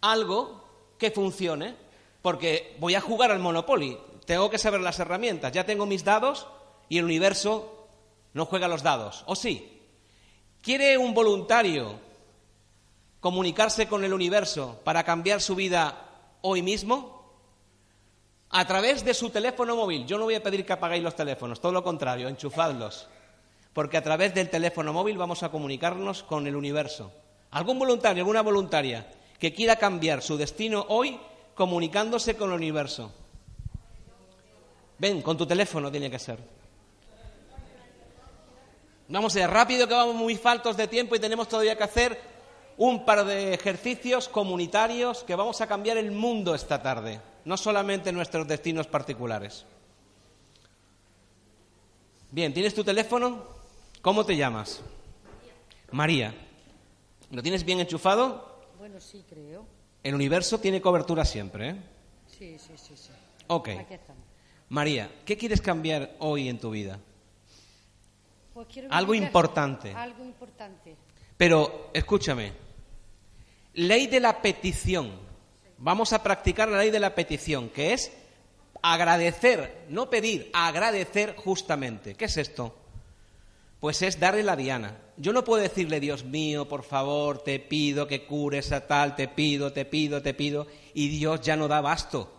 algo 0.00 0.64
que 0.98 1.10
funcione, 1.10 1.76
porque 2.22 2.76
voy 2.78 2.94
a 2.94 3.00
jugar 3.00 3.30
al 3.30 3.38
Monopoly, 3.38 3.98
tengo 4.24 4.50
que 4.50 4.58
saber 4.58 4.80
las 4.80 4.98
herramientas, 4.98 5.52
ya 5.52 5.64
tengo 5.64 5.86
mis 5.86 6.04
dados 6.04 6.46
y 6.88 6.98
el 6.98 7.04
universo 7.04 7.88
no 8.34 8.46
juega 8.46 8.68
los 8.68 8.82
dados, 8.82 9.24
¿o 9.26 9.36
sí? 9.36 9.80
¿Quiere 10.60 10.98
un 10.98 11.14
voluntario 11.14 12.00
comunicarse 13.20 13.88
con 13.88 14.04
el 14.04 14.12
universo 14.12 14.80
para 14.84 15.04
cambiar 15.04 15.40
su 15.40 15.54
vida 15.54 16.08
hoy 16.42 16.62
mismo? 16.62 17.16
A 18.50 18.66
través 18.66 19.04
de 19.04 19.14
su 19.14 19.30
teléfono 19.30 19.76
móvil. 19.76 20.06
Yo 20.06 20.18
no 20.18 20.24
voy 20.24 20.34
a 20.34 20.42
pedir 20.42 20.64
que 20.64 20.72
apagáis 20.72 21.02
los 21.02 21.16
teléfonos, 21.16 21.60
todo 21.60 21.72
lo 21.72 21.82
contrario, 21.82 22.28
enchufadlos 22.28 23.08
porque 23.76 23.98
a 23.98 24.02
través 24.02 24.32
del 24.32 24.48
teléfono 24.48 24.94
móvil 24.94 25.18
vamos 25.18 25.42
a 25.42 25.50
comunicarnos 25.50 26.22
con 26.22 26.46
el 26.46 26.56
universo. 26.56 27.12
¿Algún 27.50 27.78
voluntario, 27.78 28.22
alguna 28.22 28.40
voluntaria 28.40 29.06
que 29.38 29.52
quiera 29.52 29.76
cambiar 29.76 30.22
su 30.22 30.38
destino 30.38 30.86
hoy 30.88 31.20
comunicándose 31.54 32.38
con 32.38 32.48
el 32.48 32.56
universo? 32.56 33.12
Ven, 34.96 35.20
con 35.20 35.36
tu 35.36 35.44
teléfono 35.44 35.90
tiene 35.90 36.10
que 36.10 36.18
ser. 36.18 36.38
Vamos 39.08 39.36
a 39.36 39.40
ir 39.40 39.46
rápido 39.46 39.86
que 39.86 39.92
vamos 39.92 40.14
muy 40.14 40.36
faltos 40.36 40.74
de 40.74 40.88
tiempo 40.88 41.14
y 41.14 41.18
tenemos 41.18 41.46
todavía 41.46 41.76
que 41.76 41.84
hacer 41.84 42.18
un 42.78 43.04
par 43.04 43.24
de 43.24 43.54
ejercicios 43.54 44.28
comunitarios 44.28 45.24
que 45.24 45.34
vamos 45.34 45.60
a 45.60 45.66
cambiar 45.66 45.96
el 45.96 46.10
mundo 46.12 46.54
esta 46.54 46.82
tarde, 46.82 47.20
no 47.44 47.56
solamente 47.56 48.12
nuestros 48.12 48.46
destinos 48.46 48.86
particulares. 48.86 49.64
Bien, 52.30 52.52
¿tienes 52.52 52.74
tu 52.74 52.84
teléfono? 52.84 53.44
¿Cómo 54.02 54.24
te 54.24 54.36
llamas? 54.36 54.82
María. 55.90 56.34
¿Lo 57.30 57.42
tienes 57.42 57.64
bien 57.64 57.80
enchufado? 57.80 58.66
Bueno, 58.78 59.00
sí, 59.00 59.24
creo. 59.28 59.64
El 60.02 60.14
universo 60.14 60.60
tiene 60.60 60.80
cobertura 60.80 61.24
siempre, 61.24 61.70
¿eh? 61.70 61.76
Sí, 62.26 62.58
sí, 62.58 62.72
sí, 62.76 62.96
sí. 62.96 63.10
Ok. 63.46 63.70
María, 64.68 65.10
¿qué 65.24 65.36
quieres 65.36 65.60
cambiar 65.60 66.14
hoy 66.18 66.48
en 66.48 66.58
tu 66.58 66.70
vida? 66.70 66.98
Pues 68.52 68.66
algo 68.90 69.14
importante. 69.14 69.92
Algo 69.92 70.24
importante. 70.24 70.96
Pero, 71.36 71.90
escúchame, 71.92 72.52
ley 73.76 74.08
de 74.08 74.20
la 74.20 74.42
petición. 74.42 75.12
Vamos 75.78 76.12
a 76.12 76.22
practicar 76.22 76.68
la 76.68 76.78
ley 76.78 76.90
de 76.90 76.98
la 76.98 77.14
petición, 77.14 77.68
que 77.68 77.92
es 77.92 78.10
agradecer, 78.82 79.84
no 79.90 80.10
pedir, 80.10 80.50
agradecer 80.52 81.36
justamente. 81.36 82.14
¿Qué 82.14 82.24
es 82.24 82.36
esto? 82.38 82.74
Pues 83.78 84.00
es 84.02 84.18
darle 84.18 84.42
la 84.42 84.56
diana. 84.56 84.96
Yo 85.18 85.32
no 85.32 85.44
puedo 85.44 85.62
decirle, 85.62 86.00
Dios 86.00 86.24
mío, 86.24 86.66
por 86.66 86.82
favor, 86.82 87.38
te 87.42 87.60
pido 87.60 88.06
que 88.06 88.24
cures 88.24 88.72
a 88.72 88.86
tal, 88.86 89.14
te 89.14 89.28
pido, 89.28 89.72
te 89.72 89.84
pido, 89.84 90.22
te 90.22 90.34
pido, 90.34 90.66
y 90.94 91.08
Dios 91.08 91.42
ya 91.42 91.56
no 91.56 91.68
da 91.68 91.82
basto. 91.82 92.32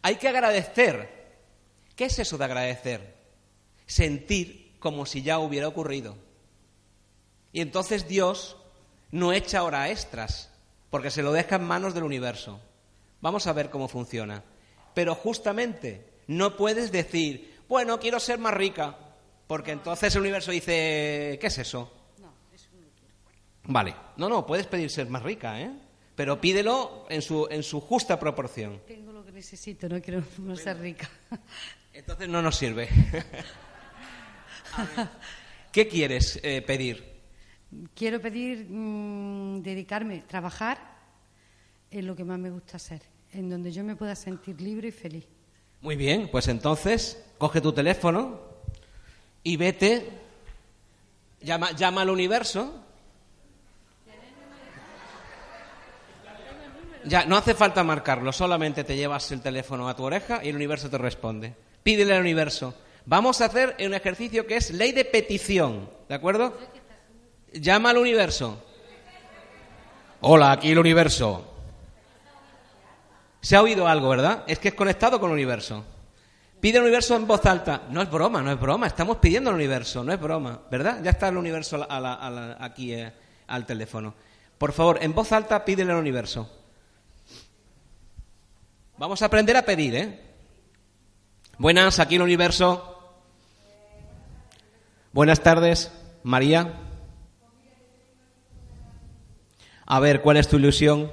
Hay 0.00 0.16
que 0.16 0.28
agradecer. 0.28 1.22
¿Qué 1.94 2.06
es 2.06 2.18
eso 2.18 2.38
de 2.38 2.44
agradecer? 2.44 3.14
Sentir 3.86 4.74
como 4.78 5.04
si 5.04 5.22
ya 5.22 5.38
hubiera 5.38 5.68
ocurrido. 5.68 6.16
Y 7.52 7.60
entonces 7.60 8.08
Dios 8.08 8.56
no 9.12 9.32
echa 9.32 9.62
hora 9.62 9.90
extras, 9.90 10.50
porque 10.90 11.10
se 11.10 11.22
lo 11.22 11.32
deja 11.32 11.56
en 11.56 11.64
manos 11.64 11.94
del 11.94 12.02
universo. 12.02 12.60
Vamos 13.20 13.46
a 13.46 13.52
ver 13.52 13.70
cómo 13.70 13.86
funciona. 13.86 14.42
Pero 14.94 15.14
justamente 15.14 16.04
no 16.26 16.56
puedes 16.56 16.90
decir, 16.90 17.60
bueno, 17.68 18.00
quiero 18.00 18.18
ser 18.18 18.38
más 18.38 18.54
rica, 18.54 18.96
porque 19.46 19.70
entonces 19.70 20.14
el 20.14 20.22
universo 20.22 20.50
dice, 20.50 21.38
¿qué 21.40 21.46
es 21.46 21.58
eso? 21.58 21.92
No, 22.18 22.32
eso 22.52 22.68
no 22.72 22.88
quiero. 22.98 23.14
Vale, 23.64 23.94
no, 24.16 24.28
no, 24.28 24.44
puedes 24.44 24.66
pedir 24.66 24.90
ser 24.90 25.08
más 25.08 25.22
rica, 25.22 25.60
¿eh? 25.60 25.70
Pero 26.16 26.40
pídelo 26.40 27.06
en 27.08 27.22
su, 27.22 27.46
en 27.50 27.62
su 27.62 27.80
justa 27.80 28.18
proporción. 28.18 28.82
Tengo 28.86 29.12
lo 29.12 29.24
que 29.24 29.32
necesito, 29.32 29.88
no 29.88 30.00
quiero 30.00 30.22
no 30.38 30.56
ser 30.56 30.78
rica. 30.78 31.08
Entonces 31.92 32.28
no 32.28 32.42
nos 32.42 32.56
sirve. 32.56 32.88
A 34.74 34.84
ver, 34.84 35.08
¿Qué 35.70 35.88
quieres 35.88 36.38
eh, 36.42 36.60
pedir? 36.60 37.11
Quiero 37.94 38.20
pedir 38.20 38.66
mm, 38.68 39.62
dedicarme, 39.62 40.24
trabajar 40.28 40.78
en 41.90 42.06
lo 42.06 42.14
que 42.14 42.24
más 42.24 42.38
me 42.38 42.50
gusta 42.50 42.76
hacer, 42.76 43.02
en 43.32 43.48
donde 43.48 43.72
yo 43.72 43.82
me 43.84 43.96
pueda 43.96 44.14
sentir 44.14 44.60
libre 44.60 44.88
y 44.88 44.92
feliz. 44.92 45.26
Muy 45.80 45.96
bien, 45.96 46.28
pues 46.30 46.48
entonces 46.48 47.24
coge 47.38 47.60
tu 47.60 47.72
teléfono 47.72 48.40
y 49.42 49.56
vete, 49.56 50.08
llama, 51.40 51.72
llama 51.72 52.02
al 52.02 52.10
universo. 52.10 52.80
Ya, 57.04 57.24
no 57.24 57.36
hace 57.36 57.54
falta 57.54 57.82
marcarlo, 57.82 58.32
solamente 58.32 58.84
te 58.84 58.94
llevas 58.94 59.32
el 59.32 59.40
teléfono 59.40 59.88
a 59.88 59.96
tu 59.96 60.04
oreja 60.04 60.40
y 60.44 60.50
el 60.50 60.56
universo 60.56 60.88
te 60.88 60.98
responde. 60.98 61.54
Pídele 61.82 62.14
al 62.14 62.20
universo. 62.20 62.74
Vamos 63.06 63.40
a 63.40 63.46
hacer 63.46 63.74
un 63.84 63.94
ejercicio 63.94 64.46
que 64.46 64.56
es 64.56 64.70
ley 64.70 64.92
de 64.92 65.04
petición, 65.04 65.90
¿de 66.08 66.14
acuerdo? 66.14 66.56
Llama 67.54 67.90
al 67.90 67.98
universo. 67.98 68.62
Hola, 70.20 70.52
aquí 70.52 70.70
el 70.70 70.78
universo. 70.78 71.48
Se 73.40 73.56
ha 73.56 73.62
oído 73.62 73.88
algo, 73.88 74.08
¿verdad? 74.08 74.44
Es 74.46 74.58
que 74.58 74.68
es 74.68 74.74
conectado 74.74 75.18
con 75.18 75.30
el 75.30 75.34
universo. 75.34 75.84
Pide 76.60 76.78
al 76.78 76.84
universo 76.84 77.16
en 77.16 77.26
voz 77.26 77.44
alta. 77.44 77.82
No 77.90 78.00
es 78.00 78.08
broma, 78.08 78.40
no 78.40 78.52
es 78.52 78.60
broma. 78.60 78.86
Estamos 78.86 79.16
pidiendo 79.16 79.50
al 79.50 79.56
universo, 79.56 80.04
no 80.04 80.12
es 80.12 80.20
broma, 80.20 80.60
¿verdad? 80.70 81.00
Ya 81.02 81.10
está 81.10 81.28
el 81.28 81.36
universo 81.36 81.84
a 81.88 82.64
aquí 82.64 82.94
eh, 82.94 83.12
al 83.48 83.66
teléfono. 83.66 84.14
Por 84.58 84.72
favor, 84.72 84.98
en 85.02 85.12
voz 85.12 85.32
alta 85.32 85.64
pídele 85.64 85.90
al 85.90 85.98
universo. 85.98 86.48
Vamos 88.96 89.20
a 89.22 89.26
aprender 89.26 89.56
a 89.56 89.62
pedir, 89.62 89.96
¿eh? 89.96 90.20
Buenas, 91.58 91.98
aquí 91.98 92.14
el 92.14 92.22
universo. 92.22 93.16
Buenas 95.12 95.40
tardes, 95.40 95.90
María. 96.22 96.91
A 99.86 100.00
ver, 100.00 100.22
¿cuál 100.22 100.36
es 100.36 100.48
tu 100.48 100.56
ilusión? 100.56 101.10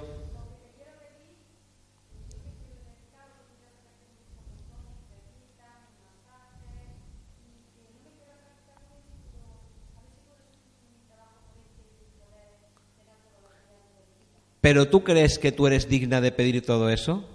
¿Pero 14.62 14.90
tú 14.90 15.04
crees 15.04 15.40
que 15.40 15.52
tú 15.52 15.68
eres 15.68 15.88
digna 15.88 16.22
de 16.22 16.32
pedir 16.32 16.66
todo 16.66 16.90
eso? 16.90 17.26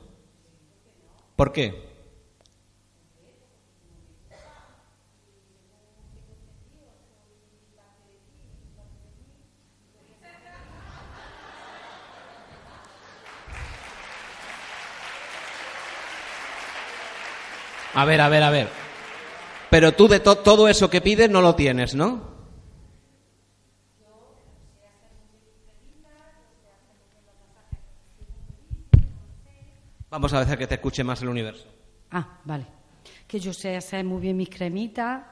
¿Por 1.36 1.52
qué? 1.52 1.93
A 17.94 18.04
ver, 18.04 18.20
a 18.20 18.28
ver, 18.28 18.42
a 18.42 18.50
ver. 18.50 18.68
Pero 19.70 19.92
tú 19.92 20.08
de 20.08 20.20
to- 20.20 20.36
todo 20.38 20.68
eso 20.68 20.90
que 20.90 21.00
pides 21.00 21.30
no 21.30 21.40
lo 21.40 21.54
tienes, 21.54 21.94
¿no? 21.94 22.34
Vamos 30.10 30.32
a 30.32 30.40
hacer 30.40 30.58
que 30.58 30.66
te 30.66 30.74
escuche 30.76 31.02
más 31.02 31.22
el 31.22 31.28
universo. 31.28 31.66
Ah, 32.12 32.38
vale. 32.44 32.66
Que 33.26 33.40
yo 33.40 33.52
sé 33.52 33.76
hacer 33.76 34.04
muy 34.04 34.20
bien 34.20 34.36
mis 34.36 34.48
cremitas. 34.48 35.22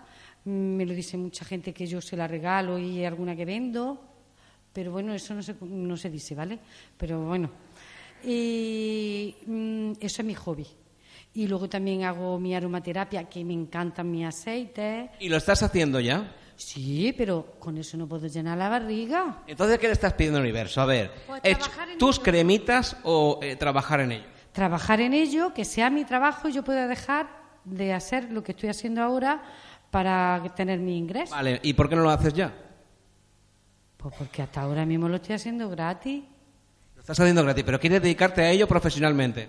mm, 0.44 0.50
Me 0.50 0.86
lo 0.86 0.92
dice 0.94 1.16
mucha 1.16 1.44
gente 1.44 1.72
que 1.72 1.86
yo 1.86 2.00
se 2.00 2.16
la 2.16 2.26
regalo 2.26 2.78
y 2.78 3.04
alguna 3.04 3.36
que 3.36 3.44
vendo. 3.44 4.00
Pero 4.72 4.90
bueno, 4.90 5.12
eso 5.14 5.34
no 5.34 5.42
se, 5.42 5.54
no 5.60 5.96
se 5.96 6.10
dice, 6.10 6.34
¿vale? 6.34 6.58
Pero 6.96 7.20
bueno. 7.20 7.50
Y 8.24 9.36
mm, 9.46 9.92
eso 10.00 10.22
es 10.22 10.26
mi 10.26 10.34
hobby. 10.34 10.66
Y 11.34 11.46
luego 11.46 11.68
también 11.68 12.04
hago 12.04 12.38
mi 12.38 12.54
aromaterapia, 12.54 13.24
que 13.24 13.44
me 13.44 13.54
encantan 13.54 14.10
mis 14.10 14.26
aceites. 14.26 15.10
¿Y 15.18 15.28
lo 15.28 15.36
estás 15.38 15.62
haciendo 15.62 15.98
ya? 16.00 16.34
Sí, 16.56 17.14
pero 17.16 17.54
con 17.58 17.78
eso 17.78 17.96
no 17.96 18.06
puedo 18.06 18.26
llenar 18.26 18.58
la 18.58 18.68
barriga. 18.68 19.42
Entonces, 19.46 19.78
¿qué 19.78 19.86
le 19.86 19.94
estás 19.94 20.12
pidiendo 20.12 20.38
al 20.38 20.44
universo? 20.44 20.80
A 20.82 20.86
ver, 20.86 21.10
Pues 21.26 21.40
¿es 21.42 21.58
trabajar 21.58 21.88
en 21.88 21.98
¿tus 21.98 22.16
ello. 22.16 22.22
cremitas 22.24 22.96
o 23.04 23.40
eh, 23.42 23.56
trabajar 23.56 24.00
en 24.00 24.12
ello? 24.12 24.24
trabajar 24.52 25.00
en 25.00 25.14
ello, 25.14 25.54
que 25.54 25.64
sea 25.64 25.88
mi 25.88 26.04
trabajo 26.04 26.46
y 26.46 26.52
yo 26.52 26.62
pueda 26.62 26.86
dejar 26.86 27.26
de 27.64 27.94
hacer 27.94 28.30
lo 28.30 28.42
que 28.42 28.52
estoy 28.52 28.68
haciendo 28.68 29.00
ahora 29.02 29.42
para 29.90 30.42
tener 30.54 30.78
mi 30.78 30.98
ingreso. 30.98 31.34
Vale, 31.34 31.58
¿y 31.62 31.72
por 31.72 31.88
qué 31.88 31.96
no 31.96 32.02
lo 32.02 32.10
haces 32.10 32.34
ya? 32.34 32.52
Pues 33.96 34.14
porque 34.18 34.42
hasta 34.42 34.60
ahora 34.60 34.84
mismo 34.84 35.08
lo 35.08 35.16
estoy 35.16 35.36
haciendo 35.36 35.70
gratis. 35.70 36.22
Lo 36.94 37.00
estás 37.00 37.18
haciendo 37.18 37.42
gratis, 37.42 37.64
pero 37.64 37.80
quieres 37.80 38.02
dedicarte 38.02 38.42
a 38.42 38.50
ello 38.50 38.68
profesionalmente. 38.68 39.48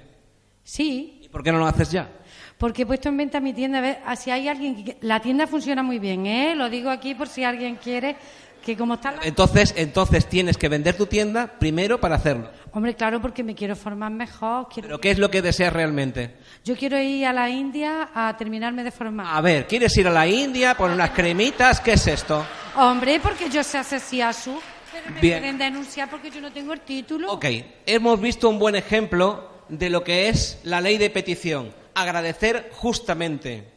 Sí, 0.63 1.19
¿Y 1.23 1.30
por 1.30 1.43
qué 1.43 1.52
no 1.52 1.60
lo 1.60 1.65
haces 1.67 1.91
ya? 1.91 2.10
porque 2.58 2.84
he 2.84 2.86
puesto 2.86 3.10
en 3.10 3.17
venta 3.17 3.41
mi 3.41 3.52
tienda. 3.54 3.80
A 3.80 3.82
ver, 3.82 3.99
ah, 4.06 4.15
si 4.15 4.32
hay 4.32 4.47
alguien 4.47 4.86
que... 4.86 4.97
La 5.02 5.19
tienda 5.19 5.47
funciona 5.47 5.84
muy 5.84 5.99
bien, 5.99 6.26
¿eh? 6.26 6.56
Lo 6.56 6.69
digo 6.69 6.89
aquí 6.89 7.13
por 7.13 7.28
si 7.28 7.43
alguien 7.43 7.76
quiere 7.76 8.15
que 8.63 8.78
como 8.78 8.93
está... 8.93 9.12
la- 9.12 9.23
Entonces, 9.23 9.73
entonces 9.76 10.28
tienes 10.30 10.56
que 10.58 10.69
vender 10.69 10.95
tu 10.95 11.06
tienda 11.06 11.47
primero 11.60 11.99
para 11.99 12.15
hacerlo. 12.15 12.49
Hombre, 12.71 12.95
claro, 12.95 13.21
porque 13.21 13.43
me 13.43 13.54
quiero 13.54 13.76
formar 13.76 14.12
mejor. 14.12 14.69
quiero- 14.69 14.88
Pero 14.88 15.02
¿qué 15.02 15.12
es 15.12 15.17
lo 15.19 15.30
que 15.30 15.41
deseas 15.41 15.73
realmente? 15.73 16.38
Yo 16.63 16.78
quiero 16.78 16.97
ir 16.97 17.26
a 17.26 17.34
la 17.34 17.49
India 17.49 18.10
a 18.15 18.38
terminarme 18.38 18.86
de 18.86 18.91
formar. 18.91 19.28
A 19.36 19.41
ver, 19.41 19.67
¿quieres 19.67 19.97
ir 19.97 20.08
a 20.08 20.12
la 20.12 20.26
India, 20.26 20.76
poner 20.76 20.95
unas 20.95 21.10
cremitas? 21.10 21.82
¿Qué 21.82 21.93
es 21.93 22.08
esto? 22.08 22.45
Hombre, 22.78 23.19
porque 23.21 23.49
yo 23.49 23.62
sé 23.62 23.78
hacer 23.80 23.99
siasu. 23.99 24.58
Pero 24.93 25.15
me 25.15 25.19
Bien. 25.19 25.39
pueden 25.39 25.58
denunciar 25.58 26.10
porque 26.10 26.32
yo 26.32 26.39
no 26.39 26.52
tengo 26.54 26.71
el 26.71 26.80
título. 26.82 27.30
Ok, 27.34 27.45
hemos 27.86 28.21
visto 28.21 28.47
un 28.47 28.58
buen 28.58 28.76
ejemplo 28.76 29.49
de 29.69 29.89
lo 29.89 30.04
que 30.04 30.30
es 30.30 30.60
la 30.63 30.82
ley 30.82 30.97
de 30.97 31.10
petición. 31.10 31.73
Agradecer 31.93 32.69
justamente. 32.73 33.71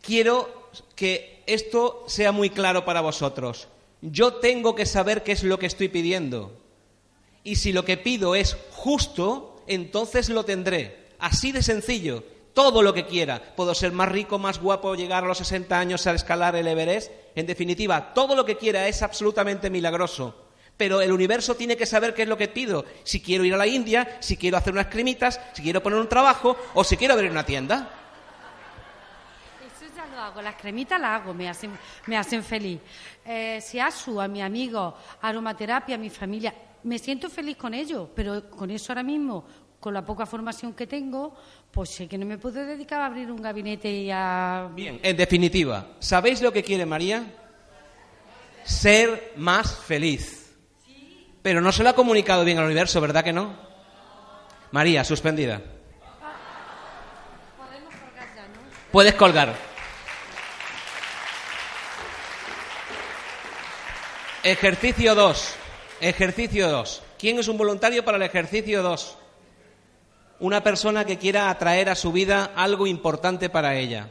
Quiero 0.00 0.70
que 0.94 1.42
esto 1.46 2.04
sea 2.06 2.32
muy 2.32 2.50
claro 2.50 2.84
para 2.84 3.00
vosotros. 3.00 3.68
Yo 4.00 4.34
tengo 4.34 4.74
que 4.74 4.86
saber 4.86 5.22
qué 5.22 5.32
es 5.32 5.42
lo 5.42 5.58
que 5.58 5.66
estoy 5.66 5.88
pidiendo. 5.88 6.60
Y 7.42 7.56
si 7.56 7.72
lo 7.72 7.84
que 7.84 7.96
pido 7.96 8.34
es 8.34 8.56
justo, 8.70 9.62
entonces 9.66 10.28
lo 10.28 10.44
tendré. 10.44 11.06
Así 11.18 11.52
de 11.52 11.62
sencillo. 11.62 12.24
Todo 12.52 12.82
lo 12.82 12.94
que 12.94 13.06
quiera. 13.06 13.54
Puedo 13.56 13.74
ser 13.74 13.92
más 13.92 14.08
rico, 14.08 14.38
más 14.38 14.60
guapo, 14.60 14.94
llegar 14.94 15.24
a 15.24 15.26
los 15.26 15.38
60 15.38 15.78
años 15.78 16.06
a 16.06 16.12
escalar 16.12 16.54
el 16.54 16.68
Everest. 16.68 17.10
En 17.34 17.46
definitiva, 17.46 18.14
todo 18.14 18.36
lo 18.36 18.44
que 18.44 18.56
quiera 18.56 18.86
es 18.88 19.02
absolutamente 19.02 19.70
milagroso. 19.70 20.43
Pero 20.76 21.00
el 21.00 21.12
universo 21.12 21.54
tiene 21.54 21.76
que 21.76 21.86
saber 21.86 22.14
qué 22.14 22.22
es 22.22 22.28
lo 22.28 22.36
que 22.36 22.48
pido. 22.48 22.84
Si 23.04 23.20
quiero 23.20 23.44
ir 23.44 23.54
a 23.54 23.56
la 23.56 23.66
India, 23.66 24.16
si 24.20 24.36
quiero 24.36 24.56
hacer 24.56 24.72
unas 24.72 24.86
cremitas, 24.86 25.40
si 25.52 25.62
quiero 25.62 25.82
poner 25.82 26.00
un 26.00 26.08
trabajo 26.08 26.56
o 26.74 26.82
si 26.82 26.96
quiero 26.96 27.14
abrir 27.14 27.30
una 27.30 27.46
tienda. 27.46 27.90
Eso 29.64 29.92
ya 29.94 30.06
lo 30.06 30.20
hago, 30.20 30.42
las 30.42 30.56
cremitas 30.56 31.00
las 31.00 31.20
hago, 31.20 31.32
me 31.32 31.48
hacen, 31.48 31.70
me 32.06 32.16
hacen 32.16 32.42
feliz. 32.42 32.80
Eh, 33.24 33.60
si 33.62 33.78
asu 33.78 34.20
a 34.20 34.26
mi 34.26 34.42
amigo, 34.42 34.96
aromaterapia, 35.20 35.94
a 35.94 35.98
mi 35.98 36.10
familia, 36.10 36.52
me 36.82 36.98
siento 36.98 37.30
feliz 37.30 37.56
con 37.56 37.72
ello, 37.72 38.10
pero 38.14 38.50
con 38.50 38.70
eso 38.70 38.92
ahora 38.92 39.02
mismo, 39.02 39.46
con 39.78 39.94
la 39.94 40.04
poca 40.04 40.26
formación 40.26 40.74
que 40.74 40.86
tengo, 40.86 41.34
pues 41.70 41.90
sé 41.90 42.08
que 42.08 42.18
no 42.18 42.26
me 42.26 42.38
puedo 42.38 42.64
dedicar 42.64 43.00
a 43.00 43.06
abrir 43.06 43.30
un 43.30 43.40
gabinete 43.40 43.90
y 43.90 44.10
a... 44.10 44.70
Bien, 44.74 44.98
en 45.02 45.16
definitiva, 45.16 45.96
¿sabéis 45.98 46.42
lo 46.42 46.52
que 46.52 46.62
quiere 46.62 46.84
María? 46.84 47.24
Ser 48.64 49.32
más 49.36 49.76
feliz. 49.76 50.43
Pero 51.44 51.60
no 51.60 51.72
se 51.72 51.82
lo 51.82 51.90
ha 51.90 51.94
comunicado 51.94 52.42
bien 52.42 52.56
al 52.56 52.64
universo, 52.64 53.02
¿verdad 53.02 53.22
que 53.22 53.34
no? 53.34 53.54
María, 54.70 55.04
suspendida. 55.04 55.60
Podemos 57.58 57.94
colgar 57.94 58.28
ya, 58.34 58.42
¿no? 58.44 58.60
Puedes 58.90 59.12
colgar. 59.12 59.54
Ejercicio 64.42 65.14
2. 65.14 65.54
Ejercicio 66.00 66.70
2. 66.70 67.02
¿Quién 67.18 67.38
es 67.38 67.48
un 67.48 67.58
voluntario 67.58 68.06
para 68.06 68.16
el 68.16 68.22
ejercicio 68.22 68.82
2? 68.82 69.18
Una 70.40 70.62
persona 70.64 71.04
que 71.04 71.18
quiera 71.18 71.50
atraer 71.50 71.90
a 71.90 71.94
su 71.94 72.10
vida 72.10 72.52
algo 72.56 72.86
importante 72.86 73.50
para 73.50 73.76
ella. 73.76 74.08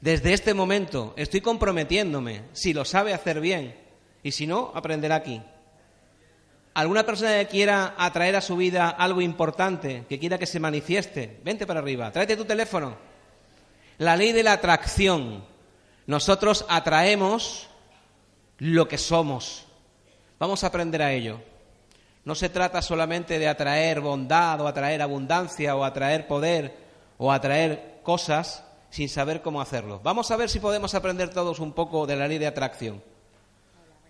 Desde 0.00 0.34
este 0.34 0.54
momento 0.54 1.14
estoy 1.16 1.40
comprometiéndome, 1.40 2.42
si 2.52 2.74
lo 2.74 2.84
sabe 2.84 3.12
hacer 3.12 3.40
bien, 3.40 3.76
y 4.22 4.30
si 4.30 4.46
no, 4.46 4.70
aprenderá 4.72 5.16
aquí. 5.16 5.42
¿Alguna 6.78 7.04
persona 7.04 7.40
que 7.40 7.48
quiera 7.48 7.96
atraer 7.98 8.36
a 8.36 8.40
su 8.40 8.56
vida 8.56 8.88
algo 8.88 9.20
importante, 9.20 10.04
que 10.08 10.20
quiera 10.20 10.38
que 10.38 10.46
se 10.46 10.60
manifieste? 10.60 11.40
Vente 11.42 11.66
para 11.66 11.80
arriba, 11.80 12.12
tráete 12.12 12.36
tu 12.36 12.44
teléfono. 12.44 12.96
La 13.98 14.14
ley 14.14 14.30
de 14.30 14.44
la 14.44 14.52
atracción. 14.52 15.44
Nosotros 16.06 16.64
atraemos 16.68 17.68
lo 18.58 18.86
que 18.86 18.96
somos. 18.96 19.66
Vamos 20.38 20.62
a 20.62 20.68
aprender 20.68 21.02
a 21.02 21.10
ello. 21.10 21.40
No 22.24 22.36
se 22.36 22.48
trata 22.48 22.80
solamente 22.80 23.40
de 23.40 23.48
atraer 23.48 24.00
bondad 24.00 24.60
o 24.60 24.68
atraer 24.68 25.02
abundancia 25.02 25.74
o 25.74 25.82
atraer 25.82 26.28
poder 26.28 26.76
o 27.18 27.32
atraer 27.32 27.98
cosas 28.04 28.62
sin 28.90 29.08
saber 29.08 29.42
cómo 29.42 29.60
hacerlo. 29.60 30.00
Vamos 30.04 30.30
a 30.30 30.36
ver 30.36 30.48
si 30.48 30.60
podemos 30.60 30.94
aprender 30.94 31.30
todos 31.30 31.58
un 31.58 31.72
poco 31.72 32.06
de 32.06 32.14
la 32.14 32.28
ley 32.28 32.38
de 32.38 32.46
atracción. 32.46 33.02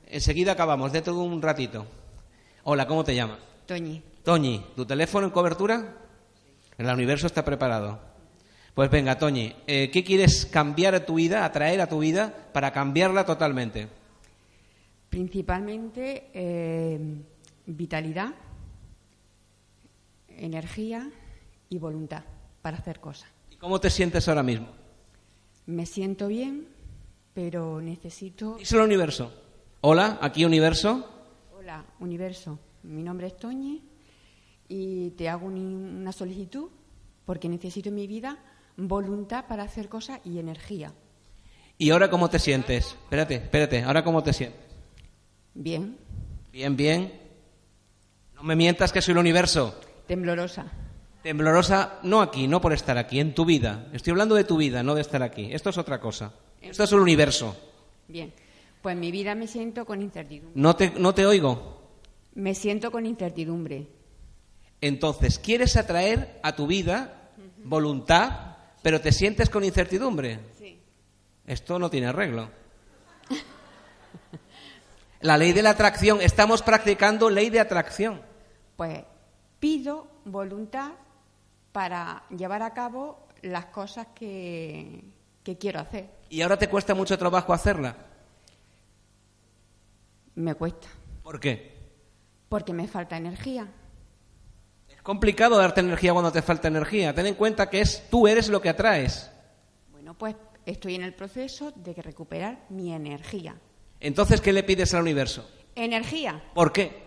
Enseguida 0.06 0.52
acabamos, 0.52 0.92
dentro 0.92 1.14
de 1.14 1.20
un 1.20 1.40
ratito. 1.40 1.86
Hola, 2.70 2.86
¿cómo 2.86 3.02
te 3.02 3.14
llamas? 3.14 3.38
Toñi. 3.64 4.02
Toñi, 4.22 4.62
¿tu 4.76 4.84
teléfono 4.84 5.26
en 5.26 5.32
cobertura? 5.32 5.96
El 6.76 6.86
universo 6.86 7.26
está 7.26 7.42
preparado. 7.42 7.98
Pues 8.74 8.90
venga, 8.90 9.16
Toñi, 9.16 9.56
eh, 9.66 9.90
¿qué 9.90 10.04
quieres 10.04 10.44
cambiar 10.44 10.94
a 10.94 11.06
tu 11.06 11.14
vida, 11.14 11.46
atraer 11.46 11.80
a 11.80 11.88
tu 11.88 12.00
vida 12.00 12.50
para 12.52 12.70
cambiarla 12.70 13.24
totalmente? 13.24 13.88
Principalmente 15.08 16.28
eh, 16.34 17.00
vitalidad, 17.64 18.34
energía 20.28 21.10
y 21.70 21.78
voluntad 21.78 22.22
para 22.60 22.76
hacer 22.76 23.00
cosas. 23.00 23.30
¿Y 23.50 23.56
cómo 23.56 23.80
te 23.80 23.88
sientes 23.88 24.28
ahora 24.28 24.42
mismo? 24.42 24.68
Me 25.64 25.86
siento 25.86 26.28
bien, 26.28 26.68
pero 27.32 27.80
necesito... 27.80 28.56
Díselo 28.58 28.82
al 28.82 28.88
universo. 28.88 29.32
Hola, 29.80 30.18
aquí 30.20 30.44
universo. 30.44 31.17
Hola, 31.70 31.84
universo. 32.00 32.58
Mi 32.84 33.02
nombre 33.02 33.26
es 33.26 33.36
Toñi 33.36 33.82
y 34.68 35.10
te 35.10 35.28
hago 35.28 35.44
un- 35.48 35.98
una 36.00 36.12
solicitud 36.12 36.70
porque 37.26 37.46
necesito 37.46 37.90
en 37.90 37.94
mi 37.94 38.06
vida 38.06 38.38
voluntad 38.78 39.44
para 39.46 39.64
hacer 39.64 39.90
cosas 39.90 40.18
y 40.24 40.38
energía. 40.38 40.94
¿Y 41.76 41.90
ahora 41.90 42.08
cómo 42.08 42.30
te 42.30 42.38
sientes? 42.38 42.86
Espérate, 43.02 43.34
espérate, 43.34 43.82
¿ahora 43.82 44.02
cómo 44.02 44.22
te 44.22 44.32
sientes? 44.32 44.58
Bien, 45.52 45.98
Bien, 46.50 46.74
bien. 46.74 47.12
No 48.34 48.42
me 48.44 48.56
mientas 48.56 48.90
que 48.90 49.02
soy 49.02 49.12
el 49.12 49.18
universo. 49.18 49.78
temblorosa. 50.06 50.72
Temblorosa, 51.22 51.98
no 52.02 52.22
aquí, 52.22 52.48
no 52.48 52.62
por 52.62 52.72
estar 52.72 52.96
aquí, 52.96 53.20
en 53.20 53.34
tu 53.34 53.44
vida. 53.44 53.88
Estoy 53.92 54.12
hablando 54.12 54.36
de 54.36 54.44
tu 54.44 54.56
vida, 54.56 54.82
no 54.82 54.94
de 54.94 55.02
estar 55.02 55.22
aquí. 55.22 55.52
Esto 55.52 55.68
es 55.68 55.76
otra 55.76 56.00
cosa. 56.00 56.32
Esto 56.62 56.84
es 56.84 56.92
el 56.92 57.00
universo. 57.00 57.54
Bien, 58.08 58.32
pues 58.82 58.94
en 58.94 59.00
mi 59.00 59.10
vida 59.10 59.34
me 59.34 59.46
siento 59.46 59.84
con 59.84 60.02
incertidumbre. 60.02 60.60
No 60.60 60.76
te, 60.76 60.90
no 60.90 61.14
te 61.14 61.26
oigo. 61.26 61.78
Me 62.34 62.54
siento 62.54 62.90
con 62.90 63.06
incertidumbre. 63.06 63.88
Entonces, 64.80 65.38
quieres 65.38 65.76
atraer 65.76 66.38
a 66.42 66.54
tu 66.54 66.66
vida 66.66 67.32
voluntad, 67.64 68.56
pero 68.82 69.00
te 69.00 69.12
sientes 69.12 69.50
con 69.50 69.64
incertidumbre. 69.64 70.40
Sí. 70.58 70.78
Esto 71.46 71.78
no 71.78 71.90
tiene 71.90 72.08
arreglo. 72.08 72.50
La 75.20 75.36
ley 75.36 75.52
de 75.52 75.62
la 75.62 75.70
atracción, 75.70 76.20
estamos 76.20 76.62
practicando 76.62 77.28
ley 77.28 77.50
de 77.50 77.58
atracción. 77.58 78.22
Pues 78.76 79.02
pido 79.58 80.06
voluntad 80.24 80.92
para 81.72 82.22
llevar 82.30 82.62
a 82.62 82.72
cabo 82.72 83.26
las 83.42 83.66
cosas 83.66 84.06
que, 84.14 85.02
que 85.42 85.58
quiero 85.58 85.80
hacer. 85.80 86.08
Y 86.28 86.42
ahora 86.42 86.56
te 86.56 86.68
cuesta 86.68 86.94
mucho 86.94 87.18
trabajo 87.18 87.52
hacerla. 87.52 87.96
Me 90.38 90.54
cuesta, 90.54 90.86
¿Por 91.24 91.40
qué? 91.40 91.76
porque 92.48 92.72
me 92.72 92.86
falta 92.86 93.16
energía. 93.16 93.66
Es 94.88 95.02
complicado 95.02 95.58
darte 95.58 95.80
energía 95.80 96.12
cuando 96.12 96.30
te 96.30 96.42
falta 96.42 96.68
energía. 96.68 97.12
Ten 97.12 97.26
en 97.26 97.34
cuenta 97.34 97.68
que 97.68 97.80
es 97.80 98.08
tú 98.08 98.28
eres 98.28 98.48
lo 98.48 98.60
que 98.62 98.68
atraes. 98.68 99.30
Bueno, 99.90 100.14
pues 100.16 100.36
estoy 100.64 100.94
en 100.94 101.02
el 101.02 101.12
proceso 101.12 101.72
de 101.74 101.92
que 101.92 102.02
recuperar 102.02 102.66
mi 102.68 102.92
energía. 102.92 103.56
Entonces, 103.98 104.40
¿qué 104.40 104.52
le 104.52 104.62
pides 104.62 104.94
al 104.94 105.02
universo? 105.02 105.50
Energía 105.74 106.40
¿Por 106.54 106.72
qué? 106.72 107.02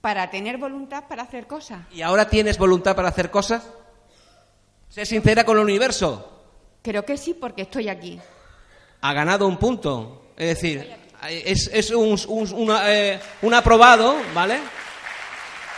para 0.00 0.28
tener 0.28 0.58
voluntad 0.58 1.04
para 1.08 1.22
hacer 1.22 1.46
cosas. 1.46 1.86
¿Y 1.92 2.02
ahora 2.02 2.28
tienes 2.28 2.58
voluntad 2.58 2.96
para 2.96 3.08
hacer 3.10 3.30
cosas? 3.30 3.68
Sé 4.88 5.06
sincera 5.06 5.44
con 5.44 5.56
el 5.56 5.62
universo. 5.62 6.42
Creo 6.82 7.04
que 7.04 7.16
sí, 7.16 7.32
porque 7.34 7.62
estoy 7.62 7.88
aquí. 7.88 8.18
Ha 9.02 9.12
ganado 9.12 9.46
un 9.46 9.56
punto. 9.56 10.32
Es 10.36 10.48
decir, 10.48 11.05
es, 11.28 11.68
es 11.72 11.90
un, 11.90 12.18
un- 12.28 12.76
eh, 12.84 13.20
un 13.42 13.54
aprobado, 13.54 14.16
¿vale? 14.34 14.58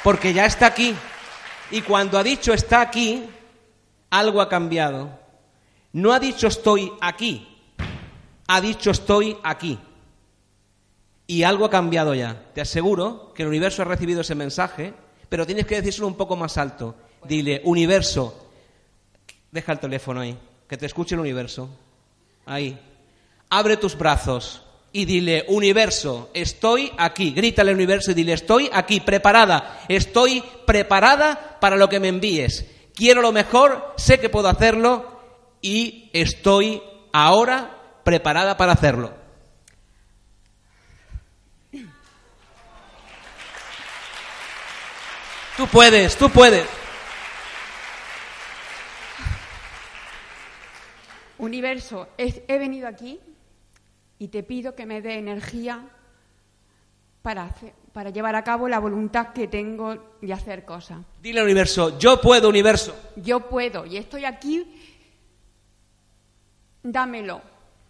Porque 0.02 0.32
ya 0.32 0.46
está 0.46 0.66
aquí. 0.66 0.94
Y 1.70 1.82
cuando 1.82 2.18
ha 2.18 2.22
dicho 2.22 2.52
está 2.52 2.80
aquí, 2.80 3.24
algo 4.10 4.40
ha 4.40 4.48
cambiado. 4.48 5.10
No 5.92 6.12
ha 6.12 6.20
dicho 6.20 6.46
estoy 6.46 6.92
aquí, 7.00 7.46
ha 8.46 8.60
dicho 8.60 8.90
estoy 8.90 9.36
aquí. 9.42 9.78
Y 11.26 11.42
algo 11.42 11.64
ha 11.66 11.70
cambiado 11.70 12.14
ya. 12.14 12.42
Te 12.54 12.60
aseguro 12.60 13.32
que 13.34 13.42
el 13.42 13.48
universo 13.48 13.82
ha 13.82 13.84
recibido 13.84 14.22
ese 14.22 14.34
mensaje, 14.34 14.94
pero 15.28 15.46
tienes 15.46 15.66
que 15.66 15.76
decírselo 15.76 16.06
un 16.06 16.16
poco 16.16 16.36
más 16.36 16.56
alto. 16.56 16.94
Dile, 17.24 17.60
universo, 17.64 18.48
deja 19.50 19.72
el 19.72 19.78
teléfono 19.80 20.20
ahí, 20.20 20.38
que 20.68 20.76
te 20.76 20.86
escuche 20.86 21.14
el 21.14 21.20
universo. 21.20 21.68
Ahí. 22.46 22.78
Abre 23.50 23.76
tus 23.76 23.96
brazos 23.96 24.62
y 24.92 25.04
dile, 25.04 25.44
universo, 25.48 26.30
estoy 26.32 26.92
aquí. 26.96 27.32
Grítale 27.32 27.70
al 27.70 27.76
universo 27.76 28.10
y 28.10 28.14
dile, 28.14 28.32
estoy 28.32 28.70
aquí, 28.72 29.00
preparada. 29.00 29.84
Estoy 29.88 30.42
preparada 30.66 31.58
para 31.60 31.76
lo 31.76 31.88
que 31.88 32.00
me 32.00 32.08
envíes. 32.08 32.64
Quiero 32.94 33.22
lo 33.22 33.32
mejor, 33.32 33.94
sé 33.96 34.18
que 34.18 34.28
puedo 34.28 34.48
hacerlo 34.48 35.20
y 35.60 36.10
estoy 36.12 36.82
ahora 37.12 38.00
preparada 38.02 38.56
para 38.56 38.72
hacerlo. 38.72 39.14
Tú 45.56 45.66
puedes, 45.66 46.16
tú 46.16 46.30
puedes. 46.30 46.66
Universo, 51.36 52.08
he, 52.16 52.44
he 52.48 52.58
venido 52.58 52.88
aquí 52.88 53.20
y 54.18 54.28
te 54.28 54.42
pido 54.42 54.74
que 54.74 54.86
me 54.86 55.00
dé 55.00 55.18
energía 55.18 55.84
para, 57.22 57.44
hacer- 57.44 57.74
para 57.92 58.10
llevar 58.10 58.34
a 58.36 58.44
cabo 58.44 58.68
la 58.68 58.78
voluntad 58.78 59.28
que 59.32 59.46
tengo 59.48 60.16
de 60.20 60.32
hacer 60.32 60.64
cosas. 60.64 60.98
Dile 61.20 61.40
al 61.40 61.46
universo, 61.46 61.98
yo 61.98 62.20
puedo, 62.20 62.48
universo. 62.48 62.94
Yo 63.16 63.48
puedo 63.48 63.84
y 63.86 63.96
estoy 63.96 64.24
aquí. 64.24 64.66
Dámelo, 66.82 67.42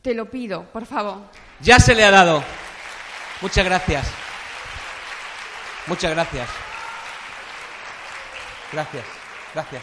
te 0.02 0.14
lo 0.14 0.28
pido, 0.30 0.64
por 0.72 0.86
favor. 0.86 1.18
Ya 1.60 1.78
se 1.78 1.94
le 1.94 2.04
ha 2.04 2.10
dado. 2.10 2.42
Muchas 3.40 3.64
gracias. 3.64 4.10
Muchas 5.86 6.10
gracias. 6.10 6.48
Gracias, 8.72 9.04
gracias. 9.54 9.82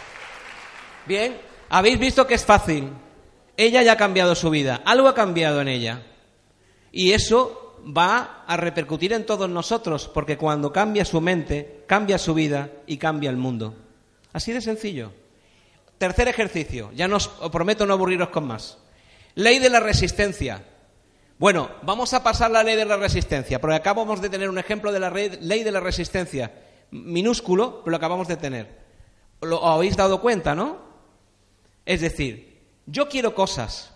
Bien, 1.05 1.39
habéis 1.69 1.97
visto 1.99 2.27
que 2.27 2.35
es 2.35 2.45
fácil. 2.45 2.91
Ella 3.57 3.81
ya 3.81 3.93
ha 3.93 3.97
cambiado 3.97 4.35
su 4.35 4.49
vida, 4.49 4.81
algo 4.85 5.07
ha 5.07 5.15
cambiado 5.15 5.61
en 5.61 5.69
ella. 5.69 6.01
Y 6.95 7.11
eso 7.11 7.81
va 7.85 8.45
a 8.47 8.55
repercutir 8.55 9.11
en 9.11 9.25
todos 9.25 9.49
nosotros, 9.49 10.07
porque 10.07 10.37
cuando 10.37 10.71
cambia 10.71 11.03
su 11.03 11.19
mente, 11.19 11.83
cambia 11.87 12.17
su 12.17 12.33
vida 12.33 12.71
y 12.87 12.95
cambia 12.95 13.29
el 13.29 13.35
mundo. 13.35 13.75
Así 14.31 14.53
de 14.53 14.61
sencillo. 14.61 15.11
Tercer 15.97 16.29
ejercicio, 16.29 16.91
ya 16.95 17.09
nos 17.09 17.27
os 17.41 17.51
prometo 17.51 17.85
no 17.85 17.95
aburriros 17.95 18.29
con 18.29 18.47
más. 18.47 18.77
Ley 19.33 19.59
de 19.59 19.69
la 19.69 19.81
resistencia. 19.81 20.63
Bueno, 21.37 21.69
vamos 21.81 22.13
a 22.13 22.23
pasar 22.23 22.49
la 22.49 22.63
ley 22.63 22.77
de 22.77 22.85
la 22.85 22.95
resistencia, 22.95 23.59
porque 23.59 23.75
acabamos 23.75 24.21
de 24.21 24.29
tener 24.29 24.47
un 24.47 24.57
ejemplo 24.57 24.93
de 24.93 25.01
la 25.01 25.09
ley 25.09 25.63
de 25.63 25.71
la 25.71 25.81
resistencia, 25.81 26.53
minúsculo, 26.91 27.81
pero 27.83 27.91
lo 27.91 27.97
acabamos 27.97 28.29
de 28.29 28.37
tener. 28.37 28.79
¿Lo 29.41 29.65
habéis 29.65 29.97
dado 29.97 30.21
cuenta, 30.21 30.55
no? 30.55 30.79
Es 31.85 31.99
decir, 31.99 32.61
yo 32.85 33.09
quiero 33.09 33.35
cosas, 33.35 33.93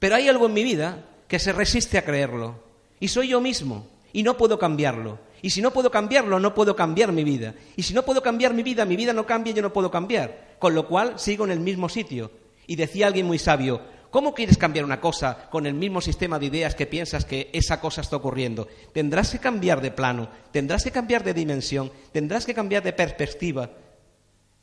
pero 0.00 0.16
hay 0.16 0.28
algo 0.28 0.46
en 0.46 0.54
mi 0.54 0.64
vida 0.64 1.06
que 1.30 1.38
se 1.38 1.52
resiste 1.52 1.96
a 1.96 2.04
creerlo. 2.04 2.56
Y 2.98 3.06
soy 3.06 3.28
yo 3.28 3.40
mismo, 3.40 3.86
y 4.12 4.24
no 4.24 4.36
puedo 4.36 4.58
cambiarlo. 4.58 5.20
Y 5.42 5.50
si 5.50 5.62
no 5.62 5.72
puedo 5.72 5.88
cambiarlo, 5.88 6.40
no 6.40 6.52
puedo 6.52 6.74
cambiar 6.74 7.12
mi 7.12 7.22
vida. 7.22 7.54
Y 7.76 7.84
si 7.84 7.94
no 7.94 8.02
puedo 8.02 8.20
cambiar 8.20 8.52
mi 8.52 8.64
vida, 8.64 8.84
mi 8.84 8.96
vida 8.96 9.12
no 9.12 9.24
cambia 9.24 9.52
y 9.52 9.54
yo 9.54 9.62
no 9.62 9.72
puedo 9.72 9.92
cambiar. 9.92 10.56
Con 10.58 10.74
lo 10.74 10.88
cual 10.88 11.20
sigo 11.20 11.44
en 11.44 11.52
el 11.52 11.60
mismo 11.60 11.88
sitio. 11.88 12.32
Y 12.66 12.74
decía 12.74 13.06
alguien 13.06 13.26
muy 13.26 13.38
sabio, 13.38 13.80
¿Cómo 14.10 14.34
quieres 14.34 14.58
cambiar 14.58 14.84
una 14.84 15.00
cosa 15.00 15.48
con 15.50 15.66
el 15.66 15.74
mismo 15.74 16.00
sistema 16.00 16.40
de 16.40 16.46
ideas 16.46 16.74
que 16.74 16.84
piensas 16.88 17.24
que 17.24 17.48
esa 17.52 17.80
cosa 17.80 18.00
está 18.00 18.16
ocurriendo? 18.16 18.66
Tendrás 18.92 19.30
que 19.30 19.38
cambiar 19.38 19.80
de 19.80 19.92
plano, 19.92 20.28
tendrás 20.50 20.82
que 20.82 20.90
cambiar 20.90 21.22
de 21.22 21.32
dimensión, 21.32 21.92
tendrás 22.10 22.44
que 22.44 22.54
cambiar 22.54 22.82
de 22.82 22.92
perspectiva. 22.92 23.70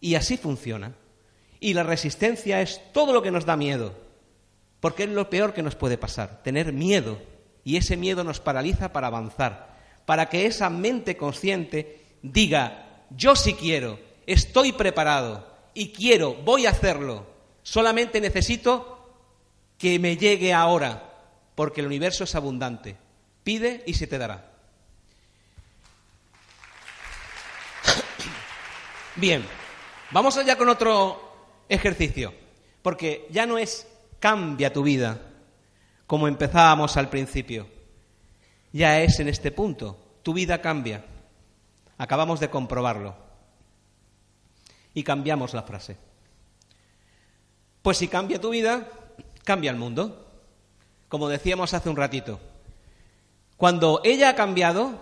Y 0.01 0.15
así 0.15 0.35
funciona. 0.35 0.95
Y 1.61 1.73
la 1.73 1.83
resistencia 1.83 2.59
es 2.61 2.81
todo 2.91 3.13
lo 3.13 3.21
que 3.21 3.31
nos 3.31 3.45
da 3.45 3.55
miedo, 3.55 3.93
porque 4.87 5.03
es 5.03 5.09
lo 5.09 5.29
peor 5.29 5.53
que 5.53 5.61
nos 5.61 5.75
puede 5.75 5.97
pasar, 5.97 6.41
tener 6.43 6.71
miedo. 6.71 7.19
Y 7.65 7.75
ese 7.75 7.97
miedo 7.97 8.23
nos 8.23 8.39
paraliza 8.39 8.93
para 8.93 9.07
avanzar, 9.07 9.75
para 10.05 10.29
que 10.29 10.45
esa 10.45 10.69
mente 10.69 11.17
consciente 11.17 12.05
diga, 12.21 13.03
yo 13.09 13.35
sí 13.35 13.53
quiero, 13.53 13.99
estoy 14.25 14.71
preparado 14.71 15.45
y 15.73 15.89
quiero, 15.91 16.35
voy 16.35 16.67
a 16.67 16.69
hacerlo. 16.69 17.27
Solamente 17.63 18.21
necesito 18.21 19.11
que 19.77 19.99
me 19.99 20.15
llegue 20.15 20.53
ahora, 20.53 21.17
porque 21.53 21.81
el 21.81 21.87
universo 21.87 22.23
es 22.23 22.33
abundante. 22.33 22.95
Pide 23.43 23.83
y 23.85 23.93
se 23.95 24.07
te 24.07 24.17
dará. 24.17 24.53
Bien, 29.17 29.45
vamos 30.11 30.37
allá 30.37 30.57
con 30.57 30.69
otro 30.69 31.59
ejercicio, 31.67 32.33
porque 32.81 33.27
ya 33.31 33.45
no 33.45 33.57
es 33.57 33.85
cambia 34.19 34.71
tu 34.71 34.83
vida 34.83 35.19
como 36.05 36.27
empezábamos 36.27 36.95
al 36.97 37.09
principio, 37.09 37.67
ya 38.71 39.01
es 39.01 39.19
en 39.19 39.27
este 39.27 39.51
punto, 39.51 39.97
tu 40.23 40.33
vida 40.33 40.61
cambia. 40.61 41.03
Acabamos 41.97 42.39
de 42.39 42.49
comprobarlo. 42.49 43.15
Y 44.93 45.03
cambiamos 45.03 45.53
la 45.53 45.63
frase. 45.63 45.97
Pues 47.81 47.97
si 47.97 48.07
cambia 48.07 48.39
tu 48.39 48.49
vida, 48.49 48.87
cambia 49.43 49.71
el 49.71 49.77
mundo. 49.77 50.25
Como 51.09 51.29
decíamos 51.29 51.73
hace 51.73 51.89
un 51.89 51.95
ratito. 51.95 52.39
Cuando 53.55 54.01
ella 54.03 54.29
ha 54.29 54.35
cambiado, 54.35 54.99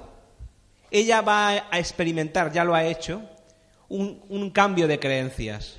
ella 0.91 1.21
va 1.21 1.49
a 1.49 1.79
experimentar, 1.79 2.51
ya 2.51 2.63
lo 2.63 2.75
ha 2.75 2.85
hecho, 2.85 3.21
un, 3.89 4.51
cambio 4.51 4.87
de 4.87 4.99
creencias. 4.99 5.77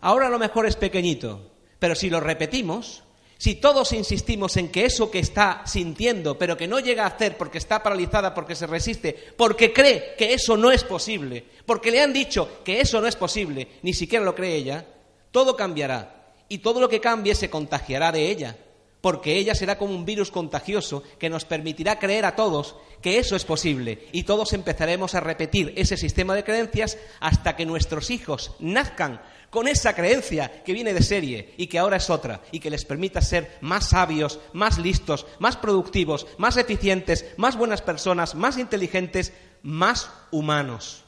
Ahora 0.00 0.26
a 0.26 0.30
lo 0.30 0.38
mejor 0.38 0.66
es 0.66 0.76
pequeñito, 0.76 1.53
pero 1.78 1.94
si 1.94 2.10
lo 2.10 2.20
repetimos, 2.20 3.04
si 3.36 3.56
todos 3.56 3.92
insistimos 3.92 4.56
en 4.56 4.68
que 4.68 4.86
eso 4.86 5.10
que 5.10 5.18
está 5.18 5.62
sintiendo, 5.66 6.38
pero 6.38 6.56
que 6.56 6.68
no 6.68 6.80
llega 6.80 7.04
a 7.04 7.08
hacer 7.08 7.36
porque 7.36 7.58
está 7.58 7.82
paralizada, 7.82 8.32
porque 8.32 8.54
se 8.54 8.66
resiste, 8.66 9.14
porque 9.36 9.72
cree 9.72 10.14
que 10.16 10.32
eso 10.32 10.56
no 10.56 10.70
es 10.70 10.84
posible, 10.84 11.44
porque 11.66 11.90
le 11.90 12.00
han 12.00 12.12
dicho 12.12 12.62
que 12.64 12.80
eso 12.80 13.00
no 13.00 13.06
es 13.06 13.16
posible, 13.16 13.68
ni 13.82 13.92
siquiera 13.92 14.24
lo 14.24 14.34
cree 14.34 14.56
ella, 14.56 14.86
todo 15.30 15.56
cambiará. 15.56 16.32
Y 16.48 16.58
todo 16.58 16.80
lo 16.80 16.88
que 16.88 17.00
cambie 17.00 17.34
se 17.34 17.50
contagiará 17.50 18.12
de 18.12 18.30
ella, 18.30 18.56
porque 19.00 19.36
ella 19.36 19.54
será 19.54 19.76
como 19.76 19.94
un 19.94 20.04
virus 20.04 20.30
contagioso 20.30 21.02
que 21.18 21.28
nos 21.28 21.44
permitirá 21.44 21.98
creer 21.98 22.24
a 22.24 22.36
todos 22.36 22.76
que 23.02 23.18
eso 23.18 23.36
es 23.36 23.44
posible. 23.44 24.08
Y 24.12 24.22
todos 24.22 24.52
empezaremos 24.52 25.14
a 25.14 25.20
repetir 25.20 25.74
ese 25.76 25.98
sistema 25.98 26.34
de 26.34 26.44
creencias 26.44 26.96
hasta 27.20 27.56
que 27.56 27.66
nuestros 27.66 28.10
hijos 28.10 28.52
nazcan 28.60 29.20
con 29.54 29.68
esa 29.68 29.94
creencia 29.94 30.64
que 30.64 30.72
viene 30.72 30.92
de 30.92 31.00
serie 31.00 31.54
y 31.56 31.68
que 31.68 31.78
ahora 31.78 31.98
es 31.98 32.10
otra, 32.10 32.40
y 32.50 32.58
que 32.58 32.70
les 32.70 32.84
permita 32.84 33.20
ser 33.20 33.56
más 33.60 33.90
sabios, 33.90 34.40
más 34.52 34.78
listos, 34.78 35.26
más 35.38 35.56
productivos, 35.56 36.26
más 36.38 36.56
eficientes, 36.56 37.24
más 37.36 37.56
buenas 37.56 37.80
personas, 37.80 38.34
más 38.34 38.58
inteligentes, 38.58 39.32
más 39.62 40.10
humanos. 40.32 41.04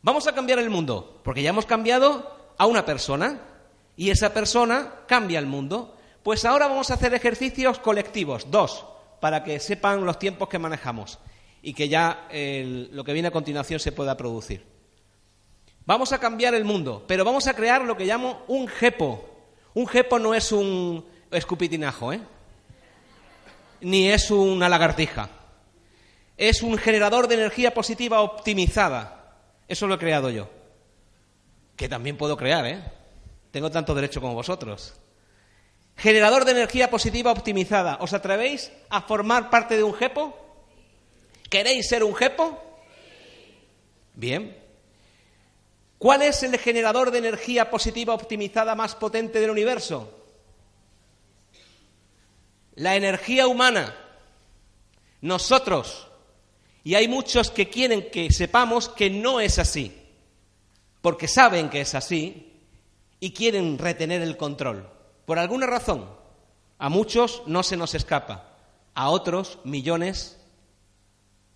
Vamos 0.00 0.26
a 0.26 0.34
cambiar 0.34 0.60
el 0.60 0.70
mundo, 0.70 1.20
porque 1.22 1.42
ya 1.42 1.50
hemos 1.50 1.66
cambiado 1.66 2.54
a 2.56 2.64
una 2.64 2.86
persona, 2.86 3.42
y 3.98 4.08
esa 4.08 4.32
persona 4.32 4.94
cambia 5.06 5.40
el 5.40 5.46
mundo. 5.46 5.94
Pues 6.22 6.46
ahora 6.46 6.68
vamos 6.68 6.90
a 6.90 6.94
hacer 6.94 7.12
ejercicios 7.12 7.78
colectivos, 7.80 8.50
dos, 8.50 8.86
para 9.20 9.44
que 9.44 9.60
sepan 9.60 10.06
los 10.06 10.18
tiempos 10.18 10.48
que 10.48 10.58
manejamos 10.58 11.18
y 11.60 11.74
que 11.74 11.90
ya 11.90 12.28
lo 12.30 13.04
que 13.04 13.12
viene 13.12 13.28
a 13.28 13.32
continuación 13.32 13.78
se 13.78 13.92
pueda 13.92 14.16
producir. 14.16 14.77
Vamos 15.88 16.12
a 16.12 16.20
cambiar 16.20 16.54
el 16.54 16.66
mundo, 16.66 17.02
pero 17.08 17.24
vamos 17.24 17.46
a 17.46 17.54
crear 17.54 17.80
lo 17.80 17.96
que 17.96 18.04
llamo 18.04 18.42
un 18.46 18.68
jepo. 18.68 19.26
Un 19.72 19.86
jepo 19.86 20.18
no 20.18 20.34
es 20.34 20.52
un 20.52 21.02
escupitinajo, 21.30 22.12
¿eh? 22.12 22.20
Ni 23.80 24.10
es 24.10 24.30
una 24.30 24.68
lagartija. 24.68 25.30
Es 26.36 26.60
un 26.60 26.76
generador 26.76 27.26
de 27.26 27.36
energía 27.36 27.72
positiva 27.72 28.20
optimizada. 28.20 29.38
Eso 29.66 29.86
lo 29.86 29.94
he 29.94 29.98
creado 29.98 30.28
yo. 30.28 30.50
Que 31.74 31.88
también 31.88 32.18
puedo 32.18 32.36
crear, 32.36 32.66
¿eh? 32.66 32.84
Tengo 33.50 33.70
tanto 33.70 33.94
derecho 33.94 34.20
como 34.20 34.34
vosotros. 34.34 34.92
Generador 35.96 36.44
de 36.44 36.50
energía 36.50 36.90
positiva 36.90 37.32
optimizada. 37.32 37.96
¿Os 38.02 38.12
atrevéis 38.12 38.70
a 38.90 39.00
formar 39.00 39.48
parte 39.48 39.78
de 39.78 39.84
un 39.84 39.94
jepo? 39.94 40.36
¿Queréis 41.48 41.88
ser 41.88 42.04
un 42.04 42.14
jepo? 42.14 42.62
Bien. 44.12 44.67
¿Cuál 45.98 46.22
es 46.22 46.44
el 46.44 46.56
generador 46.58 47.10
de 47.10 47.18
energía 47.18 47.70
positiva 47.70 48.14
optimizada 48.14 48.74
más 48.76 48.94
potente 48.94 49.40
del 49.40 49.50
universo? 49.50 50.14
La 52.76 52.94
energía 52.94 53.48
humana. 53.48 53.96
Nosotros. 55.20 56.06
Y 56.84 56.94
hay 56.94 57.08
muchos 57.08 57.50
que 57.50 57.68
quieren 57.68 58.10
que 58.10 58.32
sepamos 58.32 58.88
que 58.88 59.10
no 59.10 59.40
es 59.40 59.58
así, 59.58 59.92
porque 61.02 61.26
saben 61.26 61.68
que 61.68 61.80
es 61.80 61.96
así 61.96 62.52
y 63.18 63.32
quieren 63.32 63.76
retener 63.76 64.22
el 64.22 64.36
control. 64.36 64.88
Por 65.26 65.40
alguna 65.40 65.66
razón, 65.66 66.08
a 66.78 66.88
muchos 66.88 67.42
no 67.46 67.64
se 67.64 67.76
nos 67.76 67.96
escapa, 67.96 68.56
a 68.94 69.10
otros, 69.10 69.58
millones, 69.64 70.38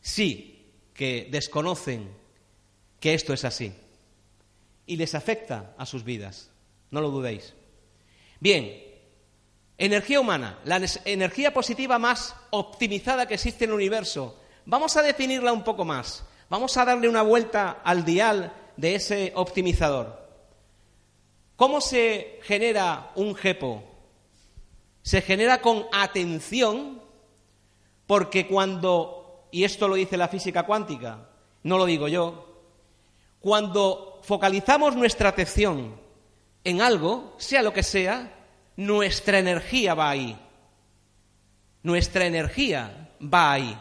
sí 0.01 0.73
que 0.93 1.29
desconocen 1.31 2.13
que 2.99 3.15
esto 3.15 3.33
es 3.33 3.45
así 3.45 3.73
y 4.87 4.97
les 4.97 5.15
afecta 5.15 5.75
a 5.79 5.87
sus 5.87 6.05
vidas. 6.05 6.51
No 6.91 7.01
lo 7.01 7.11
dudéis. 7.11 7.55
Bien, 8.41 8.83
energía 9.79 10.21
humana, 10.21 10.59
la 10.65 10.81
energía 11.05 11.55
positiva 11.55 11.99
más 11.99 12.35
optimizada 12.51 13.27
que 13.27 13.35
existe 13.35 13.65
en 13.65 13.71
el 13.71 13.77
universo. 13.77 14.39
Vamos 14.67 14.97
a 14.97 15.03
definirla 15.03 15.53
un 15.53 15.65
poco 15.65 15.85
más. 15.85 16.25
Vamos 16.49 16.77
a 16.77 16.85
darle 16.85 17.09
una 17.09 17.23
vuelta 17.23 17.81
al 17.85 18.05
dial 18.05 18.53
de 18.77 18.95
ese 18.95 19.33
optimizador. 19.35 20.23
¿Cómo 21.57 21.81
se 21.81 22.41
genera 22.43 23.13
un 23.15 23.35
GEPO? 23.35 23.85
Se 25.03 25.23
genera 25.23 25.61
con 25.61 25.87
atención 25.93 27.01
porque 28.07 28.47
cuando, 28.47 29.49
y 29.51 29.65
esto 29.65 29.89
lo 29.89 29.95
dice 29.95 30.17
la 30.17 30.29
física 30.29 30.65
cuántica, 30.65 31.29
no 31.63 31.79
lo 31.79 31.87
digo 31.87 32.09
yo, 32.09 32.53
cuando 33.41 34.12
focalizamos 34.23 34.97
nuestra 34.97 35.29
atención 35.29 36.01
en 36.65 36.81
algo, 36.81 37.35
sea 37.39 37.63
lo 37.63 37.73
que 37.73 37.83
sea, 37.83 38.33
nuestra 38.77 39.39
energía 39.39 39.95
va 39.95 40.11
ahí. 40.11 40.39
Nuestra 41.83 42.27
energía 42.27 43.11
va 43.23 43.53
ahí. 43.53 43.79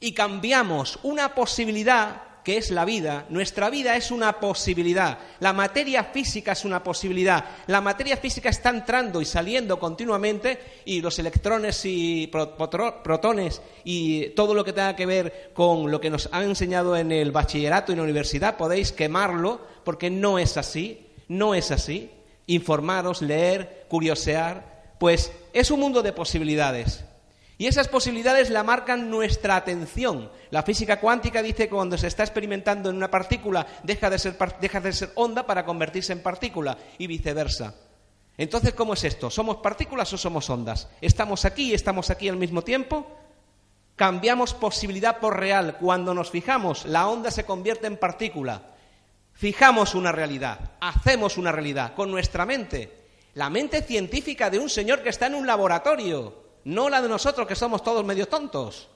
Y 0.00 0.12
cambiamos 0.12 0.98
una 1.02 1.34
posibilidad 1.34 2.22
que 2.46 2.58
es 2.58 2.70
la 2.70 2.84
vida. 2.84 3.26
Nuestra 3.28 3.70
vida 3.70 3.96
es 3.96 4.12
una 4.12 4.38
posibilidad. 4.38 5.18
La 5.40 5.52
materia 5.52 6.04
física 6.04 6.52
es 6.52 6.64
una 6.64 6.80
posibilidad. 6.80 7.44
La 7.66 7.80
materia 7.80 8.16
física 8.16 8.50
está 8.50 8.70
entrando 8.70 9.20
y 9.20 9.24
saliendo 9.24 9.80
continuamente 9.80 10.60
y 10.84 11.00
los 11.00 11.18
electrones 11.18 11.80
y 11.82 12.28
protones 12.28 13.60
y 13.82 14.28
todo 14.28 14.54
lo 14.54 14.64
que 14.64 14.72
tenga 14.72 14.94
que 14.94 15.06
ver 15.06 15.50
con 15.54 15.90
lo 15.90 16.00
que 16.00 16.08
nos 16.08 16.28
han 16.30 16.44
enseñado 16.44 16.96
en 16.96 17.10
el 17.10 17.32
bachillerato 17.32 17.90
y 17.90 17.94
en 17.94 17.98
la 17.98 18.04
universidad 18.04 18.56
podéis 18.56 18.92
quemarlo 18.92 19.60
porque 19.82 20.08
no 20.08 20.38
es 20.38 20.56
así. 20.56 21.04
No 21.26 21.52
es 21.52 21.72
así. 21.72 22.12
Informaros, 22.46 23.22
leer, 23.22 23.86
curiosear. 23.88 24.94
Pues 25.00 25.32
es 25.52 25.72
un 25.72 25.80
mundo 25.80 26.00
de 26.00 26.12
posibilidades. 26.12 27.02
Y 27.58 27.66
esas 27.66 27.88
posibilidades 27.88 28.50
la 28.50 28.62
marcan 28.62 29.08
nuestra 29.08 29.56
atención. 29.56 30.30
La 30.50 30.62
física 30.62 31.00
cuántica 31.00 31.42
dice 31.42 31.64
que 31.64 31.74
cuando 31.74 31.96
se 31.96 32.06
está 32.06 32.22
experimentando 32.22 32.90
en 32.90 32.96
una 32.96 33.10
partícula 33.10 33.66
deja 33.82 34.10
de 34.10 34.18
ser, 34.18 34.36
deja 34.60 34.80
de 34.80 34.92
ser 34.92 35.12
onda 35.14 35.46
para 35.46 35.64
convertirse 35.64 36.12
en 36.12 36.22
partícula 36.22 36.76
y 36.98 37.06
viceversa. 37.06 37.74
Entonces, 38.36 38.74
¿cómo 38.74 38.92
es 38.92 39.04
esto? 39.04 39.30
¿Somos 39.30 39.56
partículas 39.56 40.12
o 40.12 40.18
somos 40.18 40.50
ondas? 40.50 40.88
¿Estamos 41.00 41.46
aquí 41.46 41.70
y 41.70 41.74
estamos 41.74 42.10
aquí 42.10 42.28
al 42.28 42.36
mismo 42.36 42.60
tiempo? 42.60 43.06
Cambiamos 43.96 44.52
posibilidad 44.52 45.18
por 45.18 45.40
real. 45.40 45.78
Cuando 45.80 46.12
nos 46.12 46.30
fijamos, 46.30 46.84
la 46.84 47.08
onda 47.08 47.30
se 47.30 47.46
convierte 47.46 47.86
en 47.86 47.96
partícula. 47.96 48.74
Fijamos 49.32 49.94
una 49.94 50.12
realidad, 50.12 50.72
hacemos 50.80 51.38
una 51.38 51.52
realidad 51.52 51.94
con 51.94 52.10
nuestra 52.10 52.44
mente. 52.44 53.06
La 53.32 53.48
mente 53.48 53.80
científica 53.80 54.50
de 54.50 54.58
un 54.58 54.68
señor 54.68 55.02
que 55.02 55.08
está 55.08 55.26
en 55.26 55.34
un 55.34 55.46
laboratorio 55.46 56.45
no 56.66 56.88
la 56.88 57.00
de 57.00 57.08
nosotros 57.08 57.46
que 57.46 57.54
somos 57.54 57.84
todos 57.84 58.04
medio 58.04 58.26
tontos. 58.26 58.88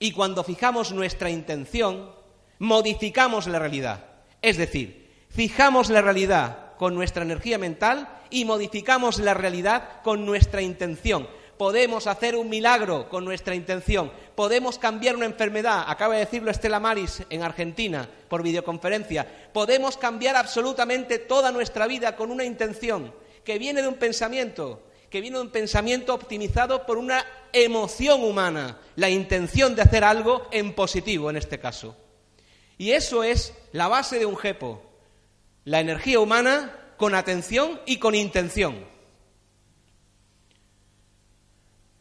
Y 0.00 0.10
cuando 0.10 0.42
fijamos 0.42 0.90
nuestra 0.90 1.30
intención, 1.30 2.10
modificamos 2.58 3.46
la 3.46 3.60
realidad. 3.60 4.04
Es 4.42 4.56
decir, 4.56 5.26
fijamos 5.30 5.88
la 5.88 6.02
realidad 6.02 6.74
con 6.76 6.96
nuestra 6.96 7.22
energía 7.22 7.58
mental 7.58 8.08
y 8.30 8.44
modificamos 8.44 9.20
la 9.20 9.34
realidad 9.34 10.02
con 10.02 10.26
nuestra 10.26 10.62
intención. 10.62 11.28
Podemos 11.56 12.08
hacer 12.08 12.34
un 12.34 12.48
milagro 12.48 13.08
con 13.08 13.24
nuestra 13.24 13.54
intención. 13.54 14.10
Podemos 14.34 14.80
cambiar 14.80 15.14
una 15.14 15.26
enfermedad. 15.26 15.84
Acaba 15.86 16.14
de 16.14 16.20
decirlo 16.20 16.50
Estela 16.50 16.80
Maris 16.80 17.22
en 17.30 17.44
Argentina 17.44 18.08
por 18.28 18.42
videoconferencia. 18.42 19.50
Podemos 19.52 19.96
cambiar 19.96 20.34
absolutamente 20.34 21.20
toda 21.20 21.52
nuestra 21.52 21.86
vida 21.86 22.16
con 22.16 22.32
una 22.32 22.44
intención 22.44 23.12
que 23.44 23.58
viene 23.58 23.80
de 23.80 23.88
un 23.88 23.94
pensamiento, 23.94 24.87
que 25.10 25.20
viene 25.20 25.36
de 25.38 25.42
un 25.42 25.50
pensamiento 25.50 26.14
optimizado 26.14 26.84
por 26.84 26.98
una 26.98 27.24
emoción 27.52 28.22
humana, 28.22 28.78
la 28.96 29.08
intención 29.08 29.74
de 29.74 29.82
hacer 29.82 30.04
algo 30.04 30.46
en 30.50 30.74
positivo 30.74 31.30
en 31.30 31.36
este 31.36 31.58
caso. 31.58 31.96
Y 32.76 32.92
eso 32.92 33.24
es 33.24 33.54
la 33.72 33.88
base 33.88 34.18
de 34.18 34.26
un 34.26 34.36
jepo, 34.36 34.82
la 35.64 35.80
energía 35.80 36.20
humana 36.20 36.74
con 36.96 37.14
atención 37.14 37.80
y 37.86 37.98
con 37.98 38.14
intención. 38.14 38.84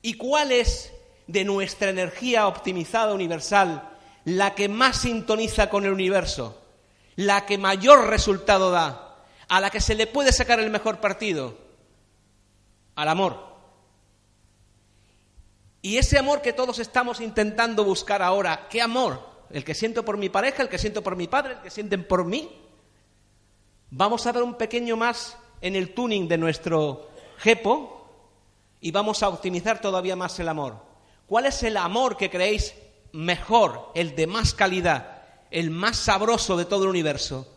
¿Y 0.01 0.15
cuál 0.15 0.51
es 0.51 0.91
de 1.27 1.43
nuestra 1.43 1.89
energía 1.89 2.47
optimizada 2.47 3.13
universal 3.13 3.89
la 4.25 4.55
que 4.55 4.69
más 4.69 5.01
sintoniza 5.01 5.69
con 5.69 5.85
el 5.85 5.93
universo, 5.93 6.61
la 7.15 7.45
que 7.45 7.57
mayor 7.57 8.07
resultado 8.07 8.71
da, 8.71 9.15
a 9.47 9.61
la 9.61 9.69
que 9.69 9.81
se 9.81 9.95
le 9.95 10.07
puede 10.07 10.31
sacar 10.33 10.59
el 10.59 10.69
mejor 10.69 10.99
partido? 10.99 11.66
Al 12.97 13.09
amor. 13.09 13.45
Y 15.83 15.97
ese 15.97 16.17
amor 16.17 16.41
que 16.41 16.51
todos 16.51 16.79
estamos 16.79 17.21
intentando 17.21 17.83
buscar 17.83 18.23
ahora, 18.23 18.67
¿qué 18.69 18.81
amor? 18.81 19.21
El 19.51 19.63
que 19.63 19.75
siento 19.75 20.03
por 20.03 20.17
mi 20.17 20.29
pareja, 20.29 20.63
el 20.63 20.67
que 20.67 20.79
siento 20.79 21.03
por 21.03 21.15
mi 21.15 21.27
padre, 21.27 21.53
el 21.53 21.61
que 21.61 21.69
sienten 21.69 22.07
por 22.07 22.25
mí. 22.25 22.49
Vamos 23.91 24.25
a 24.25 24.33
dar 24.33 24.41
un 24.41 24.55
pequeño 24.55 24.97
más 24.97 25.37
en 25.61 25.75
el 25.75 25.93
tuning 25.93 26.27
de 26.27 26.39
nuestro 26.39 27.07
jepo 27.37 28.09
y 28.81 28.89
vamos 28.89 29.21
a 29.21 29.29
optimizar 29.29 29.79
todavía 29.79 30.15
más 30.15 30.39
el 30.39 30.49
amor. 30.49 30.75
¿Cuál 31.27 31.45
es 31.45 31.61
el 31.61 31.77
amor 31.77 32.17
que 32.17 32.31
creéis 32.31 32.73
mejor, 33.11 33.91
el 33.93 34.15
de 34.15 34.25
más 34.25 34.55
calidad, 34.55 35.21
el 35.51 35.69
más 35.69 35.97
sabroso 35.97 36.57
de 36.57 36.65
todo 36.65 36.85
el 36.85 36.89
universo? 36.89 37.47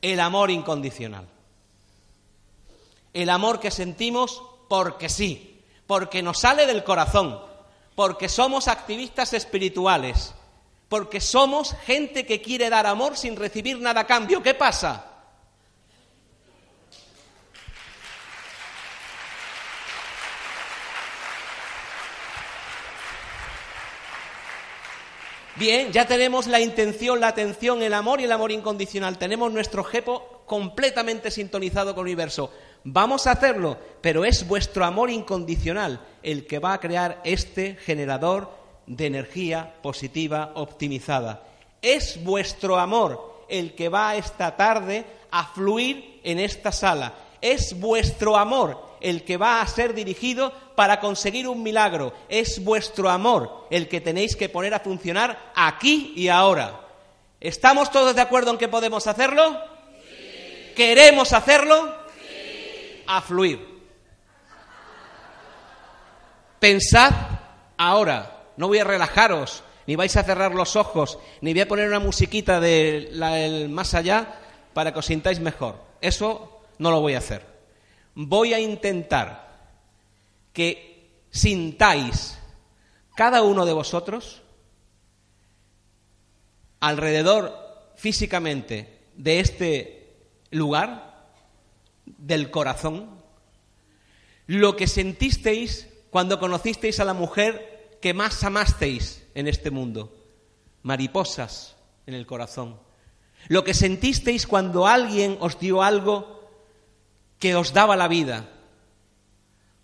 El 0.00 0.20
amor 0.20 0.52
incondicional. 0.52 1.39
El 3.12 3.30
amor 3.30 3.60
que 3.60 3.70
sentimos 3.70 4.42
porque 4.68 5.08
sí, 5.08 5.62
porque 5.86 6.22
nos 6.22 6.40
sale 6.40 6.66
del 6.66 6.84
corazón, 6.84 7.40
porque 7.94 8.28
somos 8.28 8.68
activistas 8.68 9.32
espirituales, 9.32 10.34
porque 10.88 11.20
somos 11.20 11.74
gente 11.84 12.24
que 12.24 12.40
quiere 12.40 12.70
dar 12.70 12.86
amor 12.86 13.16
sin 13.16 13.36
recibir 13.36 13.80
nada 13.80 14.02
a 14.02 14.06
cambio. 14.06 14.42
¿Qué 14.42 14.54
pasa? 14.54 15.10
Bien, 25.60 25.92
ya 25.92 26.06
tenemos 26.06 26.46
la 26.46 26.58
intención, 26.58 27.20
la 27.20 27.28
atención, 27.28 27.82
el 27.82 27.92
amor 27.92 28.20
y 28.20 28.24
el 28.24 28.32
amor 28.32 28.50
incondicional. 28.50 29.18
Tenemos 29.18 29.52
nuestro 29.52 29.84
jepo 29.84 30.42
completamente 30.46 31.30
sintonizado 31.30 31.94
con 31.94 32.06
el 32.06 32.12
universo. 32.12 32.50
Vamos 32.84 33.26
a 33.26 33.32
hacerlo, 33.32 33.76
pero 34.00 34.24
es 34.24 34.46
vuestro 34.48 34.84
amor 34.84 35.10
incondicional 35.10 36.00
el 36.22 36.46
que 36.46 36.58
va 36.58 36.72
a 36.72 36.80
crear 36.80 37.20
este 37.24 37.76
generador 37.76 38.50
de 38.86 39.06
energía 39.06 39.74
positiva 39.82 40.52
optimizada. 40.54 41.42
Es 41.82 42.22
vuestro 42.24 42.78
amor 42.78 43.44
el 43.48 43.74
que 43.74 43.88
va 43.88 44.16
esta 44.16 44.56
tarde 44.56 45.04
a 45.30 45.46
fluir 45.46 46.20
en 46.24 46.38
esta 46.38 46.72
sala. 46.72 47.12
Es 47.40 47.78
vuestro 47.78 48.36
amor 48.36 48.90
el 49.00 49.24
que 49.24 49.36
va 49.36 49.60
a 49.60 49.66
ser 49.66 49.94
dirigido 49.94 50.52
para 50.74 51.00
conseguir 51.00 51.48
un 51.48 51.62
milagro. 51.62 52.14
Es 52.28 52.62
vuestro 52.62 53.10
amor 53.10 53.66
el 53.70 53.88
que 53.88 54.00
tenéis 54.00 54.36
que 54.36 54.48
poner 54.48 54.72
a 54.74 54.80
funcionar 54.80 55.52
aquí 55.54 56.12
y 56.16 56.28
ahora. 56.28 56.80
¿Estamos 57.40 57.90
todos 57.90 58.14
de 58.14 58.20
acuerdo 58.22 58.50
en 58.50 58.58
que 58.58 58.68
podemos 58.68 59.06
hacerlo? 59.06 59.58
¿Queremos 60.76 61.32
hacerlo? 61.32 61.99
A 63.12 63.20
fluir. 63.20 63.58
Pensad 66.60 67.12
ahora 67.76 68.52
no 68.56 68.68
voy 68.68 68.78
a 68.78 68.84
relajaros, 68.84 69.64
ni 69.86 69.96
vais 69.96 70.16
a 70.16 70.22
cerrar 70.22 70.54
los 70.54 70.76
ojos, 70.76 71.18
ni 71.40 71.52
voy 71.52 71.62
a 71.62 71.68
poner 71.68 71.88
una 71.88 71.98
musiquita 71.98 72.60
del 72.60 73.68
más 73.68 73.94
allá 73.94 74.38
para 74.74 74.92
que 74.92 75.00
os 75.00 75.06
sintáis 75.06 75.40
mejor. 75.40 75.82
Eso 76.00 76.62
no 76.78 76.90
lo 76.90 77.00
voy 77.00 77.14
a 77.14 77.18
hacer. 77.18 77.44
Voy 78.14 78.54
a 78.54 78.60
intentar 78.60 79.58
que 80.52 81.24
sintáis 81.30 82.38
cada 83.16 83.42
uno 83.42 83.66
de 83.66 83.72
vosotros 83.72 84.42
alrededor 86.80 87.92
físicamente 87.96 89.00
de 89.16 89.40
este 89.40 90.16
lugar, 90.50 91.09
del 92.18 92.50
corazón, 92.50 93.20
lo 94.46 94.76
que 94.76 94.86
sentisteis 94.86 95.88
cuando 96.10 96.40
conocisteis 96.40 97.00
a 97.00 97.04
la 97.04 97.14
mujer 97.14 97.98
que 98.00 98.14
más 98.14 98.42
amasteis 98.42 99.24
en 99.34 99.46
este 99.46 99.70
mundo, 99.70 100.16
mariposas 100.82 101.76
en 102.06 102.14
el 102.14 102.26
corazón. 102.26 102.78
Lo 103.48 103.64
que 103.64 103.74
sentisteis 103.74 104.46
cuando 104.46 104.86
alguien 104.86 105.36
os 105.40 105.58
dio 105.58 105.82
algo 105.82 106.50
que 107.38 107.54
os 107.54 107.72
daba 107.72 107.96
la 107.96 108.08
vida. 108.08 108.48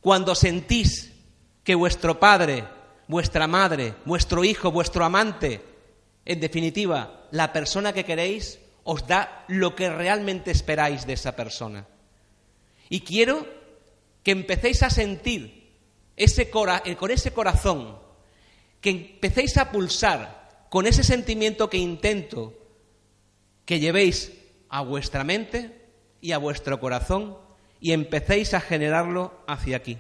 Cuando 0.01 0.35
sentís 0.35 1.13
que 1.65 1.75
vuestro 1.75 2.21
padre, 2.21 2.65
vuestra 3.09 3.47
madre, 3.47 3.95
vuestro 4.05 4.45
hijo, 4.45 4.71
vuestro 4.71 5.05
amante, 5.05 5.63
en 6.25 6.41
definitiva, 6.41 7.29
la 7.31 7.53
persona 7.53 7.93
que 7.93 8.05
queréis, 8.05 8.59
os 8.85 9.07
da 9.07 9.45
lo 9.49 9.75
que 9.75 9.91
realmente 9.91 10.51
esperáis 10.51 11.07
de 11.07 11.15
esa 11.15 11.35
persona. 11.35 11.87
Y 12.89 13.01
quiero 13.01 13.47
que 14.23 14.31
empecéis 14.31 14.83
a 14.83 14.91
sentir 14.91 15.73
ese 16.17 16.51
con 16.51 17.11
ese 17.11 17.33
corazón 17.33 17.99
que 18.81 18.91
empecéis 18.91 19.57
a 19.57 19.71
pulsar 19.71 20.67
con 20.71 20.87
ese 20.87 21.05
sentimiento 21.05 21.71
que 21.71 21.79
intento 21.79 22.55
que 23.65 23.81
llevéis 23.81 24.33
a 24.69 24.83
vuestra 24.83 25.25
mente 25.25 25.91
y 26.21 26.33
a 26.33 26.39
vuestro 26.39 26.81
corazón 26.81 27.37
y 27.81 27.93
empecéis 27.93 28.55
a 28.55 28.61
generarlo 28.61 29.45
hacia 29.47 29.77
aquí. 29.77 29.99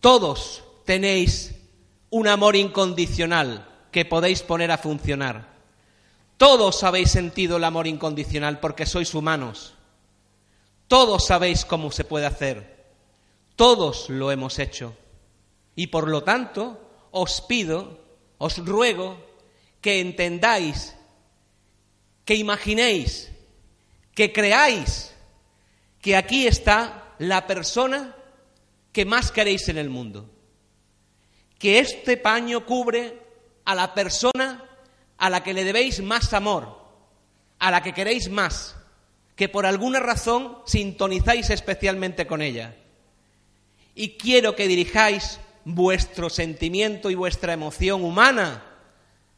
Todos 0.00 0.64
tenéis 0.84 1.54
un 2.10 2.28
amor 2.28 2.56
incondicional 2.56 3.68
que 3.92 4.04
podéis 4.04 4.42
poner 4.42 4.70
a 4.70 4.78
funcionar. 4.78 5.52
Todos 6.36 6.82
habéis 6.82 7.10
sentido 7.10 7.56
el 7.56 7.64
amor 7.64 7.86
incondicional 7.86 8.58
porque 8.58 8.84
sois 8.84 9.14
humanos. 9.14 9.74
Todos 10.92 11.24
sabéis 11.24 11.64
cómo 11.64 11.90
se 11.90 12.04
puede 12.04 12.26
hacer. 12.26 12.84
Todos 13.56 14.10
lo 14.10 14.30
hemos 14.30 14.58
hecho. 14.58 14.94
Y 15.74 15.86
por 15.86 16.06
lo 16.06 16.22
tanto, 16.22 17.08
os 17.12 17.40
pido, 17.40 17.98
os 18.36 18.58
ruego 18.58 19.16
que 19.80 20.00
entendáis, 20.00 20.94
que 22.26 22.34
imaginéis, 22.34 23.32
que 24.14 24.34
creáis 24.34 25.14
que 26.02 26.14
aquí 26.14 26.46
está 26.46 27.14
la 27.18 27.46
persona 27.46 28.14
que 28.92 29.06
más 29.06 29.32
queréis 29.32 29.70
en 29.70 29.78
el 29.78 29.88
mundo. 29.88 30.28
Que 31.58 31.78
este 31.78 32.18
paño 32.18 32.66
cubre 32.66 33.18
a 33.64 33.74
la 33.74 33.94
persona 33.94 34.62
a 35.16 35.30
la 35.30 35.42
que 35.42 35.54
le 35.54 35.64
debéis 35.64 36.02
más 36.02 36.34
amor, 36.34 36.68
a 37.58 37.70
la 37.70 37.82
que 37.82 37.94
queréis 37.94 38.28
más, 38.28 38.76
que 39.36 39.48
por 39.48 39.66
alguna 39.66 40.00
razón 40.00 40.58
sintonizáis 40.66 41.50
especialmente 41.50 42.26
con 42.26 42.42
ella. 42.42 42.76
Y 43.94 44.16
quiero 44.16 44.54
que 44.56 44.68
dirijáis 44.68 45.40
vuestro 45.64 46.30
sentimiento 46.30 47.10
y 47.10 47.14
vuestra 47.14 47.52
emoción 47.52 48.04
humana 48.04 48.64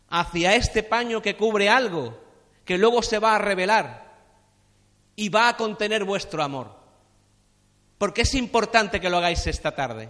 hacia 0.08 0.54
este 0.54 0.82
paño 0.82 1.22
que 1.22 1.36
cubre 1.36 1.68
algo 1.68 2.24
que 2.64 2.78
luego 2.78 3.02
se 3.02 3.18
va 3.18 3.36
a 3.36 3.38
revelar 3.38 4.04
y 5.16 5.28
va 5.28 5.48
a 5.48 5.56
contener 5.56 6.04
vuestro 6.04 6.42
amor. 6.42 6.74
Porque 7.98 8.22
es 8.22 8.34
importante 8.34 9.00
que 9.00 9.10
lo 9.10 9.18
hagáis 9.18 9.46
esta 9.46 9.74
tarde. 9.74 10.08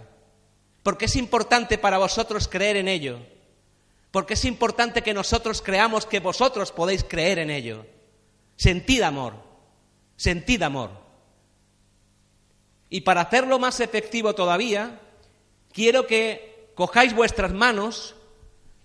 Porque 0.83 1.05
es 1.05 1.15
importante 1.15 1.77
para 1.77 1.97
vosotros 1.97 2.47
creer 2.47 2.77
en 2.77 2.87
ello. 2.87 3.19
Porque 4.11 4.35
es 4.35 4.45
importante 4.45 5.01
que 5.01 5.13
nosotros 5.13 5.61
creamos 5.61 6.05
que 6.05 6.19
vosotros 6.19 6.71
podéis 6.71 7.03
creer 7.03 7.39
en 7.39 7.49
ello. 7.49 7.85
Sentid 8.55 9.01
amor. 9.01 9.44
Sentid 10.15 10.61
amor. 10.63 10.91
Y 12.89 13.01
para 13.01 13.21
hacerlo 13.21 13.59
más 13.59 13.79
efectivo 13.79 14.35
todavía, 14.35 14.99
quiero 15.73 16.07
que 16.07 16.71
cojáis 16.75 17.13
vuestras 17.13 17.51
manos 17.51 18.15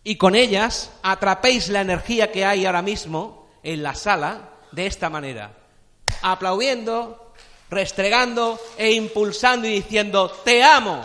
y 0.02 0.16
con 0.16 0.34
ellas 0.34 0.92
atrapéis 1.02 1.68
la 1.68 1.82
energía 1.82 2.32
que 2.32 2.44
hay 2.44 2.66
ahora 2.66 2.82
mismo 2.82 3.48
en 3.62 3.82
la 3.82 3.94
sala 3.94 4.50
de 4.72 4.86
esta 4.86 5.10
manera, 5.10 5.52
aplaudiendo, 6.22 7.32
restregando 7.68 8.58
e 8.78 8.92
impulsando 8.92 9.68
y 9.68 9.72
diciendo, 9.72 10.30
te 10.44 10.62
amo, 10.64 11.04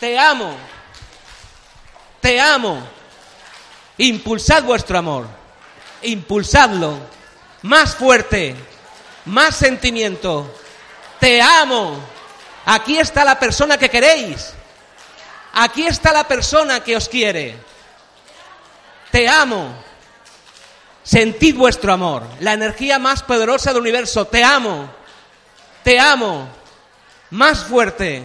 te 0.00 0.18
amo, 0.18 0.54
te 2.20 2.40
amo. 2.40 2.80
Impulsad 3.98 4.62
vuestro 4.64 4.98
amor, 4.98 5.26
impulsadlo, 6.02 6.98
más 7.66 7.96
fuerte, 7.96 8.54
más 9.24 9.56
sentimiento, 9.56 10.54
te 11.18 11.42
amo. 11.42 11.98
Aquí 12.64 12.98
está 12.98 13.24
la 13.24 13.38
persona 13.38 13.76
que 13.76 13.90
queréis. 13.90 14.52
Aquí 15.52 15.86
está 15.86 16.12
la 16.12 16.28
persona 16.28 16.80
que 16.80 16.96
os 16.96 17.08
quiere. 17.08 17.56
Te 19.10 19.28
amo. 19.28 19.74
Sentid 21.02 21.56
vuestro 21.56 21.92
amor, 21.92 22.24
la 22.40 22.52
energía 22.52 22.98
más 22.98 23.22
poderosa 23.22 23.72
del 23.72 23.82
universo. 23.82 24.26
Te 24.26 24.44
amo. 24.44 24.88
Te 25.82 25.98
amo. 25.98 26.48
Más 27.30 27.64
fuerte. 27.64 28.22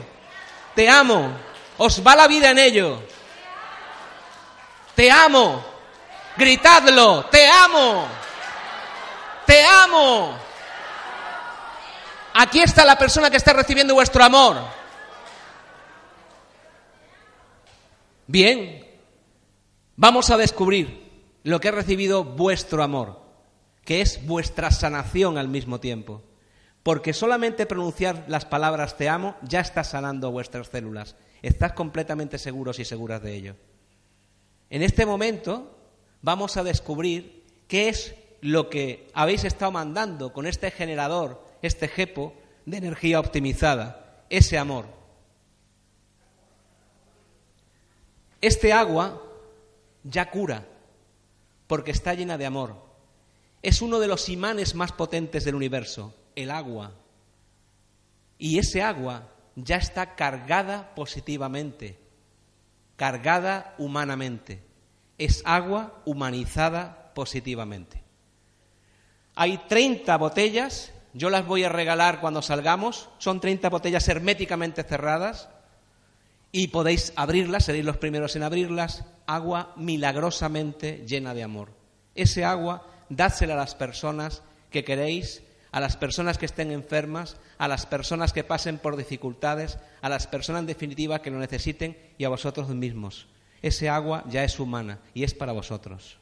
Te 0.75 0.89
amo. 0.89 1.31
Os 1.77 2.05
va 2.05 2.15
la 2.15 2.27
vida 2.27 2.51
en 2.51 2.59
ello. 2.59 3.01
Te 4.95 5.09
amo. 5.09 5.63
Gritadlo. 6.37 7.25
Te 7.25 7.47
amo. 7.47 8.20
Te 9.45 9.63
amo. 9.63 10.37
Aquí 12.33 12.61
está 12.61 12.85
la 12.85 12.97
persona 12.97 13.29
que 13.29 13.37
está 13.37 13.53
recibiendo 13.53 13.93
vuestro 13.93 14.23
amor. 14.23 14.57
Bien, 18.27 18.87
vamos 19.97 20.29
a 20.29 20.37
descubrir 20.37 21.11
lo 21.43 21.59
que 21.59 21.67
ha 21.67 21.71
recibido 21.71 22.23
vuestro 22.23 22.83
amor, 22.83 23.19
que 23.83 24.01
es 24.01 24.25
vuestra 24.25 24.71
sanación 24.71 25.37
al 25.37 25.49
mismo 25.49 25.79
tiempo. 25.79 26.23
Porque 26.83 27.13
solamente 27.13 27.65
pronunciar 27.65 28.25
las 28.27 28.45
palabras 28.45 28.97
te 28.97 29.09
amo 29.09 29.35
ya 29.41 29.59
está 29.59 29.83
sanando 29.83 30.31
vuestras 30.31 30.67
células. 30.67 31.15
Estás 31.41 31.73
completamente 31.73 32.37
seguros 32.37 32.79
y 32.79 32.85
seguras 32.85 33.21
de 33.21 33.35
ello. 33.35 33.55
En 34.69 34.81
este 34.81 35.05
momento 35.05 35.77
vamos 36.21 36.55
a 36.57 36.63
descubrir 36.63 37.43
qué 37.67 37.89
es 37.89 38.15
lo 38.41 38.69
que 38.69 39.09
habéis 39.13 39.43
estado 39.43 39.71
mandando 39.71 40.33
con 40.33 40.47
este 40.47 40.71
generador, 40.71 41.45
este 41.61 41.87
jepo 41.87 42.33
de 42.65 42.77
energía 42.77 43.19
optimizada, 43.19 44.25
ese 44.29 44.57
amor. 44.57 44.85
Este 48.41 48.73
agua 48.73 49.21
ya 50.03 50.31
cura, 50.31 50.65
porque 51.67 51.91
está 51.91 52.15
llena 52.15 52.37
de 52.37 52.47
amor. 52.47 52.75
Es 53.61 53.83
uno 53.83 53.99
de 53.99 54.07
los 54.07 54.29
imanes 54.29 54.73
más 54.73 54.91
potentes 54.91 55.45
del 55.45 55.55
universo, 55.55 56.15
el 56.35 56.49
agua. 56.49 56.93
Y 58.39 58.57
ese 58.57 58.81
agua 58.81 59.29
ya 59.55 59.75
está 59.75 60.15
cargada 60.15 60.95
positivamente, 60.95 61.99
cargada 62.95 63.75
humanamente. 63.77 64.63
Es 65.19 65.43
agua 65.45 66.01
humanizada 66.05 67.13
positivamente. 67.13 68.00
Hay 69.41 69.57
30 69.57 70.17
botellas, 70.17 70.91
yo 71.15 71.31
las 71.31 71.47
voy 71.47 71.63
a 71.63 71.69
regalar 71.69 72.21
cuando 72.21 72.43
salgamos, 72.43 73.09
son 73.17 73.39
30 73.39 73.71
botellas 73.71 74.07
herméticamente 74.07 74.83
cerradas 74.83 75.49
y 76.51 76.67
podéis 76.67 77.11
abrirlas, 77.15 77.65
seréis 77.65 77.83
los 77.83 77.97
primeros 77.97 78.35
en 78.35 78.43
abrirlas, 78.43 79.03
agua 79.25 79.73
milagrosamente 79.77 81.03
llena 81.07 81.33
de 81.33 81.41
amor. 81.41 81.69
Ese 82.13 82.45
agua, 82.45 82.85
dádsela 83.09 83.55
a 83.55 83.57
las 83.57 83.73
personas 83.73 84.43
que 84.69 84.83
queréis, 84.83 85.41
a 85.71 85.79
las 85.79 85.97
personas 85.97 86.37
que 86.37 86.45
estén 86.45 86.69
enfermas, 86.69 87.37
a 87.57 87.67
las 87.67 87.87
personas 87.87 88.33
que 88.33 88.43
pasen 88.43 88.77
por 88.77 88.95
dificultades, 88.95 89.79
a 90.03 90.09
las 90.09 90.27
personas 90.27 90.59
en 90.59 90.67
definitiva 90.67 91.23
que 91.23 91.31
lo 91.31 91.39
necesiten 91.39 91.97
y 92.19 92.25
a 92.25 92.29
vosotros 92.29 92.69
mismos. 92.69 93.25
Ese 93.63 93.89
agua 93.89 94.23
ya 94.29 94.43
es 94.43 94.59
humana 94.59 94.99
y 95.15 95.23
es 95.23 95.33
para 95.33 95.51
vosotros. 95.51 96.20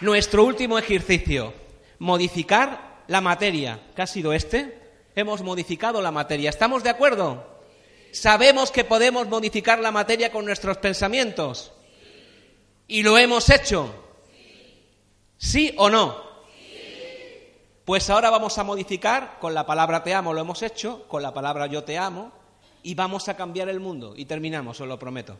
Nuestro 0.00 0.44
último 0.44 0.76
ejercicio, 0.78 1.54
modificar 2.00 3.04
la 3.06 3.20
materia. 3.20 3.80
¿Qué 3.94 4.02
ha 4.02 4.06
sido 4.06 4.32
este? 4.32 4.80
Hemos 5.14 5.42
modificado 5.42 6.02
la 6.02 6.10
materia. 6.10 6.50
¿Estamos 6.50 6.82
de 6.82 6.90
acuerdo? 6.90 7.46
¿Sabemos 8.12 8.70
que 8.70 8.84
podemos 8.84 9.28
modificar 9.28 9.78
la 9.78 9.92
materia 9.92 10.32
con 10.32 10.44
nuestros 10.44 10.78
pensamientos? 10.78 11.72
¿Y 12.88 13.02
lo 13.02 13.16
hemos 13.18 13.48
hecho? 13.50 13.94
¿Sí 15.38 15.72
o 15.76 15.88
no? 15.88 16.22
Pues 17.84 18.10
ahora 18.10 18.30
vamos 18.30 18.58
a 18.58 18.64
modificar 18.64 19.38
con 19.40 19.54
la 19.54 19.66
palabra 19.66 20.02
te 20.02 20.14
amo, 20.14 20.32
lo 20.32 20.40
hemos 20.40 20.62
hecho, 20.62 21.06
con 21.06 21.22
la 21.22 21.34
palabra 21.34 21.66
yo 21.66 21.84
te 21.84 21.98
amo, 21.98 22.32
y 22.82 22.94
vamos 22.94 23.28
a 23.28 23.36
cambiar 23.36 23.68
el 23.68 23.78
mundo. 23.78 24.14
Y 24.16 24.24
terminamos, 24.24 24.80
os 24.80 24.88
lo 24.88 24.98
prometo. 24.98 25.36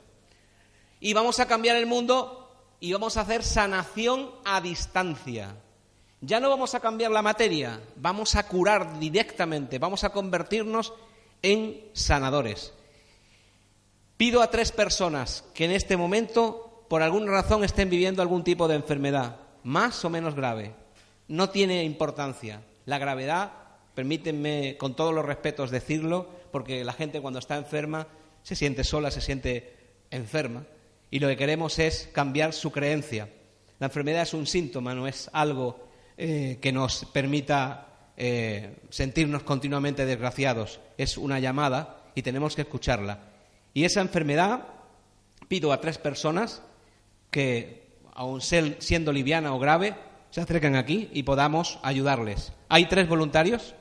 Y 1.01 1.13
vamos 1.13 1.41
a 1.41 1.49
cambiar 1.49 1.77
el 1.77 1.87
mundo 1.87 2.44
y 2.81 2.93
vamos 2.93 3.17
a 3.17 3.23
hacer 3.23 3.43
sanación 3.43 4.31
a 4.45 4.61
distancia. 4.61 5.57
Ya 6.21 6.41
no 6.41 6.49
vamos 6.49 6.75
a 6.75 6.81
cambiar 6.81 7.11
la 7.11 7.23
materia, 7.23 7.81
vamos 7.97 8.35
a 8.35 8.47
curar 8.47 8.99
directamente, 8.99 9.79
vamos 9.79 10.05
a 10.05 10.11
convertirnos 10.11 10.93
en 11.43 11.91
sanadores. 11.93 12.73
Pido 14.17 14.41
a 14.41 14.51
tres 14.51 14.73
personas 14.73 15.45
que 15.55 15.67
en 15.67 15.73
este 15.73 15.97
momento, 15.97 16.87
por 16.89 17.03
alguna 17.03 17.31
razón, 17.31 17.65
estén 17.65 17.91
viviendo 17.91 18.23
algún 18.23 18.45
tipo 18.45 18.69
de 18.69 18.77
enfermedad, 18.77 19.37
más 19.65 20.05
o 20.05 20.11
menos 20.11 20.35
grave. 20.35 20.75
No 21.29 21.51
tiene 21.51 21.85
importancia. 21.85 22.63
La 22.87 22.99
gravedad, 22.99 23.53
permítanme 23.95 24.77
con 24.79 24.95
todos 24.95 25.15
los 25.15 25.25
respetos 25.25 25.71
decirlo, 25.71 26.29
porque 26.53 26.85
la 26.85 26.93
gente 26.93 27.21
cuando 27.21 27.39
está 27.39 27.57
enferma 27.57 28.07
se 28.43 28.57
siente 28.57 28.85
sola, 28.85 29.11
se 29.11 29.21
siente 29.21 29.77
enferma 30.11 30.65
y 31.15 31.21
lo 31.21 31.29
que 31.29 31.37
queremos 31.37 31.79
es 31.79 32.11
cambiar 32.13 32.53
su 32.53 32.73
creencia. 32.73 33.29
La 33.79 33.87
enfermedad 33.87 34.23
es 34.23 34.35
un 34.35 34.49
síntoma, 34.49 34.97
no 34.97 35.07
es 35.07 35.31
algo 35.33 35.87
eh, 36.19 36.59
que 36.61 36.73
nos 36.73 37.05
permita 37.05 37.87
eh, 38.17 38.79
sentirnos 38.91 39.45
continuamente 39.45 40.07
desgraciados. 40.07 40.81
Es 40.99 41.17
una 41.17 41.39
llamada 41.39 42.03
y 42.17 42.23
tenemos 42.23 42.57
que 42.57 42.63
escucharla. 42.63 43.21
Y 43.73 43.85
esa 43.85 44.01
enfermedad 44.01 44.67
pido 45.47 45.73
a 45.73 45.81
tres 45.81 45.99
personas 45.99 46.63
que, 47.31 47.87
aun 48.15 48.41
siendo 48.41 49.13
liviana 49.13 49.55
o 49.55 49.61
grave, 49.61 49.95
se 50.31 50.41
acerquen 50.41 50.75
aquí 50.75 51.11
y 51.13 51.23
podamos 51.23 51.79
ayudarles. 51.85 52.51
¿Hay 52.69 52.87
tres 52.87 53.07
voluntarios? 53.07 53.77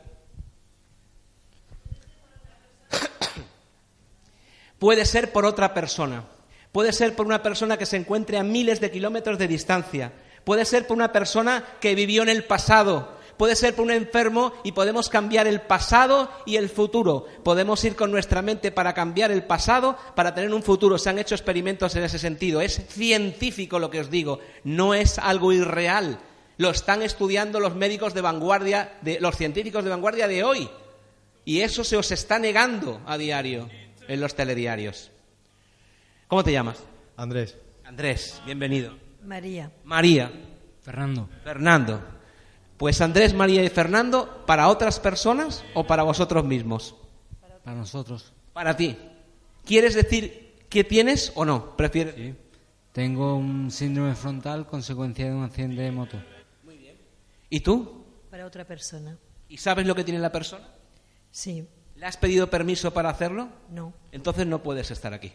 Puede 4.77 5.03
ser 5.07 5.31
por 5.31 5.45
otra 5.47 5.73
persona. 5.73 6.25
Puede 6.73 6.91
ser 6.91 7.15
por 7.15 7.27
una 7.27 7.43
persona 7.43 7.77
que 7.77 7.85
se 7.85 7.97
encuentre 7.97 8.39
a 8.39 8.43
miles 8.43 8.81
de 8.81 8.89
kilómetros 8.89 9.37
de 9.37 9.47
distancia. 9.47 10.11
Puede 10.43 10.65
ser 10.65 10.87
por 10.87 10.97
una 10.97 11.11
persona 11.11 11.63
que 11.79 11.93
vivió 11.93 12.23
en 12.23 12.29
el 12.29 12.45
pasado. 12.45 13.13
Puede 13.37 13.55
ser 13.55 13.75
por 13.75 13.85
un 13.85 13.91
enfermo 13.91 14.53
y 14.63 14.71
podemos 14.71 15.07
cambiar 15.07 15.45
el 15.45 15.61
pasado 15.61 16.31
y 16.47 16.55
el 16.55 16.69
futuro. 16.69 17.27
Podemos 17.43 17.83
ir 17.83 17.95
con 17.95 18.09
nuestra 18.09 18.41
mente 18.41 18.71
para 18.71 18.95
cambiar 18.95 19.29
el 19.29 19.43
pasado, 19.43 19.95
para 20.15 20.33
tener 20.33 20.51
un 20.51 20.63
futuro. 20.63 20.97
Se 20.97 21.11
han 21.11 21.19
hecho 21.19 21.35
experimentos 21.35 21.95
en 21.95 22.05
ese 22.05 22.17
sentido. 22.17 22.59
Es 22.59 22.81
científico 22.89 23.77
lo 23.77 23.91
que 23.91 23.99
os 23.99 24.09
digo. 24.09 24.39
No 24.63 24.95
es 24.95 25.19
algo 25.19 25.53
irreal. 25.53 26.19
Lo 26.57 26.71
están 26.71 27.03
estudiando 27.03 27.59
los 27.59 27.75
médicos 27.75 28.15
de 28.15 28.21
vanguardia, 28.21 28.97
de, 29.03 29.19
los 29.19 29.37
científicos 29.37 29.83
de 29.83 29.91
vanguardia 29.91 30.27
de 30.27 30.43
hoy. 30.43 30.67
Y 31.45 31.59
eso 31.59 31.83
se 31.83 31.97
os 31.97 32.11
está 32.11 32.39
negando 32.39 32.99
a 33.05 33.19
diario 33.19 33.69
en 34.07 34.19
los 34.19 34.33
telediarios. 34.33 35.12
¿Cómo 36.33 36.43
te 36.43 36.51
llamas? 36.51 36.83
Andrés. 37.15 37.55
Andrés, 37.85 38.41
bienvenido. 38.43 38.91
María. 39.23 39.71
María. 39.83 40.31
Fernando. 40.81 41.29
Fernando. 41.43 42.01
Pues 42.75 42.99
Andrés, 43.01 43.35
María 43.35 43.63
y 43.63 43.69
Fernando, 43.69 44.43
¿para 44.47 44.67
otras 44.69 44.99
personas 44.99 45.63
o 45.75 45.85
para 45.85 46.01
vosotros 46.01 46.43
mismos? 46.43 46.95
Para 47.63 47.77
nosotros. 47.77 48.33
Para 48.51 48.75
ti. 48.75 48.97
¿Quieres 49.63 49.93
decir 49.93 50.55
qué 50.69 50.83
tienes 50.83 51.31
o 51.35 51.45
no? 51.45 51.77
¿Prefieres? 51.77 52.15
Sí. 52.15 52.33
Tengo 52.93 53.35
un 53.35 53.69
síndrome 53.69 54.15
frontal 54.15 54.65
consecuencia 54.65 55.25
de 55.25 55.35
un 55.35 55.43
accidente 55.43 55.83
de 55.83 55.91
moto. 55.91 56.17
Muy 56.63 56.77
bien. 56.77 56.95
¿Y 57.51 57.59
tú? 57.59 58.05
Para 58.31 58.47
otra 58.47 58.65
persona. 58.65 59.19
¿Y 59.49 59.57
sabes 59.57 59.85
lo 59.85 59.93
que 59.93 60.03
tiene 60.03 60.19
la 60.19 60.31
persona? 60.31 60.67
Sí. 61.29 61.67
¿Le 61.95 62.07
has 62.07 62.17
pedido 62.17 62.49
permiso 62.49 62.91
para 62.91 63.11
hacerlo? 63.11 63.49
No. 63.69 63.93
Entonces 64.11 64.47
no 64.47 64.63
puedes 64.63 64.89
estar 64.89 65.13
aquí. 65.13 65.31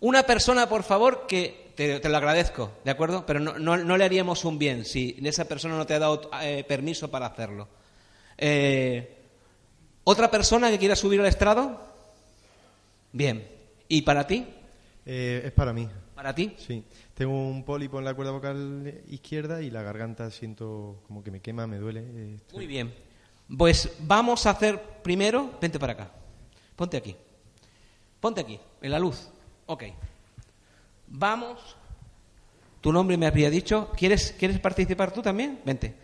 Una 0.00 0.22
persona, 0.22 0.68
por 0.68 0.82
favor, 0.82 1.26
que 1.26 1.72
te, 1.76 2.08
lo 2.08 2.16
agradezco, 2.16 2.72
¿de 2.84 2.90
acuerdo? 2.90 3.24
Pero 3.26 3.38
no, 3.40 3.96
le 3.96 4.04
haríamos 4.04 4.44
un 4.44 4.58
bien 4.58 4.84
si 4.84 5.16
esa 5.22 5.46
persona 5.46 5.76
no 5.76 5.86
te 5.86 5.94
ha 5.94 5.98
dado 5.98 6.30
eh, 6.42 6.64
permiso 6.66 7.10
para 7.10 7.26
hacerlo. 7.26 7.68
Eh, 8.38 9.16
¿Otra 10.04 10.30
persona 10.30 10.70
que 10.70 10.78
quiera 10.78 10.96
subir 10.96 11.20
al 11.20 11.26
estrado? 11.26 11.80
Bien. 13.12 13.46
¿Y 13.88 14.02
para 14.02 14.26
ti? 14.26 14.46
Eh, 15.04 15.42
es 15.44 15.52
para 15.52 15.72
mí. 15.72 15.88
¿Para 16.14 16.34
ti? 16.34 16.54
Sí. 16.58 16.82
Tengo 17.14 17.32
un 17.32 17.64
pólipo 17.64 17.98
en 17.98 18.04
la 18.06 18.14
cuerda 18.14 18.32
vocal 18.32 19.02
izquierda 19.08 19.60
y 19.60 19.70
la 19.70 19.82
garganta 19.82 20.30
siento 20.30 21.02
como 21.06 21.22
que 21.22 21.30
me 21.30 21.40
quema, 21.40 21.66
me 21.66 21.76
duele. 21.78 22.00
eh, 22.00 22.34
estoy- 22.36 22.56
Muy 22.56 22.66
bien. 22.66 22.94
Pues 23.58 23.90
vamos 24.00 24.46
a 24.46 24.50
hacer 24.50 24.80
primero, 25.02 25.50
vente 25.60 25.78
para 25.78 25.92
acá. 25.94 26.10
Ponte 26.76 26.96
aquí. 26.96 27.16
Ponte 28.20 28.40
aquí, 28.40 28.58
en 28.80 28.90
la 28.90 28.98
luz. 28.98 29.28
Ok. 29.70 29.84
Vamos. 31.06 31.76
Tu 32.80 32.92
nombre 32.92 33.16
me 33.16 33.26
había 33.26 33.48
dicho. 33.50 33.92
¿Quieres, 33.96 34.34
¿Quieres 34.36 34.58
participar 34.58 35.12
tú 35.12 35.22
también? 35.22 35.60
Vente. 35.64 35.94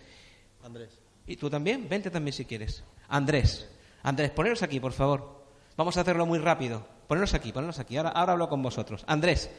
Andrés. 0.63 0.91
¿Y 1.27 1.35
tú 1.35 1.51
también? 1.51 1.89
Vente 1.89 2.09
también 2.09 2.33
si 2.33 2.45
quieres. 2.45 2.85
Andrés. 3.09 3.69
Andrés, 4.05 4.31
poneros 4.31 4.63
aquí, 4.63 4.79
por 4.79 4.93
favor. 4.93 5.43
Vamos 5.77 5.97
a 5.97 6.03
hacerlo 6.03 6.27
muy 6.27 6.39
rápido. 6.39 6.87
Poneros 7.09 7.35
aquí, 7.35 7.51
poneros 7.51 7.81
aquí. 7.81 7.97
Ahora, 7.97 8.11
ahora 8.11 8.35
hablo 8.35 8.49
con 8.49 8.63
vosotros. 8.63 9.03
Andrés, 9.09 9.51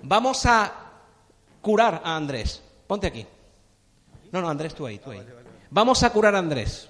vamos 0.00 0.46
a 0.46 0.72
curar 1.60 2.02
a 2.04 2.14
Andrés. 2.14 2.62
Ponte 2.86 3.08
aquí. 3.08 3.26
No, 4.30 4.40
no, 4.40 4.48
Andrés, 4.48 4.76
tú 4.76 4.86
ahí, 4.86 5.00
tú 5.00 5.10
ahí. 5.10 5.26
Vamos 5.70 6.04
a 6.04 6.10
curar 6.10 6.36
a 6.36 6.38
Andrés. 6.38 6.88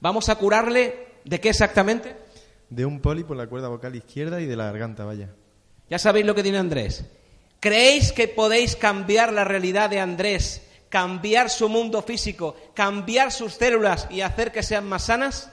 Vamos 0.00 0.30
a 0.30 0.36
curarle 0.36 1.18
de 1.22 1.38
qué 1.38 1.50
exactamente? 1.50 2.16
De 2.70 2.86
un 2.86 2.98
pólipo 2.98 3.34
en 3.34 3.38
la 3.38 3.46
cuerda 3.46 3.68
vocal 3.68 3.94
izquierda 3.94 4.40
y 4.40 4.46
de 4.46 4.56
la 4.56 4.64
garganta, 4.64 5.04
vaya. 5.04 5.28
Ya 5.92 5.98
sabéis 5.98 6.24
lo 6.24 6.34
que 6.34 6.42
tiene 6.42 6.56
Andrés. 6.56 7.04
¿Creéis 7.60 8.12
que 8.12 8.26
podéis 8.26 8.76
cambiar 8.76 9.30
la 9.30 9.44
realidad 9.44 9.90
de 9.90 10.00
Andrés, 10.00 10.66
cambiar 10.88 11.50
su 11.50 11.68
mundo 11.68 12.00
físico, 12.00 12.56
cambiar 12.72 13.30
sus 13.30 13.52
células 13.52 14.08
y 14.08 14.22
hacer 14.22 14.52
que 14.52 14.62
sean 14.62 14.88
más 14.88 15.04
sanas? 15.04 15.52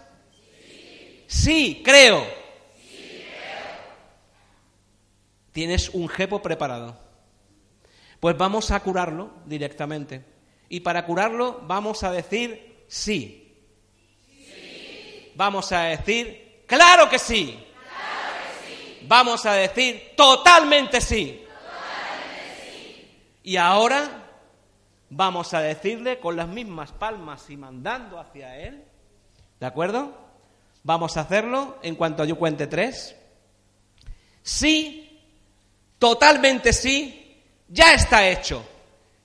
Sí, 1.28 1.82
creo. 1.84 2.26
Tienes 5.52 5.90
un 5.90 6.08
jepo 6.08 6.42
preparado. 6.42 6.98
Pues 8.22 8.38
vamos 8.38 8.72
a 8.72 8.80
curarlo 8.80 9.32
directamente. 9.46 10.24
Y 10.70 10.80
para 10.80 11.06
curarlo 11.06 11.64
vamos 11.68 12.02
a 12.04 12.14
decir 12.14 12.86
sí. 12.88 13.58
Vamos 15.36 15.70
a 15.74 15.82
decir, 15.82 16.64
claro 16.66 17.10
que 17.10 17.20
sí. 17.20 17.60
Vamos 19.10 19.44
a 19.48 19.54
decir 19.54 20.14
totalmente 20.16 21.02
sí. 21.02 21.44
Y 23.42 23.58
ahora 23.58 24.08
vamos 25.10 25.52
a 25.56 25.62
decirle 25.62 26.20
con 26.20 26.36
las 26.36 26.48
mismas 26.48 26.92
palmas 26.92 27.50
y 27.50 27.58
mandando 27.58 28.20
hacia 28.20 28.56
él. 28.60 28.86
¿De 29.60 29.66
acuerdo? 29.66 30.16
Vamos 30.84 31.18
a 31.18 31.22
hacerlo 31.22 31.80
en 31.82 31.96
cuanto 31.96 32.24
yo 32.24 32.38
cuente 32.38 32.68
tres. 32.68 33.16
Sí, 34.44 35.20
totalmente 35.98 36.72
sí, 36.72 37.42
ya 37.68 37.96
está 37.96 38.30
hecho. 38.30 38.64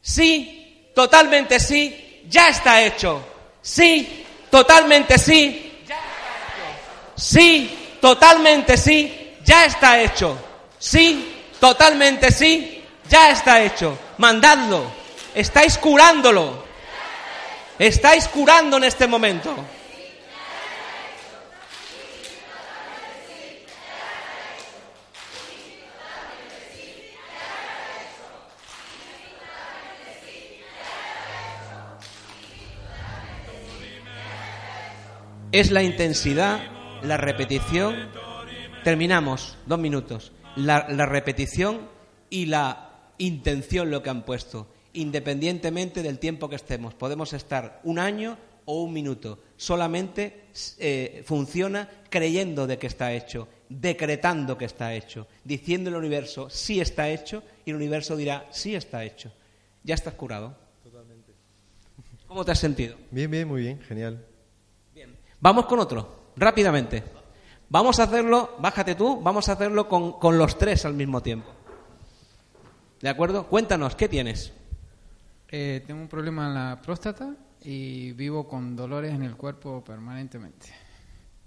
Sí, 0.00 0.92
totalmente 0.94 1.60
sí, 1.60 2.22
ya 2.26 2.48
está 2.48 2.82
hecho. 2.82 3.22
Sí, 3.60 4.24
totalmente 4.50 5.18
sí, 5.18 5.82
ya 5.86 5.96
está 5.96 6.72
hecho. 6.72 7.22
Sí, 7.22 7.98
totalmente 8.00 8.78
sí, 8.78 9.23
ya 9.44 9.66
está 9.66 10.00
hecho. 10.00 10.36
Sí, 10.78 11.42
totalmente 11.60 12.30
sí, 12.30 12.82
ya 13.08 13.30
está 13.30 13.62
hecho. 13.62 13.98
Mandadlo. 14.18 14.84
Estáis 15.34 15.78
curándolo. 15.78 16.64
Estáis 17.78 18.28
curando 18.28 18.76
en 18.76 18.84
este 18.84 19.06
momento. 19.06 19.54
Es 35.52 35.70
la 35.70 35.84
intensidad, 35.84 36.60
la 37.02 37.16
repetición. 37.16 38.10
Terminamos, 38.84 39.56
dos 39.64 39.78
minutos. 39.78 40.32
La, 40.56 40.86
la 40.90 41.06
repetición 41.06 41.88
y 42.28 42.44
la 42.46 43.12
intención 43.16 43.90
lo 43.90 44.02
que 44.02 44.10
han 44.10 44.26
puesto, 44.26 44.66
independientemente 44.92 46.02
del 46.02 46.18
tiempo 46.18 46.50
que 46.50 46.56
estemos. 46.56 46.94
Podemos 46.94 47.32
estar 47.32 47.80
un 47.84 47.98
año 47.98 48.36
o 48.66 48.82
un 48.82 48.92
minuto. 48.92 49.38
Solamente 49.56 50.48
eh, 50.78 51.22
funciona 51.24 51.88
creyendo 52.10 52.66
de 52.66 52.78
que 52.78 52.86
está 52.86 53.14
hecho, 53.14 53.48
decretando 53.70 54.58
que 54.58 54.66
está 54.66 54.92
hecho, 54.94 55.26
diciendo 55.44 55.88
al 55.88 55.96
universo 55.96 56.50
sí 56.50 56.78
está 56.78 57.08
hecho 57.08 57.42
y 57.64 57.70
el 57.70 57.76
universo 57.76 58.16
dirá 58.18 58.46
sí 58.50 58.74
está 58.74 59.02
hecho. 59.02 59.32
Ya 59.82 59.94
estás 59.94 60.12
curado. 60.12 60.54
Totalmente. 60.82 61.32
¿Cómo 62.26 62.44
te 62.44 62.52
has 62.52 62.58
sentido? 62.58 62.96
Bien, 63.10 63.30
bien, 63.30 63.48
muy 63.48 63.62
bien, 63.62 63.80
genial. 63.80 64.26
Vamos 65.40 65.66
con 65.66 65.78
otro, 65.78 66.32
rápidamente. 66.36 67.23
Vamos 67.68 67.98
a 67.98 68.04
hacerlo, 68.04 68.56
bájate 68.58 68.94
tú, 68.94 69.20
vamos 69.20 69.48
a 69.48 69.52
hacerlo 69.52 69.88
con, 69.88 70.18
con 70.18 70.38
los 70.38 70.56
tres 70.58 70.84
al 70.84 70.94
mismo 70.94 71.22
tiempo. 71.22 71.50
¿De 73.00 73.08
acuerdo? 73.08 73.46
Cuéntanos, 73.48 73.96
¿qué 73.96 74.08
tienes? 74.08 74.52
Eh, 75.48 75.82
tengo 75.86 76.00
un 76.00 76.08
problema 76.08 76.48
en 76.48 76.54
la 76.54 76.80
próstata 76.80 77.34
y 77.62 78.12
vivo 78.12 78.48
con 78.48 78.74
dolores 78.74 79.12
en 79.12 79.22
el 79.22 79.36
cuerpo 79.36 79.84
permanentemente. 79.84 80.72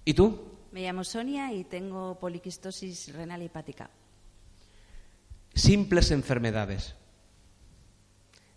¿Y 0.06 0.14
tú? 0.14 0.58
Me 0.72 0.82
llamo 0.82 1.04
Sonia 1.04 1.52
y 1.52 1.64
tengo 1.64 2.20
poliquistosis 2.20 3.14
renal 3.14 3.42
hepática. 3.42 3.90
Simples 5.54 6.12
enfermedades. 6.12 6.96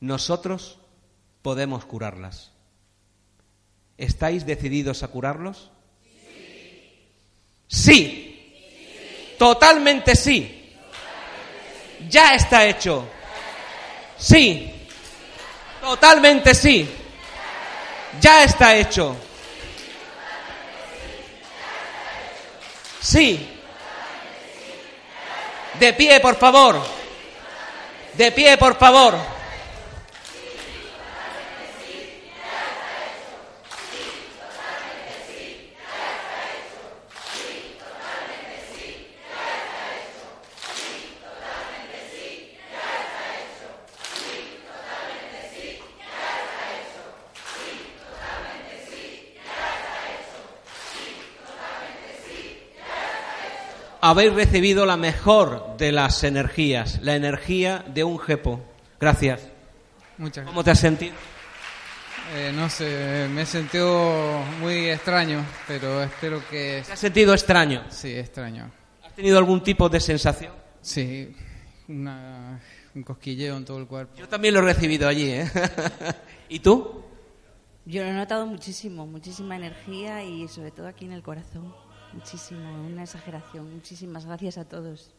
Nosotros 0.00 0.78
podemos 1.42 1.84
curarlas. 1.84 2.52
¿Estáis 3.96 4.46
decididos 4.46 5.02
a 5.02 5.08
curarlos? 5.08 5.72
Sí. 7.70 8.26
Totalmente 9.38 10.16
sí. 10.16 10.74
Ya 12.08 12.34
está 12.34 12.66
hecho. 12.66 13.08
Sí. 14.18 14.70
Totalmente 15.80 16.54
sí. 16.54 16.88
Ya 18.20 18.44
está 18.44 18.74
hecho. 18.74 19.16
Sí. 23.00 23.48
De 25.78 25.92
pie, 25.94 26.20
por 26.20 26.36
favor. 26.36 26.82
De 28.14 28.32
pie, 28.32 28.58
por 28.58 28.76
favor. 28.76 29.39
Habéis 54.10 54.32
recibido 54.34 54.86
la 54.86 54.96
mejor 54.96 55.76
de 55.78 55.92
las 55.92 56.22
energías, 56.24 57.00
la 57.02 57.14
energía 57.16 57.84
de 57.92 58.04
un 58.04 58.18
jepo. 58.18 58.60
Gracias. 59.00 59.40
Muchas 60.18 60.46
¿Cómo 60.46 60.62
te 60.62 60.70
has 60.70 60.78
sentido? 60.80 61.14
Eh, 62.34 62.52
no 62.54 62.68
sé, 62.70 63.26
me 63.30 63.42
he 63.42 63.46
sentido 63.46 64.42
muy 64.60 64.88
extraño, 64.90 65.44
pero 65.66 66.02
espero 66.02 66.42
que... 66.48 66.82
¿Te 66.86 66.92
has 66.92 66.98
sentido 66.98 67.32
extraño? 67.34 67.82
Sí, 67.88 68.12
extraño. 68.16 68.70
¿Has 69.04 69.14
tenido 69.14 69.38
algún 69.38 69.62
tipo 69.62 69.88
de 69.88 69.98
sensación? 69.98 70.52
Sí, 70.80 71.34
una- 71.88 72.60
un 72.94 73.02
cosquilleo 73.02 73.56
en 73.56 73.64
todo 73.64 73.78
el 73.78 73.86
cuerpo. 73.86 74.14
Yo 74.16 74.28
también 74.28 74.54
lo 74.54 74.60
he 74.60 74.64
recibido 74.64 75.08
allí, 75.08 75.30
¿eh? 75.30 75.50
¿Y 76.48 76.60
tú? 76.60 77.02
Yo 77.86 78.02
lo 78.04 78.10
he 78.10 78.12
notado 78.12 78.46
muchísimo, 78.46 79.06
muchísima 79.06 79.56
energía 79.56 80.22
y 80.22 80.46
sobre 80.48 80.70
todo 80.70 80.86
aquí 80.86 81.06
en 81.06 81.12
el 81.12 81.22
corazón. 81.22 81.74
Muchísimo, 82.12 82.86
una 82.86 83.02
exageración. 83.04 83.72
Muchísimas 83.72 84.26
gracias 84.26 84.58
a 84.58 84.64
todos. 84.68 85.14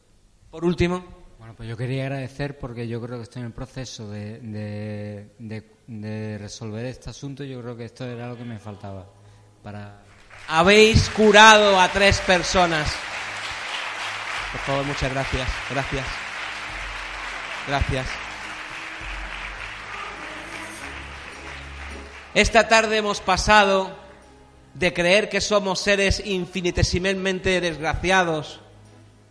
Por 0.50 0.66
último. 0.66 1.04
Bueno, 1.40 1.56
pues 1.56 1.68
yo 1.70 1.76
quería 1.78 2.04
agradecer 2.04 2.60
porque 2.60 2.88
yo 2.88 3.02
creo 3.02 3.18
que 3.18 3.24
estoy 3.24 3.40
en 3.42 3.48
el 3.48 3.54
proceso 3.54 4.10
de, 4.10 4.40
de, 4.40 5.36
de- 5.40 5.72
de 5.88 6.38
resolver 6.38 6.86
este 6.86 7.10
asunto. 7.10 7.44
Yo 7.44 7.62
creo 7.62 7.76
que 7.76 7.86
esto 7.86 8.06
era 8.06 8.28
lo 8.28 8.38
que 8.38 8.46
me 8.46 8.60
faltaba 8.60 9.08
para... 9.64 10.04
Habéis 10.48 11.10
curado 11.10 11.80
a 11.80 11.88
tres 11.90 12.20
personas. 12.22 12.92
Por 14.52 14.62
favor, 14.62 14.86
muchas 14.86 15.12
gracias. 15.12 15.48
Gracias. 15.70 16.06
Gracias. 17.68 18.08
Esta 22.34 22.68
tarde 22.68 22.98
hemos 22.98 23.20
pasado 23.20 23.98
de 24.74 24.94
creer 24.94 25.30
que 25.30 25.42
somos 25.42 25.80
seres 25.80 26.22
infinitesimalmente 26.26 27.60
desgraciados 27.62 28.60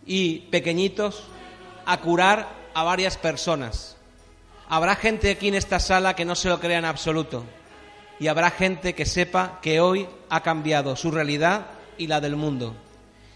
y 0.05 0.39
pequeñitos, 0.51 1.23
a 1.85 1.97
curar 2.01 2.49
a 2.73 2.83
varias 2.83 3.17
personas. 3.17 3.97
Habrá 4.67 4.95
gente 4.95 5.31
aquí 5.31 5.47
en 5.47 5.55
esta 5.55 5.79
sala 5.79 6.15
que 6.15 6.25
no 6.25 6.35
se 6.35 6.49
lo 6.49 6.59
crea 6.59 6.79
en 6.79 6.85
absoluto 6.85 7.43
y 8.19 8.27
habrá 8.27 8.51
gente 8.51 8.93
que 8.93 9.05
sepa 9.05 9.59
que 9.61 9.81
hoy 9.81 10.07
ha 10.29 10.43
cambiado 10.43 10.95
su 10.95 11.11
realidad 11.11 11.65
y 11.97 12.07
la 12.07 12.21
del 12.21 12.35
mundo. 12.35 12.75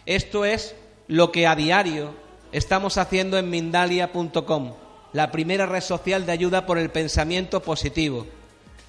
Esto 0.05 0.45
es 0.45 0.75
lo 1.07 1.31
que 1.31 1.47
a 1.47 1.55
diario 1.55 2.13
estamos 2.51 2.97
haciendo 2.97 3.37
en 3.37 3.49
Mindalia.com, 3.49 4.73
la 5.11 5.31
primera 5.31 5.65
red 5.65 5.81
social 5.81 6.25
de 6.25 6.31
ayuda 6.31 6.65
por 6.67 6.77
el 6.77 6.91
pensamiento 6.91 7.61
positivo. 7.61 8.27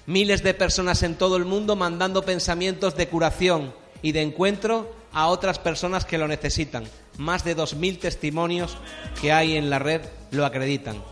Miles 0.07 0.41
de 0.41 0.53
personas 0.53 1.03
en 1.03 1.15
todo 1.15 1.35
el 1.35 1.43
mundo 1.43 1.75
mandando 1.75 2.23
pensamientos 2.23 2.95
de 2.95 3.09
curación 3.09 3.73
y 4.01 4.13
de 4.13 4.21
encuentro 4.21 4.95
a 5.11 5.27
otras 5.27 5.59
personas 5.59 6.05
que 6.05 6.17
lo 6.17 6.29
necesitan. 6.29 6.85
Más 7.17 7.43
de 7.43 7.57
2.000 7.57 7.99
testimonios 7.99 8.77
que 9.21 9.33
hay 9.33 9.57
en 9.57 9.69
la 9.69 9.79
red 9.79 10.01
lo 10.31 10.45
acreditan. 10.45 11.03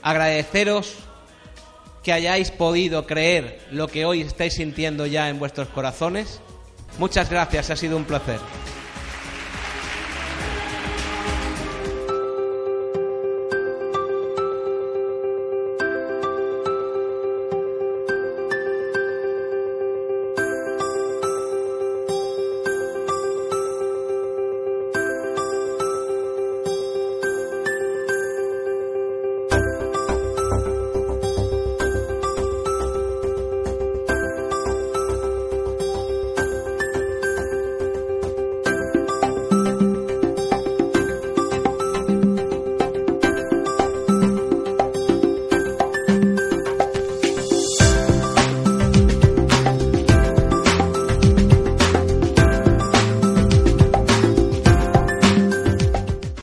Agradeceros 0.00 0.94
que 2.02 2.14
hayáis 2.14 2.50
podido 2.50 3.06
creer 3.06 3.66
lo 3.70 3.88
que 3.88 4.06
hoy 4.06 4.22
estáis 4.22 4.54
sintiendo 4.54 5.04
ya 5.04 5.28
en 5.28 5.38
vuestros 5.38 5.68
corazones. 5.68 6.40
Muchas 6.98 7.28
gracias, 7.28 7.68
ha 7.68 7.76
sido 7.76 7.98
un 7.98 8.04
placer. 8.04 8.40